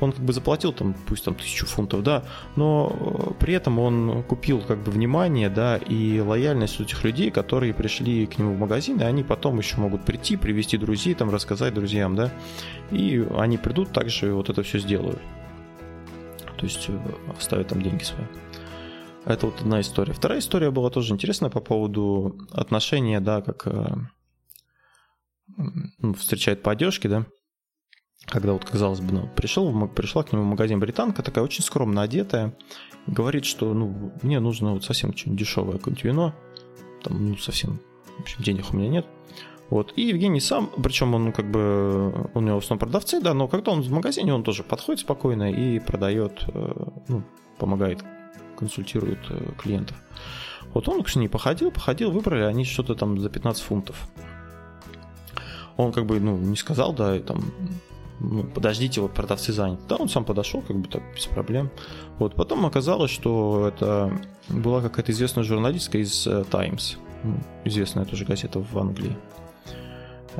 он 0.00 0.12
как 0.12 0.24
бы 0.24 0.32
заплатил 0.32 0.72
там, 0.72 0.94
пусть 1.06 1.24
там 1.24 1.34
тысячу 1.34 1.66
фунтов, 1.66 2.02
да, 2.02 2.24
но 2.56 2.92
э, 2.92 3.32
при 3.40 3.54
этом 3.54 3.78
он 3.78 4.22
купил 4.24 4.60
как 4.60 4.82
бы 4.82 4.90
внимание, 4.90 5.48
да, 5.48 5.76
и 5.76 6.20
лояльность 6.20 6.80
у 6.80 6.82
этих 6.82 7.02
людей, 7.04 7.30
которые 7.30 7.74
пришли 7.74 8.26
к 8.26 8.38
нему 8.38 8.54
в 8.54 8.58
магазин, 8.58 9.00
и 9.00 9.04
они 9.04 9.22
потом 9.22 9.58
еще 9.58 9.78
могут 9.78 10.04
прийти, 10.04 10.36
привести 10.36 10.76
друзей, 10.76 11.14
там, 11.14 11.30
рассказать 11.30 11.74
друзьям, 11.74 12.14
да, 12.14 12.32
и 12.90 13.26
они 13.36 13.58
придут 13.58 13.92
также 13.92 14.32
вот 14.32 14.50
это 14.50 14.62
все 14.62 14.78
сделают. 14.78 15.20
То 16.58 16.64
есть 16.64 16.86
э, 16.88 16.98
оставят 17.36 17.68
там 17.68 17.82
деньги 17.82 18.02
свои. 18.02 18.26
Это 19.24 19.46
вот 19.46 19.60
одна 19.60 19.80
история. 19.80 20.12
Вторая 20.12 20.38
история 20.38 20.70
была 20.70 20.88
тоже 20.90 21.12
интересная 21.12 21.50
по 21.50 21.60
поводу 21.60 22.38
отношения, 22.52 23.18
да, 23.18 23.42
как 23.42 23.66
ну, 25.98 26.14
встречают 26.14 26.62
по 26.62 26.70
одежке, 26.70 27.08
да 27.08 27.26
когда 28.26 28.52
вот, 28.52 28.64
казалось 28.64 29.00
бы, 29.00 29.12
ну, 29.12 29.28
пришел, 29.34 29.88
пришла 29.88 30.22
к 30.22 30.32
нему 30.32 30.42
в 30.42 30.46
магазин 30.46 30.80
британка, 30.80 31.22
такая 31.22 31.44
очень 31.44 31.62
скромно 31.62 32.02
одетая, 32.02 32.52
говорит, 33.06 33.44
что, 33.44 33.72
ну, 33.72 34.12
мне 34.22 34.40
нужно 34.40 34.72
вот 34.72 34.84
совсем 34.84 35.16
что-нибудь 35.16 35.40
дешевое 35.40 35.78
какое-нибудь 35.78 36.04
вино, 36.04 36.34
там, 37.02 37.30
ну, 37.30 37.36
совсем, 37.36 37.80
в 38.18 38.22
общем, 38.22 38.42
денег 38.42 38.72
у 38.72 38.76
меня 38.76 38.88
нет. 38.88 39.06
Вот, 39.68 39.92
и 39.96 40.02
Евгений 40.02 40.40
сам, 40.40 40.70
причем 40.82 41.14
он 41.14 41.32
как 41.32 41.50
бы, 41.50 42.30
у 42.34 42.40
него 42.40 42.60
в 42.60 42.64
основном 42.64 42.78
продавцы, 42.78 43.20
да, 43.20 43.34
но 43.34 43.48
когда 43.48 43.72
он 43.72 43.82
в 43.82 43.90
магазине, 43.90 44.32
он 44.32 44.44
тоже 44.44 44.62
подходит 44.62 45.00
спокойно 45.00 45.50
и 45.50 45.80
продает, 45.80 46.44
э, 46.48 46.86
ну, 47.08 47.24
помогает, 47.58 48.04
консультирует 48.56 49.18
э, 49.28 49.52
клиентов. 49.58 49.96
Вот 50.72 50.88
он 50.88 51.02
к 51.02 51.16
ней 51.16 51.28
походил, 51.28 51.72
походил, 51.72 52.12
выбрали 52.12 52.44
они 52.44 52.64
что-то 52.64 52.94
там 52.94 53.18
за 53.18 53.28
15 53.28 53.62
фунтов. 53.62 54.08
Он 55.76 55.92
как 55.92 56.06
бы, 56.06 56.20
ну, 56.20 56.36
не 56.36 56.56
сказал, 56.56 56.92
да, 56.92 57.18
там, 57.20 57.52
ну, 58.20 58.44
подождите, 58.44 59.00
вот 59.00 59.12
продавцы 59.12 59.52
заняты. 59.52 59.82
Да, 59.88 59.96
он 59.96 60.08
сам 60.08 60.24
подошел, 60.24 60.62
как 60.62 60.76
бы 60.76 60.88
так, 60.88 61.02
без 61.14 61.26
проблем. 61.26 61.70
Вот, 62.18 62.34
потом 62.34 62.64
оказалось, 62.66 63.10
что 63.10 63.68
это 63.68 64.18
была 64.48 64.80
какая-то 64.80 65.12
известная 65.12 65.44
журналистка 65.44 65.98
из 65.98 66.26
Times, 66.50 66.98
ну, 67.24 67.36
известная 67.64 68.04
тоже 68.04 68.24
газета 68.24 68.60
в 68.60 68.78
Англии. 68.78 69.16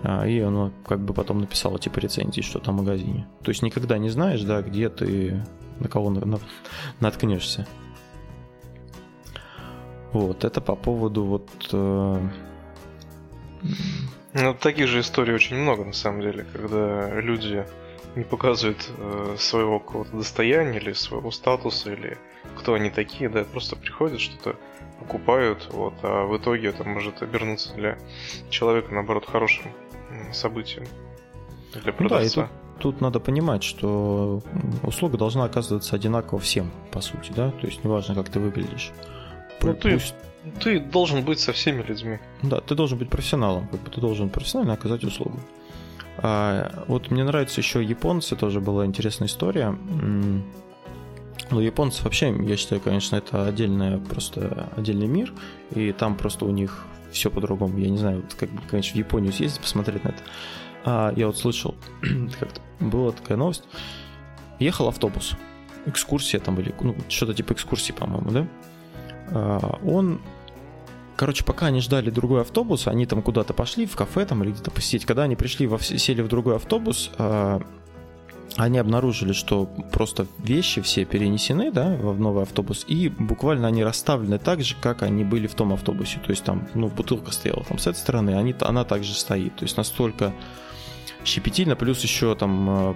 А, 0.03 0.27
и 0.27 0.41
она 0.41 0.73
как 0.87 1.01
бы 1.01 1.15
потом 1.15 1.41
написала 1.41 1.79
типа 1.79 2.01
рецензии, 2.01 2.41
что 2.41 2.59
там 2.59 2.77
в 2.77 2.81
магазине. 2.81 3.27
То 3.43 3.51
есть 3.51 3.63
никогда 3.63 3.99
не 3.99 4.11
знаешь, 4.11 4.43
да, 4.43 4.63
где 4.63 4.89
ты, 4.89 5.45
на 5.81 5.89
кого 5.89 6.11
на, 6.11 6.25
на, 6.25 6.39
наткнешься. 7.01 7.67
Вот, 10.13 10.45
это 10.45 10.61
по 10.61 10.77
поводу 10.77 11.25
вот... 11.25 11.49
Э, 11.73 12.29
ну, 14.37 14.55
таких 14.55 14.87
же 14.89 15.01
историй 15.01 15.35
очень 15.35 15.57
много, 15.57 15.85
на 15.85 15.93
самом 15.93 16.21
деле, 16.21 16.45
когда 16.53 17.21
люди 17.21 17.67
не 18.15 18.25
показывают 18.25 18.89
э, 18.99 19.37
своего 19.39 19.81
какого-то 19.81 20.17
достояния 20.17 20.79
или 20.79 20.93
своего 20.93 21.31
статуса, 21.31 21.93
или 21.93 22.19
кто 22.59 22.75
они 22.75 22.91
такие, 22.91 23.29
да, 23.29 23.45
просто 23.45 23.77
приходят, 23.77 24.21
что-то 24.21 24.57
покупают, 24.99 25.69
вот, 25.73 25.95
а 26.03 26.25
в 26.25 26.37
итоге 26.37 26.69
это 26.69 26.85
может 26.85 27.23
обернуться 27.23 27.75
для 27.75 27.99
человека, 28.51 28.95
наоборот, 28.95 29.27
хорошим 29.27 29.65
событием 30.33 30.87
для 31.73 31.93
продавца. 31.93 32.17
Ну 32.17 32.21
да, 32.21 32.27
и 32.27 32.47
тут, 32.79 32.81
тут 32.81 33.01
надо 33.01 33.21
понимать, 33.21 33.63
что 33.63 34.43
услуга 34.83 35.19
должна 35.19 35.45
оказываться 35.45 35.97
одинаково 35.97 36.41
всем, 36.41 36.71
по 36.91 37.01
сути, 37.01 37.33
да, 37.35 37.51
то 37.51 37.67
есть 37.67 37.85
неважно, 37.85 38.15
как 38.15 38.29
ты 38.29 38.41
выглядишь. 38.41 38.93
Ну, 39.63 39.75
Пусть... 39.75 39.81
ты 39.81 39.99
ты 40.61 40.81
должен 40.81 41.25
быть 41.25 41.41
со 41.41 41.53
всеми 41.53 41.83
людьми. 41.83 42.19
Да, 42.43 42.61
ты 42.61 42.75
должен 42.75 42.99
быть 42.99 43.09
профессионалом, 43.09 43.69
как 43.69 43.81
бы 43.81 43.91
ты 43.91 44.01
должен 44.01 44.29
профессионально 44.29 44.75
оказать 44.75 45.05
услугу. 45.05 45.41
А, 46.19 46.85
вот 46.87 47.11
мне 47.11 47.25
нравится 47.25 47.61
еще 47.61 47.83
японцы, 47.83 48.37
тоже 48.37 48.61
была 48.61 48.87
интересная 48.87 49.29
история. 49.29 49.77
Ну, 51.51 51.61
японцы 51.61 52.03
вообще, 52.03 52.35
я 52.43 52.57
считаю, 52.57 52.81
конечно, 52.81 53.17
это 53.17 53.47
отдельная, 53.47 53.99
просто 53.99 54.69
отдельный 54.77 55.07
мир, 55.07 55.33
и 55.75 55.93
там 55.93 56.17
просто 56.17 56.45
у 56.45 56.51
них 56.51 56.85
все 57.13 57.31
по-другому. 57.31 57.79
Я 57.79 57.89
не 57.89 57.99
знаю, 57.99 58.23
вот 58.23 58.35
как 58.35 58.51
бы, 58.51 58.61
конечно, 58.69 58.95
в 58.95 58.99
Японию 58.99 59.33
съездить, 59.33 59.61
посмотреть 59.61 60.03
на 60.05 60.09
это. 60.09 60.23
А, 60.85 61.13
я 61.15 61.27
вот 61.27 61.39
слышал, 61.39 61.75
как-то 62.41 62.61
была 62.81 63.13
такая 63.13 63.37
новость. 63.37 63.65
Ехал 64.59 64.89
автобус, 64.89 65.35
экскурсия 65.85 66.41
там 66.41 66.57
были, 66.57 66.75
ну, 66.81 66.97
что-то 67.09 67.35
типа 67.35 67.53
экскурсии, 67.53 67.93
по-моему, 67.93 68.31
да? 68.31 68.49
А, 69.29 69.79
он 69.85 70.21
Короче, 71.17 71.45
пока 71.45 71.67
они 71.67 71.81
ждали 71.81 72.11
другой 72.11 72.43
автобус, 72.43 72.87
они 72.87 73.07
там 73.07 73.23
куда-то 73.23 73.55
пошли, 73.55 73.87
в 73.87 73.97
кафе 73.97 74.27
там 74.27 74.45
или 74.45 74.53
где-то 74.53 74.71
посетить. 74.71 75.07
Когда 75.07 75.23
они 75.23 75.35
пришли, 75.35 75.67
во, 75.67 75.79
сели 75.79 76.21
в 76.21 76.29
другой 76.29 76.57
автобус, 76.57 77.11
э, 77.17 77.61
они 78.57 78.79
обнаружили, 78.79 79.33
что 79.33 79.67
просто 79.93 80.27
вещи 80.39 80.81
все 80.83 81.05
перенесены, 81.05 81.73
да, 81.73 81.97
в 81.97 82.21
новый 82.21 82.43
автобус, 82.43 82.85
и 82.87 83.09
буквально 83.09 83.69
они 83.69 83.83
расставлены 83.83 84.39
так 84.39 84.63
же, 84.63 84.77
как 84.81 85.03
они 85.03 85.25
были 85.25 85.47
в 85.47 85.55
том 85.55 85.73
автобусе. 85.73 86.19
То 86.21 86.31
есть 86.31 86.45
там, 86.45 86.69
ну, 86.75 86.89
бутылка 86.89 87.33
стояла 87.33 87.65
там 87.65 87.79
с 87.79 87.87
этой 87.87 87.99
стороны, 87.99 88.37
они, 88.37 88.55
она 88.61 88.85
также 88.85 89.15
стоит. 89.15 89.57
То 89.57 89.65
есть 89.65 89.77
настолько 89.77 90.35
щепетильно, 91.25 91.77
плюс 91.77 92.03
еще 92.03 92.35
там 92.35 92.71
э, 92.71 92.95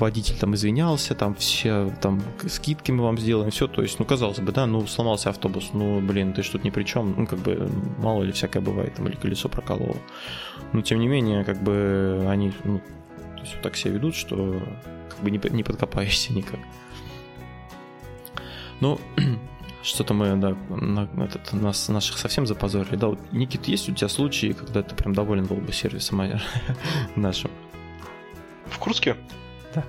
водитель 0.00 0.36
там 0.36 0.54
извинялся, 0.54 1.14
там 1.14 1.34
все, 1.34 1.92
там 2.00 2.22
скидки 2.48 2.90
мы 2.90 3.04
вам 3.04 3.18
сделаем, 3.18 3.50
все, 3.50 3.66
то 3.68 3.82
есть, 3.82 3.98
ну, 3.98 4.04
казалось 4.04 4.40
бы, 4.40 4.52
да, 4.52 4.66
ну, 4.66 4.86
сломался 4.86 5.30
автобус, 5.30 5.70
ну, 5.72 6.00
блин, 6.00 6.32
ты 6.32 6.42
что-то 6.42 6.64
ни 6.64 6.70
при 6.70 6.84
чем, 6.84 7.14
ну, 7.16 7.26
как 7.26 7.38
бы, 7.38 7.70
мало 7.98 8.22
ли 8.22 8.32
всякое 8.32 8.60
бывает, 8.60 8.94
там, 8.94 9.08
или 9.08 9.16
колесо 9.16 9.48
прокололо. 9.48 9.96
Но, 10.72 10.82
тем 10.82 10.98
не 11.00 11.08
менее, 11.08 11.44
как 11.44 11.62
бы, 11.62 12.26
они, 12.28 12.52
ну, 12.64 12.80
то 13.36 13.40
есть, 13.40 13.54
вот 13.54 13.62
так 13.62 13.76
себя 13.76 13.92
ведут, 13.92 14.14
что, 14.14 14.60
как 15.08 15.20
бы, 15.20 15.30
не, 15.30 15.40
не 15.50 15.62
подкопаешься 15.62 16.32
никак. 16.32 16.60
Ну, 18.80 18.98
что-то 19.82 20.14
мы, 20.14 20.34
да, 20.36 20.56
на, 20.68 21.08
этот, 21.24 21.52
нас, 21.52 21.88
наших 21.88 22.18
совсем 22.18 22.46
запозорили. 22.46 22.96
Да, 22.96 23.08
вот, 23.08 23.20
Никит, 23.32 23.68
есть 23.68 23.88
у 23.88 23.94
тебя 23.94 24.08
случаи, 24.08 24.52
когда 24.52 24.82
ты 24.82 24.94
прям 24.94 25.14
доволен 25.14 25.44
был 25.44 25.56
бы 25.56 25.72
сервисом 25.72 26.22
нашим? 27.16 27.50
В 28.66 28.78
Курске? 28.78 29.16
Да. 29.74 29.84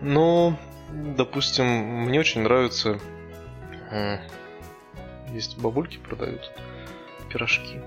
Ну, 0.00 0.56
допустим, 0.90 1.66
мне 1.66 2.20
очень 2.20 2.42
нравится... 2.42 2.98
Есть 5.32 5.58
бабульки 5.58 5.98
продают 5.98 6.52
пирожки. 7.30 7.80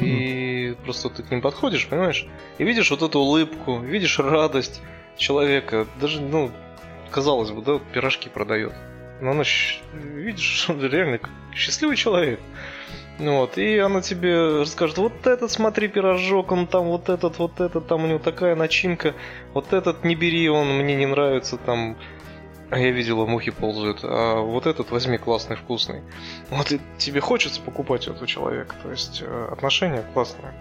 И 0.00 0.76
просто 0.84 1.10
ты 1.10 1.22
к 1.22 1.30
ним 1.30 1.40
подходишь, 1.40 1.86
понимаешь, 1.86 2.26
и 2.58 2.64
видишь 2.64 2.90
вот 2.90 3.02
эту 3.02 3.20
улыбку, 3.20 3.78
видишь 3.78 4.18
радость 4.18 4.82
человека. 5.16 5.86
Даже, 6.00 6.20
ну, 6.20 6.50
казалось 7.10 7.50
бы, 7.50 7.62
да, 7.62 7.80
пирожки 7.92 8.28
продает. 8.28 8.72
Но 9.20 9.32
она, 9.32 9.44
видишь, 9.94 10.66
он 10.68 10.80
реально 10.84 11.20
счастливый 11.54 11.96
человек. 11.96 12.40
Вот, 13.18 13.58
и 13.58 13.78
она 13.78 14.00
тебе 14.00 14.60
расскажет, 14.60 14.98
вот 14.98 15.26
этот, 15.26 15.50
смотри, 15.50 15.88
пирожок, 15.88 16.52
он 16.52 16.68
там, 16.68 16.84
вот 16.84 17.08
этот, 17.08 17.38
вот 17.38 17.60
этот, 17.60 17.88
там 17.88 18.04
у 18.04 18.06
него 18.06 18.20
такая 18.20 18.54
начинка, 18.54 19.14
вот 19.54 19.72
этот 19.72 20.04
не 20.04 20.14
бери, 20.14 20.48
он 20.48 20.78
мне 20.78 20.94
не 20.94 21.06
нравится, 21.06 21.56
там, 21.56 21.96
а 22.70 22.78
я 22.78 22.92
видела, 22.92 23.26
мухи 23.26 23.50
ползают, 23.50 24.00
а 24.04 24.40
вот 24.40 24.66
этот 24.66 24.92
возьми 24.92 25.18
классный, 25.18 25.56
вкусный. 25.56 26.02
Вот 26.50 26.70
и 26.70 26.80
тебе 26.96 27.20
хочется 27.20 27.60
покупать 27.60 28.06
у 28.06 28.12
этого 28.12 28.26
человека, 28.28 28.76
то 28.84 28.90
есть 28.90 29.20
э, 29.20 29.48
отношения 29.50 30.04
классные. 30.14 30.54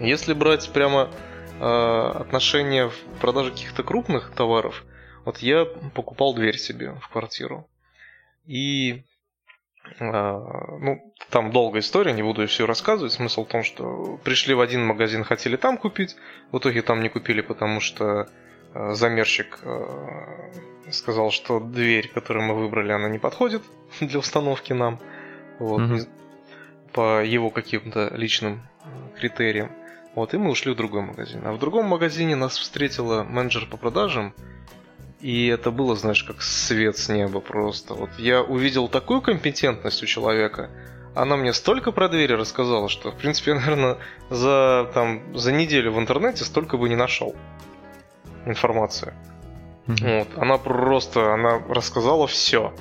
Если 0.00 0.32
брать 0.32 0.68
прямо 0.72 1.08
э, 1.60 2.12
отношения 2.20 2.88
в 2.88 3.20
продаже 3.20 3.52
каких-то 3.52 3.84
крупных 3.84 4.32
товаров, 4.32 4.84
вот 5.24 5.38
я 5.38 5.64
покупал 5.94 6.34
дверь 6.34 6.58
себе 6.58 6.92
в 7.00 7.08
квартиру. 7.08 7.68
И 8.46 9.04
ну, 10.00 11.12
там 11.30 11.50
долгая 11.50 11.80
история, 11.80 12.12
не 12.12 12.22
буду 12.22 12.46
все 12.46 12.66
рассказывать. 12.66 13.12
Смысл 13.12 13.44
в 13.44 13.48
том, 13.48 13.62
что 13.62 14.18
пришли 14.24 14.54
в 14.54 14.60
один 14.60 14.86
магазин, 14.86 15.24
хотели 15.24 15.56
там 15.56 15.76
купить, 15.76 16.16
в 16.52 16.58
итоге 16.58 16.82
там 16.82 17.02
не 17.02 17.08
купили, 17.08 17.40
потому 17.40 17.80
что 17.80 18.28
а, 18.74 18.94
замерщик 18.94 19.58
а, 19.64 20.50
сказал, 20.90 21.30
что 21.30 21.60
дверь, 21.60 22.08
которую 22.08 22.46
мы 22.46 22.54
выбрали, 22.54 22.92
она 22.92 23.08
не 23.08 23.18
подходит 23.18 23.62
для 24.00 24.18
установки 24.18 24.72
нам. 24.72 24.98
Вот, 25.58 25.82
угу. 25.82 25.98
по 26.92 27.22
его 27.24 27.50
каким-то 27.50 28.12
личным 28.14 28.62
критериям. 29.18 29.72
Вот, 30.14 30.34
и 30.34 30.38
мы 30.38 30.50
ушли 30.50 30.72
в 30.72 30.76
другой 30.76 31.02
магазин. 31.02 31.46
А 31.46 31.52
в 31.52 31.58
другом 31.58 31.86
магазине 31.86 32.36
нас 32.36 32.56
встретила 32.56 33.24
менеджер 33.24 33.66
по 33.66 33.76
продажам 33.76 34.34
И 35.20 35.48
это 35.48 35.70
было, 35.70 35.96
знаешь, 35.96 36.22
как 36.22 36.42
свет 36.42 36.96
с 36.96 37.08
неба 37.08 37.40
просто. 37.40 37.94
Вот 37.94 38.10
я 38.18 38.42
увидел 38.42 38.88
такую 38.88 39.20
компетентность 39.20 40.02
у 40.02 40.06
человека. 40.06 40.70
Она 41.14 41.36
мне 41.36 41.52
столько 41.52 41.90
про 41.90 42.08
двери 42.08 42.34
рассказала, 42.34 42.88
что, 42.88 43.10
в 43.10 43.16
принципе, 43.16 43.50
я, 43.52 43.56
наверное, 43.56 43.98
за, 44.30 44.88
там, 44.94 45.36
за 45.36 45.52
неделю 45.52 45.92
в 45.92 45.98
интернете 45.98 46.44
столько 46.44 46.76
бы 46.76 46.88
не 46.88 46.96
нашел 46.96 47.34
информации. 48.46 49.12
Mm-hmm. 49.86 50.18
Вот. 50.18 50.28
Она 50.38 50.58
просто, 50.58 51.34
она 51.34 51.60
рассказала 51.68 52.26
все. 52.28 52.72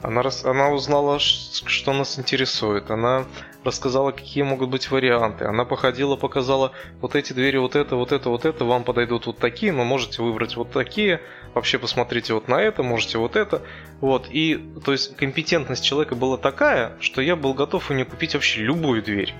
Она, 0.00 0.22
она 0.44 0.70
узнала, 0.70 1.18
что 1.18 1.92
нас 1.92 2.18
интересует. 2.18 2.90
Она 2.90 3.26
рассказала, 3.66 4.12
какие 4.12 4.42
могут 4.42 4.70
быть 4.70 4.90
варианты. 4.90 5.44
Она 5.44 5.64
походила, 5.64 6.16
показала, 6.16 6.72
вот 7.00 7.14
эти 7.14 7.32
двери, 7.32 7.58
вот 7.58 7.76
это, 7.76 7.96
вот 7.96 8.12
это, 8.12 8.30
вот 8.30 8.44
это, 8.44 8.64
вам 8.64 8.84
подойдут 8.84 9.26
вот 9.26 9.38
такие, 9.38 9.72
но 9.72 9.84
можете 9.84 10.22
выбрать 10.22 10.56
вот 10.56 10.70
такие. 10.70 11.20
Вообще 11.54 11.78
посмотрите 11.78 12.34
вот 12.34 12.48
на 12.48 12.60
это, 12.60 12.82
можете 12.82 13.18
вот 13.18 13.36
это. 13.36 13.62
Вот. 14.00 14.28
И, 14.30 14.56
то 14.84 14.92
есть, 14.92 15.16
компетентность 15.16 15.84
человека 15.84 16.14
была 16.14 16.38
такая, 16.38 16.96
что 17.00 17.20
я 17.20 17.36
был 17.36 17.54
готов 17.54 17.90
у 17.90 17.94
нее 17.94 18.04
купить 18.04 18.34
вообще 18.34 18.62
любую 18.62 19.02
дверь. 19.02 19.34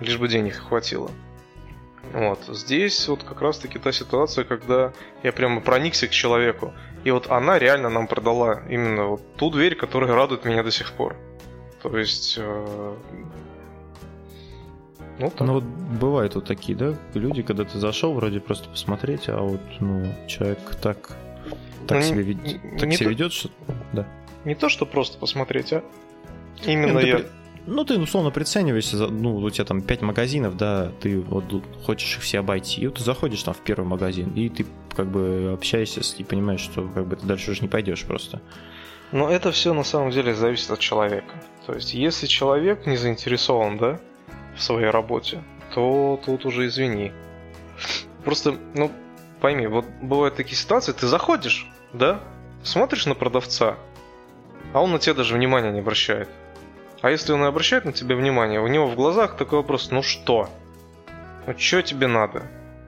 Лишь 0.00 0.18
бы 0.18 0.28
денег 0.28 0.56
хватило. 0.56 1.10
Вот. 2.12 2.40
Здесь 2.48 3.08
вот 3.08 3.22
как 3.22 3.40
раз-таки 3.40 3.78
та 3.78 3.92
ситуация, 3.92 4.44
когда 4.44 4.92
я 5.22 5.32
прямо 5.32 5.60
проникся 5.60 6.06
к 6.06 6.10
человеку. 6.10 6.72
И 7.04 7.10
вот 7.10 7.30
она 7.30 7.58
реально 7.58 7.88
нам 7.88 8.06
продала 8.06 8.62
именно 8.68 9.06
вот 9.06 9.36
ту 9.36 9.50
дверь, 9.50 9.74
которая 9.74 10.14
радует 10.14 10.44
меня 10.44 10.62
до 10.62 10.70
сих 10.70 10.92
пор. 10.92 11.16
То 11.90 11.98
есть... 11.98 12.34
Э... 12.38 12.96
Ну, 15.18 15.30
так. 15.30 15.46
ну 15.46 15.54
вот 15.54 15.64
бывают 15.64 16.34
вот 16.34 16.44
такие, 16.44 16.76
да, 16.76 16.94
люди, 17.14 17.42
когда 17.42 17.64
ты 17.64 17.78
зашел 17.78 18.12
вроде 18.12 18.40
просто 18.40 18.68
посмотреть, 18.68 19.28
а 19.28 19.40
вот, 19.40 19.60
ну, 19.80 20.12
человек 20.26 20.58
так, 20.82 21.16
так 21.86 21.98
ну, 21.98 22.02
себя, 22.02 22.20
вед... 22.20 22.38
так 22.78 22.92
себя 22.92 22.98
то... 22.98 23.10
ведет, 23.10 23.32
что... 23.32 23.48
Да. 23.92 24.06
Не 24.44 24.54
то, 24.54 24.68
что 24.68 24.84
просто 24.84 25.16
посмотреть, 25.16 25.72
а 25.72 25.82
именно 26.66 26.94
ну, 26.94 27.00
я... 27.00 27.16
При... 27.16 27.26
Ну, 27.66 27.84
ты 27.84 27.98
условно 27.98 28.30
прицениваешься, 28.30 28.96
ну, 29.06 29.36
у 29.36 29.50
тебя 29.50 29.64
там 29.64 29.80
5 29.80 30.02
магазинов, 30.02 30.56
да, 30.56 30.92
ты 31.00 31.18
вот 31.18 31.44
хочешь 31.84 32.16
их 32.16 32.22
все 32.22 32.40
обойти, 32.40 32.82
и 32.82 32.86
вот 32.86 32.96
ты 32.96 33.02
заходишь 33.02 33.42
там 33.42 33.54
в 33.54 33.60
первый 33.60 33.86
магазин, 33.86 34.32
и 34.34 34.48
ты 34.50 34.66
как 34.94 35.06
бы 35.08 35.52
общаешься 35.54 36.00
и 36.18 36.24
понимаешь, 36.24 36.60
что 36.60 36.86
как 36.88 37.06
бы 37.06 37.16
ты 37.16 37.26
дальше 37.26 37.52
уже 37.52 37.62
не 37.62 37.68
пойдешь 37.68 38.04
просто. 38.04 38.42
Но 39.12 39.30
это 39.30 39.52
все 39.52 39.72
на 39.72 39.84
самом 39.84 40.10
деле 40.10 40.34
зависит 40.34 40.70
от 40.70 40.80
человека. 40.80 41.32
То 41.66 41.74
есть, 41.74 41.94
если 41.94 42.26
человек 42.26 42.86
не 42.86 42.96
заинтересован, 42.96 43.76
да, 43.76 43.98
в 44.56 44.62
своей 44.62 44.88
работе, 44.88 45.42
то 45.74 46.20
тут 46.24 46.46
уже 46.46 46.66
извини. 46.66 47.12
Просто, 48.24 48.56
ну, 48.74 48.92
пойми, 49.40 49.66
вот 49.66 49.84
бывают 50.00 50.36
такие 50.36 50.56
ситуации, 50.56 50.92
ты 50.92 51.08
заходишь, 51.08 51.68
да, 51.92 52.20
смотришь 52.62 53.06
на 53.06 53.16
продавца, 53.16 53.76
а 54.72 54.80
он 54.80 54.92
на 54.92 55.00
тебя 55.00 55.14
даже 55.14 55.34
внимания 55.34 55.72
не 55.72 55.80
обращает. 55.80 56.28
А 57.02 57.10
если 57.10 57.32
он 57.32 57.42
и 57.42 57.46
обращает 57.46 57.84
на 57.84 57.92
тебя 57.92 58.14
внимание, 58.14 58.60
у 58.60 58.68
него 58.68 58.86
в 58.86 58.94
глазах 58.94 59.36
такой 59.36 59.58
вопрос, 59.58 59.90
ну 59.90 60.02
что? 60.02 60.48
Ну 61.46 61.54
что 61.58 61.82
тебе 61.82 62.06
надо? 62.06 62.44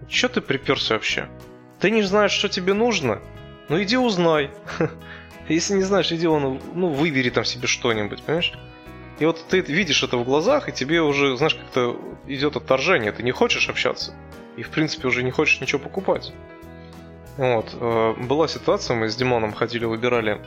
Че 0.09 0.29
ты 0.29 0.41
приперся 0.41 0.95
вообще? 0.95 1.29
Ты 1.81 1.91
не 1.91 2.03
знаешь, 2.03 2.33
что 2.33 2.49
тебе 2.49 2.75
нужно? 2.75 3.21
Ну 3.69 3.83
иди 3.83 3.97
узнай. 3.97 4.51
Если 5.49 5.75
не 5.75 5.83
знаешь, 5.83 6.13
иди 6.13 6.27
он, 6.27 6.61
ну 6.75 6.89
выбери 6.89 7.31
там 7.31 7.45
себе 7.45 7.67
что-нибудь, 7.67 8.23
понимаешь? 8.23 8.53
И 9.19 9.25
вот 9.25 9.45
ты 9.49 9.61
видишь 9.61 10.03
это 10.03 10.17
в 10.17 10.25
глазах, 10.25 10.69
и 10.69 10.73
тебе 10.73 11.03
уже, 11.03 11.37
знаешь, 11.37 11.55
как-то 11.55 11.99
идет 12.27 12.57
отторжение. 12.57 13.11
Ты 13.11 13.23
не 13.23 13.33
хочешь 13.33 13.69
общаться. 13.69 14.15
И, 14.57 14.63
в 14.63 14.71
принципе, 14.71 15.09
уже 15.09 15.23
не 15.23 15.31
хочешь 15.31 15.61
ничего 15.61 15.81
покупать. 15.81 16.33
Вот. 17.37 17.77
Э, 17.81 18.15
была 18.15 18.47
ситуация, 18.49 18.97
мы 18.97 19.09
с 19.09 19.17
Димоном 19.17 19.53
ходили, 19.53 19.85
выбирали 19.85 20.41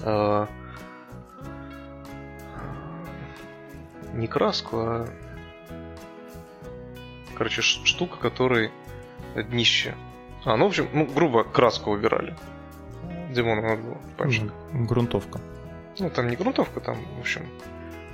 э, 0.00 0.46
не 4.14 4.26
краску, 4.26 4.76
а... 4.78 5.08
Короче, 7.36 7.62
штука, 7.62 8.18
которой 8.18 8.70
днище. 9.34 9.94
А, 10.44 10.56
ну, 10.56 10.66
в 10.66 10.68
общем, 10.68 10.88
ну, 10.92 11.06
грубо, 11.06 11.42
краску 11.42 11.90
выбирали. 11.90 12.36
Димону 13.32 13.62
надо 13.62 13.82
было, 13.82 13.98
понимаешь? 14.16 14.52
Грунтовка. 14.72 15.40
Ну, 15.98 16.10
там 16.10 16.28
не 16.28 16.36
грунтовка, 16.36 16.80
там, 16.80 16.96
в 17.16 17.20
общем, 17.20 17.46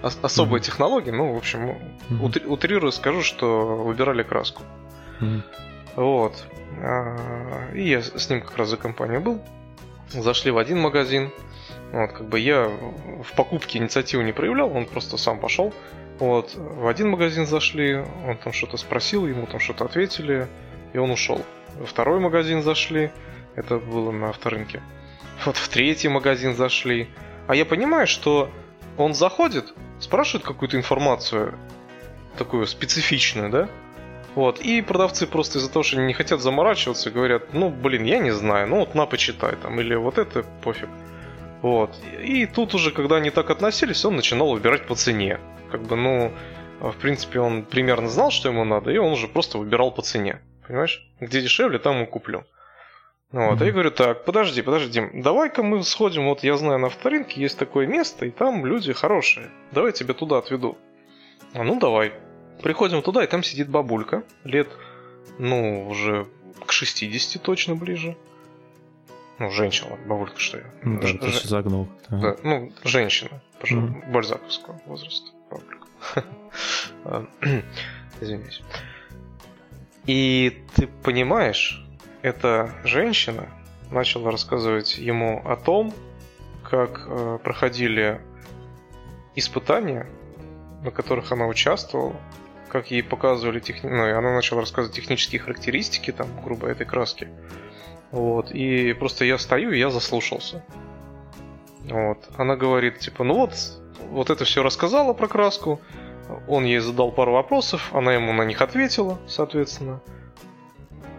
ос- 0.03 0.19
особая 0.23 0.61
mm-hmm. 0.61 0.65
технология. 0.65 1.13
Ну, 1.13 1.35
в 1.35 1.37
общем, 1.37 1.61
mm-hmm. 1.61 2.21
утри- 2.23 2.47
утрирую 2.47 2.93
скажу, 2.93 3.23
что 3.23 3.77
выбирали 3.77 4.23
краску. 4.23 4.63
Mm-hmm. 5.21 5.43
Вот. 5.97 6.47
А, 6.83 7.71
и 7.75 7.89
я 7.89 8.03
с 8.03 8.31
ним 8.31 8.41
как 8.43 8.57
раз 8.57 8.69
за 8.69 8.77
компанию 8.77 9.21
был. 9.21 9.41
Зашли 10.09 10.51
в 10.51 10.59
один 10.59 10.81
магазин, 10.81 11.33
вот, 11.93 12.13
как 12.13 12.29
бы 12.29 12.39
я 12.39 12.71
в 13.23 13.35
покупке 13.37 13.79
инициативу 13.79 14.23
не 14.23 14.33
проявлял, 14.33 14.75
он 14.75 14.87
просто 14.87 15.17
сам 15.17 15.41
пошел. 15.41 15.73
Вот, 16.19 16.55
в 16.55 16.87
один 16.87 17.11
магазин 17.11 17.47
зашли, 17.47 18.05
он 18.27 18.37
там 18.37 18.53
что-то 18.53 18.77
спросил, 18.77 19.27
ему 19.27 19.47
там 19.47 19.61
что-то 19.61 19.85
ответили, 19.85 20.49
и 20.93 20.99
он 20.99 21.11
ушел. 21.11 21.45
Во 21.79 21.87
второй 21.87 22.21
магазин 22.21 22.63
зашли, 22.63 23.11
это 23.55 23.79
было 23.79 24.13
на 24.13 24.31
авторынке. 24.31 24.81
Вот 25.45 25.57
в 25.57 25.69
третий 25.69 26.09
магазин 26.09 26.55
зашли. 26.55 27.09
А 27.47 27.55
я 27.55 27.65
понимаю, 27.65 28.07
что 28.07 28.51
он 28.97 29.15
заходит, 29.15 29.75
спрашивает 30.01 30.45
какую-то 30.45 30.77
информацию, 30.77 31.59
такую 32.37 32.67
специфичную, 32.67 33.51
да? 33.51 33.69
Вот, 34.35 34.61
и 34.61 34.83
продавцы 34.83 35.27
просто 35.27 35.59
из-за 35.59 35.73
того, 35.73 35.83
что 35.83 35.99
не 35.99 36.13
хотят 36.13 36.43
заморачиваться, 36.43 37.11
говорят, 37.11 37.55
ну, 37.55 37.71
блин, 37.71 38.05
я 38.05 38.19
не 38.19 38.33
знаю, 38.33 38.69
ну 38.69 38.81
вот 38.81 38.95
на, 38.95 39.07
почитай 39.07 39.57
там, 39.57 39.81
или 39.81 39.95
вот 39.95 40.19
это 40.19 40.45
пофиг. 40.63 40.91
Вот. 41.63 41.95
И 42.23 42.45
тут 42.45 42.75
уже, 42.75 42.91
когда 42.91 43.17
они 43.17 43.31
так 43.31 43.49
относились, 43.49 44.05
он 44.05 44.17
начинал 44.17 44.51
выбирать 44.51 44.87
по 44.87 44.95
цене. 44.95 45.41
Как 45.71 45.83
бы, 45.83 45.97
ну, 45.97 46.33
в 46.81 46.97
принципе, 46.97 47.41
он 47.41 47.63
примерно 47.63 48.09
знал, 48.09 48.31
что 48.31 48.51
ему 48.51 48.65
надо, 48.65 48.91
и 48.91 48.99
он 48.99 49.13
уже 49.13 49.27
просто 49.27 49.57
выбирал 49.57 49.91
по 49.91 50.03
цене. 50.03 50.43
Понимаешь? 50.67 51.09
Где 51.21 51.41
дешевле, 51.41 51.79
там 51.79 52.03
и 52.03 52.07
куплю. 52.07 52.45
Вот, 53.33 53.61
mm-hmm. 53.61 53.67
я 53.67 53.73
говорю, 53.73 53.91
так, 53.91 54.25
подожди, 54.25 54.63
подожди, 54.63 55.03
давай-ка 55.15 55.65
мы 55.65 55.83
сходим, 55.83 56.27
вот 56.27 56.45
я 56.45 56.57
знаю, 56.57 56.79
на 56.79 56.87
авторынке 56.87 57.41
есть 57.41 57.59
такое 57.59 57.87
место, 57.87 58.25
и 58.25 58.31
там 58.31 58.65
люди 58.65 58.93
хорошие. 58.93 59.51
Давай 59.73 59.93
тебя 59.93 60.15
туда 60.15 60.39
отведу. 60.39 60.79
А 61.53 61.65
ну 61.65 61.81
давай. 61.81 62.13
Приходим 62.63 63.03
туда, 63.03 63.25
и 63.25 63.27
там 63.27 63.43
сидит 63.43 63.69
бабулька, 63.69 64.23
лет, 64.45 64.69
ну, 65.39 65.89
уже 65.89 66.29
к 66.65 66.71
60 66.71 67.43
точно 67.43 67.75
ближе. 67.75 68.17
Ну, 69.39 69.51
женщина, 69.51 69.99
бабулька, 70.07 70.39
что 70.39 70.59
я. 70.59 70.65
Ну, 70.83 71.01
да, 71.01 71.07
Ж- 71.09 71.19
ты 71.19 71.29
ж... 71.29 71.43
загнул. 71.43 71.89
Да. 72.09 72.19
да, 72.19 72.37
ну, 72.45 72.73
женщина, 72.85 73.43
пожалуй, 73.61 73.91
mm-hmm. 73.91 74.13
бальзаковского 74.13 74.81
возраста. 74.87 75.31
Бабулька. 75.51 76.25
Извиняюсь. 78.21 78.63
И 80.07 80.63
ты 80.77 80.87
понимаешь, 80.87 81.86
эта 82.27 82.73
женщина 82.83 83.49
начала 83.93 84.33
рассказывать 84.33 84.99
ему 84.99 85.41
о 85.45 85.55
том, 85.55 85.95
как 86.69 87.05
э, 87.07 87.39
проходили 87.45 88.21
испытания, 89.37 90.09
на 90.83 90.91
которых 90.91 91.31
она 91.31 91.47
участвовала, 91.47 92.17
как 92.69 92.91
ей 92.91 93.05
показывали 93.05 93.61
техни... 93.61 93.89
ну, 93.89 94.09
и 94.09 94.11
она 94.11 94.35
начала 94.35 94.63
рассказывать 94.63 94.97
технические 94.97 95.41
характеристики, 95.41 96.11
там, 96.11 96.27
грубо 96.43 96.67
этой 96.67 96.85
краски. 96.85 97.29
Вот, 98.11 98.51
и 98.51 98.93
просто 98.95 99.25
я 99.25 99.39
стою, 99.39 99.71
и 99.71 99.79
я 99.79 99.91
заслушался. 99.91 100.65
Вот. 101.85 102.19
Она 102.37 102.57
говорит, 102.57 102.99
типа, 102.99 103.23
ну 103.23 103.35
вот, 103.35 103.53
вот 104.11 104.31
это 104.31 104.45
все 104.45 104.65
рассказала 104.65 105.13
про 105.13 105.29
краску, 105.29 105.81
он 106.49 106.65
ей 106.65 106.81
задал 106.81 107.13
пару 107.13 107.35
вопросов, 107.35 107.95
она 107.95 108.13
ему 108.15 108.33
на 108.33 108.43
них 108.43 108.63
ответила, 108.63 109.17
соответственно. 109.29 110.01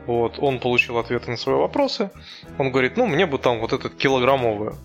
Вот, 0.08 0.40
он 0.40 0.60
получил 0.60 0.98
ответы 0.98 1.30
на 1.30 1.38
свои 1.38 1.56
вопросы. 1.56 2.10
Он 2.58 2.72
говорит, 2.72 2.96
ну, 2.96 3.06
мне 3.06 3.26
бы 3.26 3.38
там 3.38 3.60
вот 3.60 3.74
этот 3.74 3.94
килограммовую. 3.96 4.76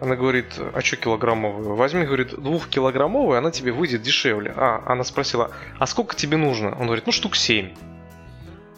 Она 0.00 0.16
говорит, 0.16 0.46
а 0.74 0.80
что 0.80 0.96
килограммовую? 0.96 1.76
Возьми, 1.76 2.04
говорит, 2.04 2.34
двухкилограммовую, 2.34 3.38
она 3.38 3.52
тебе 3.52 3.70
выйдет 3.70 4.02
дешевле. 4.02 4.52
А, 4.56 4.82
она 4.84 5.04
спросила, 5.04 5.52
а 5.78 5.86
сколько 5.86 6.16
тебе 6.16 6.36
нужно? 6.36 6.76
Он 6.76 6.86
говорит, 6.86 7.06
ну, 7.06 7.12
штук 7.12 7.36
семь. 7.36 7.70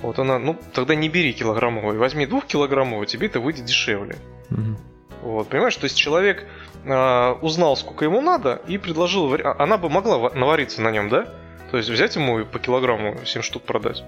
Вот 0.03 0.19
она, 0.19 0.39
ну, 0.39 0.59
тогда 0.75 0.95
не 0.95 1.09
бери 1.09 1.33
килограммовую, 1.33 1.99
возьми 1.99 2.27
двухкилограммовую, 2.27 3.07
тебе 3.07 3.29
это 3.29 3.41
выйдет 3.41 3.65
дешевле. 3.65 4.17
Угу. 4.51 4.77
Вот, 5.23 5.49
понимаешь, 5.49 5.77
то 5.79 5.85
есть 5.85 5.97
человек 5.97 6.45
э, 6.85 7.31
узнал, 7.41 7.79
сколько 7.79 8.05
ему 8.05 8.21
надо, 8.21 8.61
и 8.69 8.77
предложил, 8.77 9.33
а, 9.33 9.57
она 9.59 9.79
бы 9.79 9.89
могла 9.89 10.29
навариться 10.35 10.83
на 10.83 10.91
нем, 10.91 11.09
да? 11.09 11.27
То 11.71 11.79
есть 11.79 11.89
взять 11.89 12.17
ему 12.17 12.45
по 12.45 12.59
килограмму 12.59 13.25
7 13.25 13.41
штук 13.41 13.63
продать. 13.63 14.05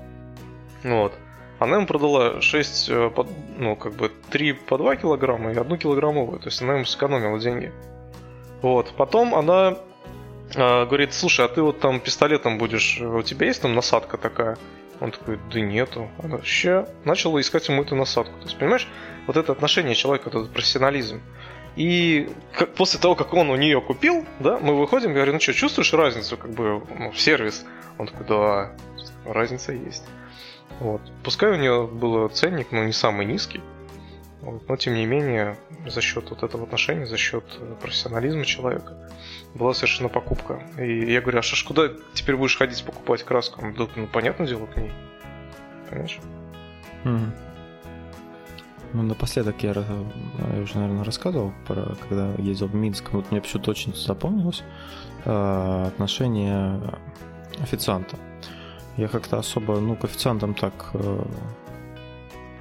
Вот. 0.84 1.14
Она 1.58 1.76
ему 1.76 1.86
продала 1.86 2.40
6, 2.40 2.88
э, 2.90 3.10
ну, 3.58 3.76
как 3.76 3.94
бы 3.94 4.12
3 4.30 4.52
по 4.52 4.76
2 4.76 4.96
килограмма 4.96 5.52
и 5.52 5.56
1 5.56 5.78
килограммовую. 5.78 6.38
То 6.38 6.48
есть 6.48 6.60
она 6.62 6.74
ему 6.74 6.84
сэкономила 6.84 7.38
деньги. 7.38 7.72
Вот. 8.62 8.92
Потом 8.96 9.34
она 9.34 9.78
э, 10.54 10.84
говорит, 10.86 11.14
слушай, 11.14 11.44
а 11.44 11.48
ты 11.48 11.62
вот 11.62 11.80
там 11.80 12.00
пистолетом 12.00 12.58
будешь, 12.58 13.00
у 13.00 13.22
тебя 13.22 13.46
есть 13.46 13.62
там 13.62 13.74
насадка 13.74 14.18
такая? 14.18 14.58
Он 15.00 15.10
такой, 15.10 15.38
да 15.52 15.60
нету. 15.60 16.08
Она 16.22 16.36
вообще 16.36 16.86
начала 17.04 17.40
искать 17.40 17.68
ему 17.68 17.82
эту 17.82 17.96
насадку. 17.96 18.38
То 18.38 18.44
есть, 18.44 18.58
понимаешь, 18.58 18.88
вот 19.26 19.36
это 19.36 19.52
отношение 19.52 19.94
человека, 19.94 20.30
вот 20.30 20.40
этот 20.40 20.52
профессионализм. 20.52 21.20
И 21.76 22.30
как, 22.52 22.74
после 22.74 22.98
того, 22.98 23.14
как 23.14 23.34
он 23.34 23.50
у 23.50 23.56
нее 23.56 23.80
купил, 23.82 24.24
да, 24.40 24.58
мы 24.58 24.74
выходим, 24.74 25.12
говорю, 25.12 25.34
ну 25.34 25.40
что, 25.40 25.52
чувствуешь 25.52 25.92
разницу 25.92 26.38
как 26.38 26.50
бы 26.50 26.82
ну, 26.98 27.10
в 27.12 27.20
сервис? 27.20 27.66
Он 27.98 28.06
такой, 28.06 28.26
да, 28.26 28.72
разница 29.26 29.72
есть. 29.72 30.04
Вот. 30.80 31.00
Пускай 31.22 31.52
у 31.52 31.56
нее 31.56 31.86
был 31.86 32.28
ценник, 32.28 32.72
но 32.72 32.84
не 32.84 32.92
самый 32.92 33.26
низкий, 33.26 33.62
вот. 34.42 34.68
но 34.68 34.76
тем 34.76 34.94
не 34.94 35.06
менее, 35.06 35.56
за 35.86 36.00
счет 36.00 36.28
вот 36.30 36.42
этого 36.42 36.64
отношения, 36.64 37.06
за 37.06 37.16
счет 37.16 37.44
профессионализма 37.80 38.44
человека, 38.44 39.10
была 39.54 39.72
совершена 39.74 40.08
покупка. 40.08 40.62
И 40.78 41.12
я 41.12 41.20
говорю, 41.20 41.38
а 41.38 41.42
что 41.42 41.56
ж 41.56 41.64
куда 41.64 41.88
теперь 42.14 42.36
будешь 42.36 42.56
ходить 42.56 42.84
покупать 42.84 43.22
краску? 43.22 43.62
Он 43.62 43.72
говорит, 43.72 43.96
ну, 43.96 44.06
понятное 44.06 44.46
дело, 44.46 44.66
к 44.66 44.76
ней. 44.76 44.92
Понимаешь? 45.88 46.18
Mm-hmm. 47.04 47.30
Ну, 48.92 49.02
напоследок 49.02 49.62
я, 49.62 49.72
я 49.72 50.62
уже, 50.62 50.78
наверное, 50.78 51.04
рассказывал, 51.04 51.52
про, 51.66 51.96
когда 52.08 52.32
ездил 52.38 52.68
в 52.68 52.74
Минск, 52.74 53.12
вот 53.12 53.30
мне 53.30 53.40
почему-то 53.40 53.70
очень 53.70 53.94
запомнилось 53.94 54.62
э, 55.24 55.84
отношение 55.86 56.80
официанта. 57.60 58.16
Я 58.96 59.08
как-то 59.08 59.38
особо, 59.38 59.78
ну, 59.80 59.94
к 59.96 60.04
официантам 60.04 60.54
так, 60.54 60.90
э, 60.94 61.24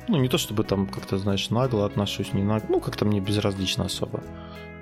ну, 0.08 0.18
не 0.18 0.28
то 0.28 0.38
чтобы 0.38 0.64
там 0.64 0.88
как-то, 0.88 1.18
знаешь, 1.18 1.50
нагло 1.50 1.86
отношусь, 1.86 2.34
не 2.34 2.44
нагло, 2.44 2.68
ну, 2.70 2.80
как-то 2.80 3.06
мне 3.06 3.20
безразлично 3.22 3.86
особо. 3.86 4.22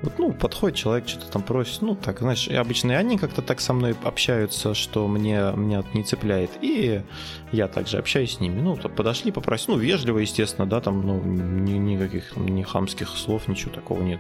Вот, 0.01 0.19
ну, 0.19 0.33
подходит 0.33 0.77
человек, 0.77 1.07
что-то 1.07 1.31
там 1.31 1.43
просит, 1.43 1.81
ну, 1.81 1.95
так, 1.95 2.19
знаешь, 2.19 2.49
обычно 2.49 2.91
и 2.91 2.95
они 2.95 3.17
как-то 3.17 3.41
так 3.41 3.61
со 3.61 3.71
мной 3.71 3.95
общаются, 4.03 4.73
что 4.73 5.07
мне, 5.07 5.53
меня 5.55 5.83
не 5.93 6.03
цепляет, 6.03 6.51
и 6.61 7.03
я 7.53 7.67
также 7.69 7.99
общаюсь 7.99 8.35
с 8.35 8.39
ними. 8.41 8.59
Ну, 8.59 8.75
подошли, 8.75 9.31
попросили, 9.31 9.75
ну, 9.75 9.77
вежливо, 9.77 10.19
естественно, 10.19 10.67
да, 10.67 10.81
там, 10.81 11.05
ну, 11.05 11.21
ни, 11.21 11.73
никаких 11.73 12.35
ни 12.35 12.63
хамских 12.63 13.07
слов, 13.09 13.47
ничего 13.47 13.71
такого 13.71 14.01
нет. 14.01 14.19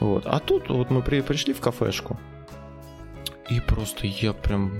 Вот, 0.00 0.26
а 0.26 0.40
тут 0.40 0.68
вот 0.68 0.90
мы 0.90 1.00
при, 1.00 1.22
пришли 1.22 1.54
в 1.54 1.60
кафешку, 1.60 2.18
и 3.48 3.60
просто 3.60 4.06
я 4.06 4.34
прям 4.34 4.72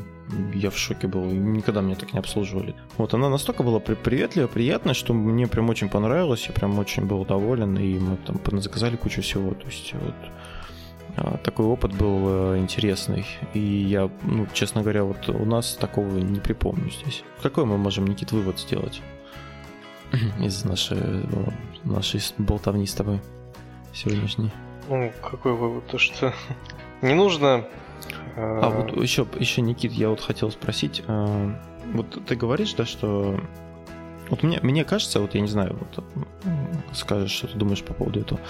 я 0.55 0.70
в 0.70 0.79
шоке 0.79 1.07
был. 1.07 1.25
Никогда 1.25 1.81
меня 1.81 1.97
так 1.97 2.12
не 2.12 2.18
обслуживали. 2.18 2.75
Вот 2.97 3.14
она 3.14 3.29
настолько 3.29 3.62
была 3.62 3.81
приветливая, 3.81 4.49
приятная, 4.49 4.95
что 4.95 5.12
мне 5.12 5.47
прям 5.47 5.68
очень 5.68 5.89
понравилось. 5.89 6.47
Я 6.47 6.53
прям 6.53 6.79
очень 6.79 7.05
был 7.05 7.25
доволен. 7.25 7.77
И 7.77 7.99
мы 7.99 8.16
там 8.16 8.61
заказали 8.61 8.97
кучу 8.97 9.22
всего. 9.22 9.53
То 9.55 9.66
есть 9.66 9.93
вот 9.95 10.14
а, 11.16 11.37
такой 11.39 11.66
опыт 11.66 11.93
был 11.95 12.55
э, 12.55 12.59
интересный. 12.59 13.27
И 13.53 13.59
я, 13.59 14.11
ну, 14.22 14.47
честно 14.53 14.83
говоря, 14.83 15.05
вот 15.05 15.29
у 15.29 15.45
нас 15.45 15.75
такого 15.75 16.18
не 16.18 16.41
припомню 16.41 16.91
здесь. 16.91 17.22
Какой 17.43 17.64
мы 17.64 17.79
можем, 17.79 18.07
Никит, 18.07 18.33
вывод 18.33 18.59
сделать 18.59 19.01
из 20.41 20.64
нашей, 20.64 20.99
ну, 20.99 21.53
нашей 21.85 22.20
болтовни 22.39 22.87
с 22.87 22.95
тобой 22.95 23.20
сегодняшней? 23.93 24.51
Ну, 24.89 25.12
какой 25.22 25.55
вывод? 25.55 25.87
То, 25.87 25.99
что 25.99 26.33
не 27.03 27.14
нужно 27.14 27.64
а 28.36 28.68
вот 28.70 29.01
еще, 29.01 29.26
еще, 29.38 29.62
Никит, 29.62 29.92
я 29.92 30.09
вот 30.09 30.20
хотел 30.20 30.51
спросить, 30.51 31.03
а, 31.07 31.57
вот 31.92 32.24
ты 32.26 32.34
говоришь, 32.34 32.74
да, 32.74 32.84
что 32.84 33.38
вот 34.30 34.42
мне, 34.42 34.59
мне 34.62 34.84
кажется, 34.84 35.20
вот 35.20 35.34
я 35.34 35.40
не 35.40 35.49
знаю, 35.49 35.78
вот 35.78 36.05
скажешь, 36.92 37.30
что 37.30 37.47
ты 37.47 37.59
думаешь 37.59 37.82
по 37.82 37.95
поводу 37.95 38.20
этого. 38.20 38.40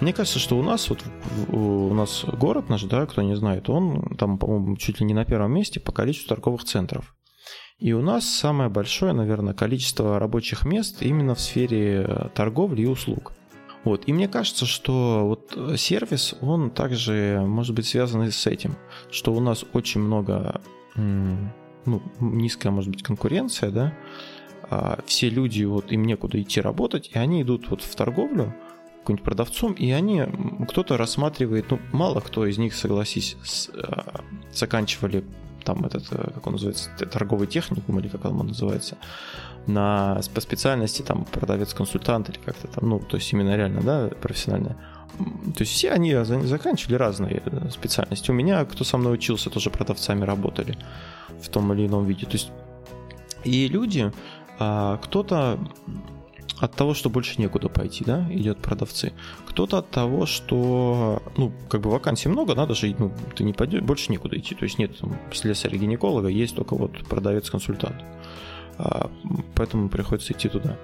Мне 0.00 0.12
кажется, 0.12 0.38
что 0.38 0.58
у 0.58 0.62
нас 0.62 0.88
вот 0.88 1.04
у 1.48 1.92
нас 1.94 2.24
город 2.24 2.68
наш, 2.68 2.82
да, 2.84 3.06
кто 3.06 3.22
не 3.22 3.36
знает, 3.36 3.68
он 3.68 4.16
там, 4.16 4.38
по-моему, 4.38 4.76
чуть 4.76 5.00
ли 5.00 5.06
не 5.06 5.14
на 5.14 5.24
первом 5.24 5.52
месте 5.52 5.78
по 5.78 5.92
количеству 5.92 6.28
торговых 6.28 6.64
центров. 6.64 7.14
И 7.78 7.92
у 7.92 8.02
нас 8.02 8.26
самое 8.26 8.68
большое, 8.68 9.12
наверное, 9.12 9.54
количество 9.54 10.18
рабочих 10.18 10.64
мест 10.64 11.02
именно 11.02 11.34
в 11.34 11.40
сфере 11.40 12.30
торговли 12.34 12.82
и 12.82 12.86
услуг. 12.86 13.32
Вот. 13.84 14.04
И 14.06 14.12
мне 14.12 14.28
кажется, 14.28 14.66
что 14.66 15.26
вот 15.26 15.54
э, 15.56 15.76
сервис, 15.76 16.34
он 16.40 16.70
также 16.70 17.42
может 17.46 17.74
быть 17.74 17.86
связан 17.86 18.30
с 18.30 18.46
этим, 18.46 18.76
что 19.10 19.32
у 19.32 19.40
нас 19.40 19.64
очень 19.72 20.00
много, 20.00 20.60
ну, 20.96 22.02
низкая, 22.20 22.72
может 22.72 22.90
быть, 22.90 23.02
конкуренция, 23.02 23.70
да, 23.70 23.94
а 24.70 25.00
все 25.06 25.28
люди, 25.28 25.64
вот 25.64 25.90
им 25.92 26.04
некуда 26.04 26.40
идти 26.40 26.60
работать, 26.60 27.10
и 27.12 27.18
они 27.18 27.42
идут 27.42 27.68
вот 27.70 27.82
в 27.82 27.94
торговлю, 27.96 28.54
каким-нибудь 29.00 29.24
продавцом, 29.24 29.72
и 29.72 29.90
они, 29.90 30.22
кто-то 30.68 30.96
рассматривает, 30.96 31.70
ну, 31.70 31.80
мало 31.92 32.20
кто 32.20 32.46
из 32.46 32.58
них, 32.58 32.74
согласись, 32.74 33.36
с, 33.42 33.70
а, 33.70 34.20
заканчивали 34.52 35.24
там 35.64 35.84
этот, 35.84 36.04
э, 36.12 36.30
как 36.34 36.46
он 36.46 36.54
называется, 36.54 36.90
торговый 37.10 37.46
техникум 37.46 37.98
или 37.98 38.08
как 38.08 38.24
он 38.24 38.46
называется, 38.46 38.96
на, 39.66 40.20
по 40.34 40.40
специальности 40.40 41.02
там 41.02 41.24
продавец-консультант 41.24 42.30
или 42.30 42.38
как-то 42.38 42.66
там, 42.68 42.88
ну, 42.88 42.98
то 43.00 43.16
есть 43.16 43.32
именно 43.32 43.56
реально, 43.56 43.80
да, 43.82 44.10
профессиональная. 44.20 44.76
То 45.18 45.60
есть 45.60 45.72
все 45.72 45.90
они 45.90 46.14
заканчивали 46.14 46.94
разные 46.94 47.42
э, 47.44 47.70
специальности. 47.70 48.30
У 48.30 48.34
меня, 48.34 48.64
кто 48.64 48.84
со 48.84 48.96
мной 48.96 49.14
учился, 49.14 49.50
тоже 49.50 49.70
продавцами 49.70 50.24
работали 50.24 50.78
в 51.42 51.48
том 51.48 51.72
или 51.72 51.86
ином 51.86 52.06
виде. 52.06 52.26
То 52.26 52.32
есть 52.32 52.50
и 53.44 53.68
люди, 53.68 54.12
а, 54.58 54.98
кто-то 54.98 55.58
от 56.58 56.74
того, 56.74 56.94
что 56.94 57.10
больше 57.10 57.40
некуда 57.40 57.68
пойти, 57.68 58.04
да, 58.04 58.26
идет 58.30 58.58
продавцы. 58.58 59.12
Кто-то 59.46 59.78
от 59.78 59.90
того, 59.90 60.26
что, 60.26 61.22
ну, 61.36 61.52
как 61.68 61.80
бы 61.80 61.90
вакансий 61.90 62.28
много, 62.28 62.54
надо 62.54 62.74
же, 62.74 62.94
ну, 62.98 63.12
ты 63.34 63.44
не 63.44 63.52
пойдешь, 63.52 63.82
больше 63.82 64.12
некуда 64.12 64.38
идти. 64.38 64.54
То 64.54 64.64
есть 64.64 64.78
нет 64.78 64.98
там 64.98 65.16
слесаря-гинеколога, 65.32 66.28
есть 66.28 66.54
только 66.56 66.74
вот 66.74 67.04
продавец-консультант. 67.08 68.02
А, 68.78 69.10
поэтому 69.54 69.88
приходится 69.88 70.32
идти 70.32 70.48
туда. 70.48 70.76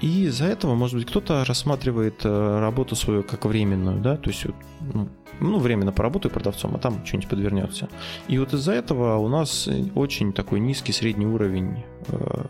И 0.00 0.24
из-за 0.24 0.46
этого, 0.46 0.74
может 0.74 0.96
быть, 0.96 1.06
кто-то 1.06 1.44
рассматривает 1.44 2.24
э, 2.24 2.58
работу 2.60 2.96
свою 2.96 3.22
как 3.22 3.44
временную, 3.44 4.00
да, 4.00 4.16
то 4.16 4.30
есть, 4.30 4.46
ну, 4.92 5.08
ну 5.38 5.58
временно 5.60 5.92
поработаю 5.92 6.32
продавцом, 6.32 6.74
а 6.74 6.78
там 6.78 7.06
что-нибудь 7.06 7.28
подвернется. 7.28 7.88
И 8.26 8.36
вот 8.36 8.52
из-за 8.52 8.72
этого 8.72 9.16
у 9.18 9.28
нас 9.28 9.68
очень 9.94 10.32
такой 10.32 10.58
низкий 10.58 10.92
средний 10.92 11.26
уровень 11.26 11.84
э, 12.08 12.44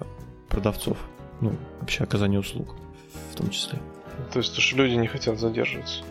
продавцов 0.49 0.97
ну, 1.43 1.53
вообще 1.80 2.05
оказание 2.05 2.40
услуг 2.40 2.74
в 3.32 3.36
том 3.36 3.51
числе. 3.51 3.78
То 4.32 4.38
есть, 4.38 4.57
что 4.57 4.76
люди 4.76 4.95
не 4.95 5.09
хотят 5.09 5.38
задерживаться. 5.38 6.03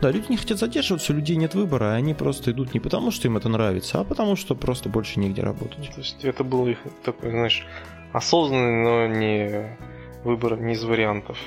Да, 0.00 0.10
люди 0.10 0.26
не 0.28 0.36
хотят 0.36 0.58
задерживаться, 0.58 1.12
у 1.12 1.16
людей 1.16 1.36
нет 1.36 1.54
выбора, 1.54 1.92
они 1.92 2.14
просто 2.14 2.50
идут 2.50 2.74
не 2.74 2.80
потому, 2.80 3.10
что 3.10 3.28
им 3.28 3.36
это 3.36 3.48
нравится, 3.48 4.00
а 4.00 4.04
потому, 4.04 4.36
что 4.36 4.54
просто 4.54 4.88
больше 4.88 5.20
негде 5.20 5.42
работать. 5.42 5.90
То 5.94 6.00
есть 6.00 6.24
это 6.24 6.44
был 6.44 6.66
их 6.66 6.78
такой, 7.04 7.30
знаешь, 7.30 7.66
осознанный, 8.12 8.82
но 8.82 9.06
не 9.06 9.78
выбор 10.24 10.60
не 10.60 10.74
из 10.74 10.84
вариантов. 10.84 11.38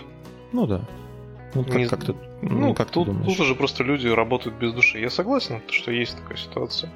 Ну 0.52 0.66
да. 0.66 0.82
Ну, 1.54 1.64
как, 1.64 1.76
не... 1.76 1.88
как 1.88 2.04
ты, 2.04 2.16
ну, 2.42 2.60
ну 2.60 2.74
как 2.74 2.90
тут, 2.90 3.06
ты 3.06 3.12
думаешь? 3.12 3.32
Тут 3.32 3.40
уже 3.40 3.56
просто 3.56 3.84
люди 3.84 4.08
работают 4.08 4.58
без 4.58 4.74
души. 4.74 5.00
Я 5.00 5.10
согласен, 5.10 5.62
что 5.70 5.92
есть 5.92 6.18
такая 6.18 6.38
ситуация. 6.38 6.92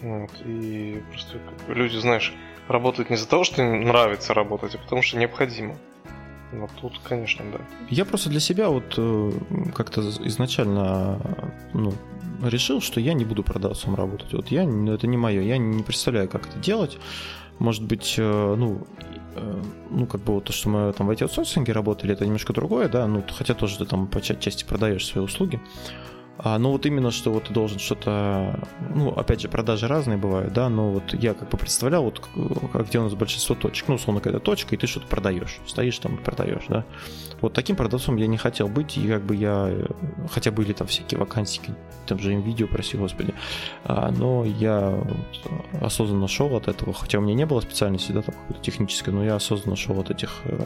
Вот, 0.00 0.30
и 0.44 1.02
просто 1.10 1.40
люди, 1.68 1.96
знаешь, 1.96 2.32
работают 2.68 3.10
не 3.10 3.16
из-за 3.16 3.28
того, 3.28 3.44
что 3.44 3.62
им 3.62 3.84
нравится 3.84 4.34
работать, 4.34 4.74
а 4.74 4.78
потому 4.78 5.02
что 5.02 5.18
необходимо. 5.18 5.76
Вот 6.52 6.70
тут, 6.80 7.00
конечно, 7.02 7.44
да. 7.52 7.58
Я 7.90 8.04
просто 8.04 8.30
для 8.30 8.40
себя 8.40 8.68
вот 8.68 8.94
э, 8.96 9.32
как-то 9.74 10.00
изначально 10.00 11.18
ну, 11.72 11.92
решил, 12.42 12.80
что 12.80 13.00
я 13.00 13.14
не 13.14 13.24
буду 13.24 13.42
продавцом 13.42 13.94
работать. 13.94 14.32
Вот 14.32 14.48
я, 14.48 14.62
это 14.62 15.06
не 15.06 15.16
мое, 15.16 15.42
я 15.42 15.58
не 15.58 15.82
представляю, 15.82 16.28
как 16.28 16.46
это 16.46 16.58
делать. 16.58 16.98
Может 17.58 17.84
быть, 17.84 18.14
э, 18.18 18.54
ну, 18.56 18.86
э, 19.34 19.62
ну, 19.90 20.06
как 20.06 20.22
бы 20.22 20.34
вот 20.34 20.44
то, 20.44 20.52
что 20.52 20.68
мы 20.68 20.92
там 20.92 21.06
в 21.06 21.10
IT-аутсорсинге 21.10 21.72
работали, 21.72 22.12
это 22.12 22.24
немножко 22.24 22.52
другое, 22.52 22.88
да, 22.88 23.06
ну, 23.06 23.24
хотя 23.30 23.54
тоже 23.54 23.78
ты 23.78 23.84
там 23.84 24.06
по 24.06 24.20
части 24.20 24.64
продаешь 24.64 25.06
свои 25.06 25.24
услуги. 25.24 25.60
А, 26.36 26.58
ну 26.58 26.72
вот 26.72 26.84
именно, 26.84 27.12
что 27.12 27.32
вот 27.32 27.44
ты 27.44 27.54
должен 27.54 27.78
что-то, 27.78 28.58
ну 28.94 29.10
опять 29.10 29.40
же, 29.40 29.48
продажи 29.48 29.86
разные 29.86 30.18
бывают, 30.18 30.52
да, 30.52 30.68
но 30.68 30.90
вот 30.90 31.14
я 31.14 31.32
как 31.32 31.48
бы 31.48 31.56
представлял, 31.56 32.02
вот 32.02 32.20
где 32.86 32.98
у 32.98 33.04
нас 33.04 33.14
большинство 33.14 33.54
точек, 33.54 33.86
ну 33.86 33.94
условно 33.94 34.20
какая-то 34.20 34.40
точка, 34.40 34.74
и 34.74 34.78
ты 34.78 34.88
что-то 34.88 35.06
продаешь, 35.06 35.60
стоишь 35.66 35.98
там 36.00 36.16
и 36.16 36.18
продаешь, 36.18 36.64
да. 36.68 36.84
Вот 37.40 37.52
таким 37.52 37.76
продавцом 37.76 38.16
я 38.16 38.26
не 38.26 38.36
хотел 38.36 38.66
быть, 38.66 38.96
и 38.96 39.06
как 39.06 39.22
бы 39.22 39.36
я, 39.36 39.72
хотя 40.32 40.50
были 40.50 40.72
там 40.72 40.88
всякие 40.88 41.20
вакансии, 41.20 41.62
там 42.06 42.18
же 42.18 42.32
им 42.32 42.40
видео, 42.40 42.66
прости 42.66 42.96
господи, 42.96 43.32
а, 43.84 44.10
но 44.10 44.44
я 44.44 45.00
осознанно 45.80 46.26
шел 46.26 46.56
от 46.56 46.66
этого, 46.66 46.92
хотя 46.92 47.18
у 47.18 47.22
меня 47.22 47.34
не 47.34 47.46
было 47.46 47.60
специальности, 47.60 48.10
да, 48.10 48.22
там 48.22 48.34
какой-то 48.34 48.60
технической, 48.60 49.12
но 49.12 49.24
я 49.24 49.36
осознанно 49.36 49.76
шел 49.76 50.00
от 50.00 50.10
этих 50.10 50.40
э, 50.44 50.58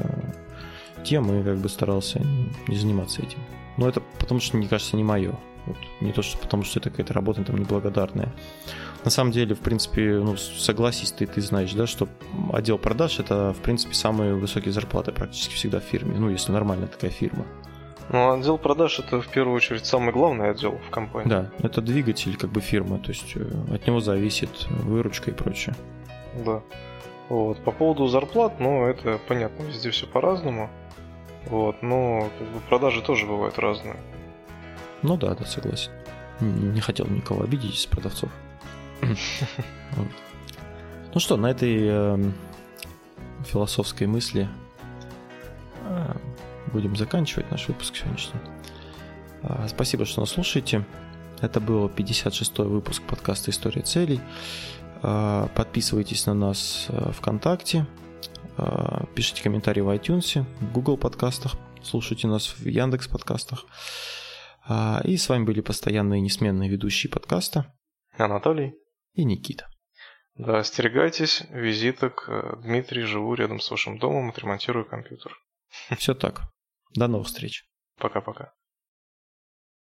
тем 1.05 1.31
и 1.33 1.45
как 1.45 1.59
бы 1.59 1.69
старался 1.69 2.25
не 2.66 2.77
заниматься 2.77 3.21
этим. 3.23 3.39
Но 3.77 3.89
это 3.89 4.03
потому 4.19 4.41
что, 4.41 4.57
мне 4.57 4.66
кажется, 4.66 4.97
не 4.97 5.05
мое. 5.05 5.35
Вот. 5.69 5.77
Не 6.01 6.12
то, 6.12 6.23
что 6.23 6.39
потому 6.39 6.62
что 6.62 6.81
это 6.81 6.89
какая-то 6.89 7.12
работа 7.12 7.45
там 7.45 7.59
неблагодарная. 7.59 8.33
На 9.05 9.11
самом 9.11 9.33
деле, 9.33 9.55
в 9.55 9.61
принципе, 9.61 10.19
ну, 10.19 10.37
согласись, 10.37 11.12
ты, 11.12 11.27
ты 11.27 11.41
знаешь, 11.43 11.73
да, 11.75 11.87
что 11.87 12.09
отдел 12.53 12.79
продаж 12.79 13.21
это, 13.21 13.53
в 13.53 13.59
принципе, 13.59 13.95
самые 13.95 14.35
высокие 14.35 14.73
зарплаты 14.73 15.12
практически 15.12 15.55
всегда 15.55 15.81
в 15.81 15.85
фирме. 15.85 16.19
Ну, 16.19 16.31
если 16.31 16.53
нормальная 16.53 16.89
такая 16.89 17.11
фирма. 17.11 17.45
Ну, 18.11 18.33
отдел 18.33 18.57
продаж 18.57 18.99
это 18.99 19.21
в 19.21 19.29
первую 19.29 19.57
очередь 19.57 19.85
самый 19.85 20.12
главный 20.12 20.51
отдел 20.51 20.79
в 20.87 20.91
компании. 20.91 21.29
Да, 21.29 21.51
это 21.59 21.83
двигатель 21.83 22.37
как 22.37 22.51
бы 22.51 22.62
фирмы, 22.62 22.99
то 22.99 23.11
есть 23.11 23.37
э, 23.37 23.75
от 23.75 23.87
него 23.87 24.01
зависит 24.01 24.66
выручка 24.71 25.31
и 25.31 25.35
прочее. 25.35 25.75
Да. 26.47 26.62
Вот. 27.29 27.59
По 27.59 27.73
поводу 27.73 28.07
зарплат, 28.07 28.59
ну, 28.59 28.87
это 28.87 29.19
понятно, 29.29 29.64
везде 29.64 29.91
все 29.91 30.07
по-разному. 30.07 30.71
Вот, 31.47 31.83
но 31.83 32.29
как 32.39 32.49
бы, 32.49 32.61
продажи 32.69 33.03
тоже 33.03 33.27
бывают 33.27 33.59
разные. 33.59 33.97
Ну 35.03 35.16
да, 35.16 35.34
да, 35.34 35.44
согласен. 35.44 35.90
Не 36.40 36.80
хотел 36.80 37.07
никого 37.07 37.42
обидеть 37.44 37.74
из 37.74 37.86
продавцов. 37.86 38.30
Ну 41.14 41.20
что, 41.20 41.38
на 41.38 41.51
этой 41.51 41.86
эм, 41.86 42.34
философской 43.46 44.07
мысли 44.07 44.46
э, 45.84 46.16
будем 46.72 46.96
заканчивать 46.96 47.51
наш 47.51 47.66
выпуск 47.66 47.96
сегодняшний. 47.96 48.40
А, 49.42 49.66
спасибо, 49.68 50.05
что 50.05 50.20
нас 50.20 50.30
слушаете. 50.30 50.84
Это 51.40 51.61
был 51.61 51.86
56-й 51.86 52.68
выпуск 52.68 53.03
подкаста 53.05 53.51
«История 53.51 53.82
целей». 53.82 54.20
А, 55.03 55.49
подписывайтесь 55.55 56.26
на 56.26 56.34
нас 56.34 56.86
э, 56.88 57.12
ВКонтакте, 57.12 57.86
а, 58.57 59.05
пишите 59.14 59.42
комментарии 59.42 59.80
в 59.80 59.88
iTunes, 59.88 60.44
в 60.61 60.72
Google 60.72 60.96
подкастах, 60.96 61.55
слушайте 61.82 62.26
нас 62.26 62.49
в 62.49 62.66
Яндекс 62.66 63.07
подкастах. 63.07 63.64
И 65.05 65.16
с 65.16 65.29
вами 65.29 65.45
были 65.45 65.61
постоянные 65.61 66.21
несменные 66.21 66.69
ведущие 66.69 67.11
подкаста 67.11 67.75
Анатолий 68.16 68.75
и 69.14 69.25
Никита. 69.25 69.69
Да, 70.35 70.59
остерегайтесь 70.59 71.43
визиток. 71.51 72.27
Э, 72.29 72.57
Дмитрий, 72.62 73.03
живу 73.03 73.35
рядом 73.35 73.59
с 73.59 73.71
вашим 73.71 73.99
домом, 73.99 74.31
отремонтирую 74.31 74.85
компьютер. 74.85 75.37
Все 75.97 76.14
так. 76.14 76.43
До 76.95 77.09
новых 77.09 77.27
встреч. 77.27 77.64
Пока-пока. 77.99 78.53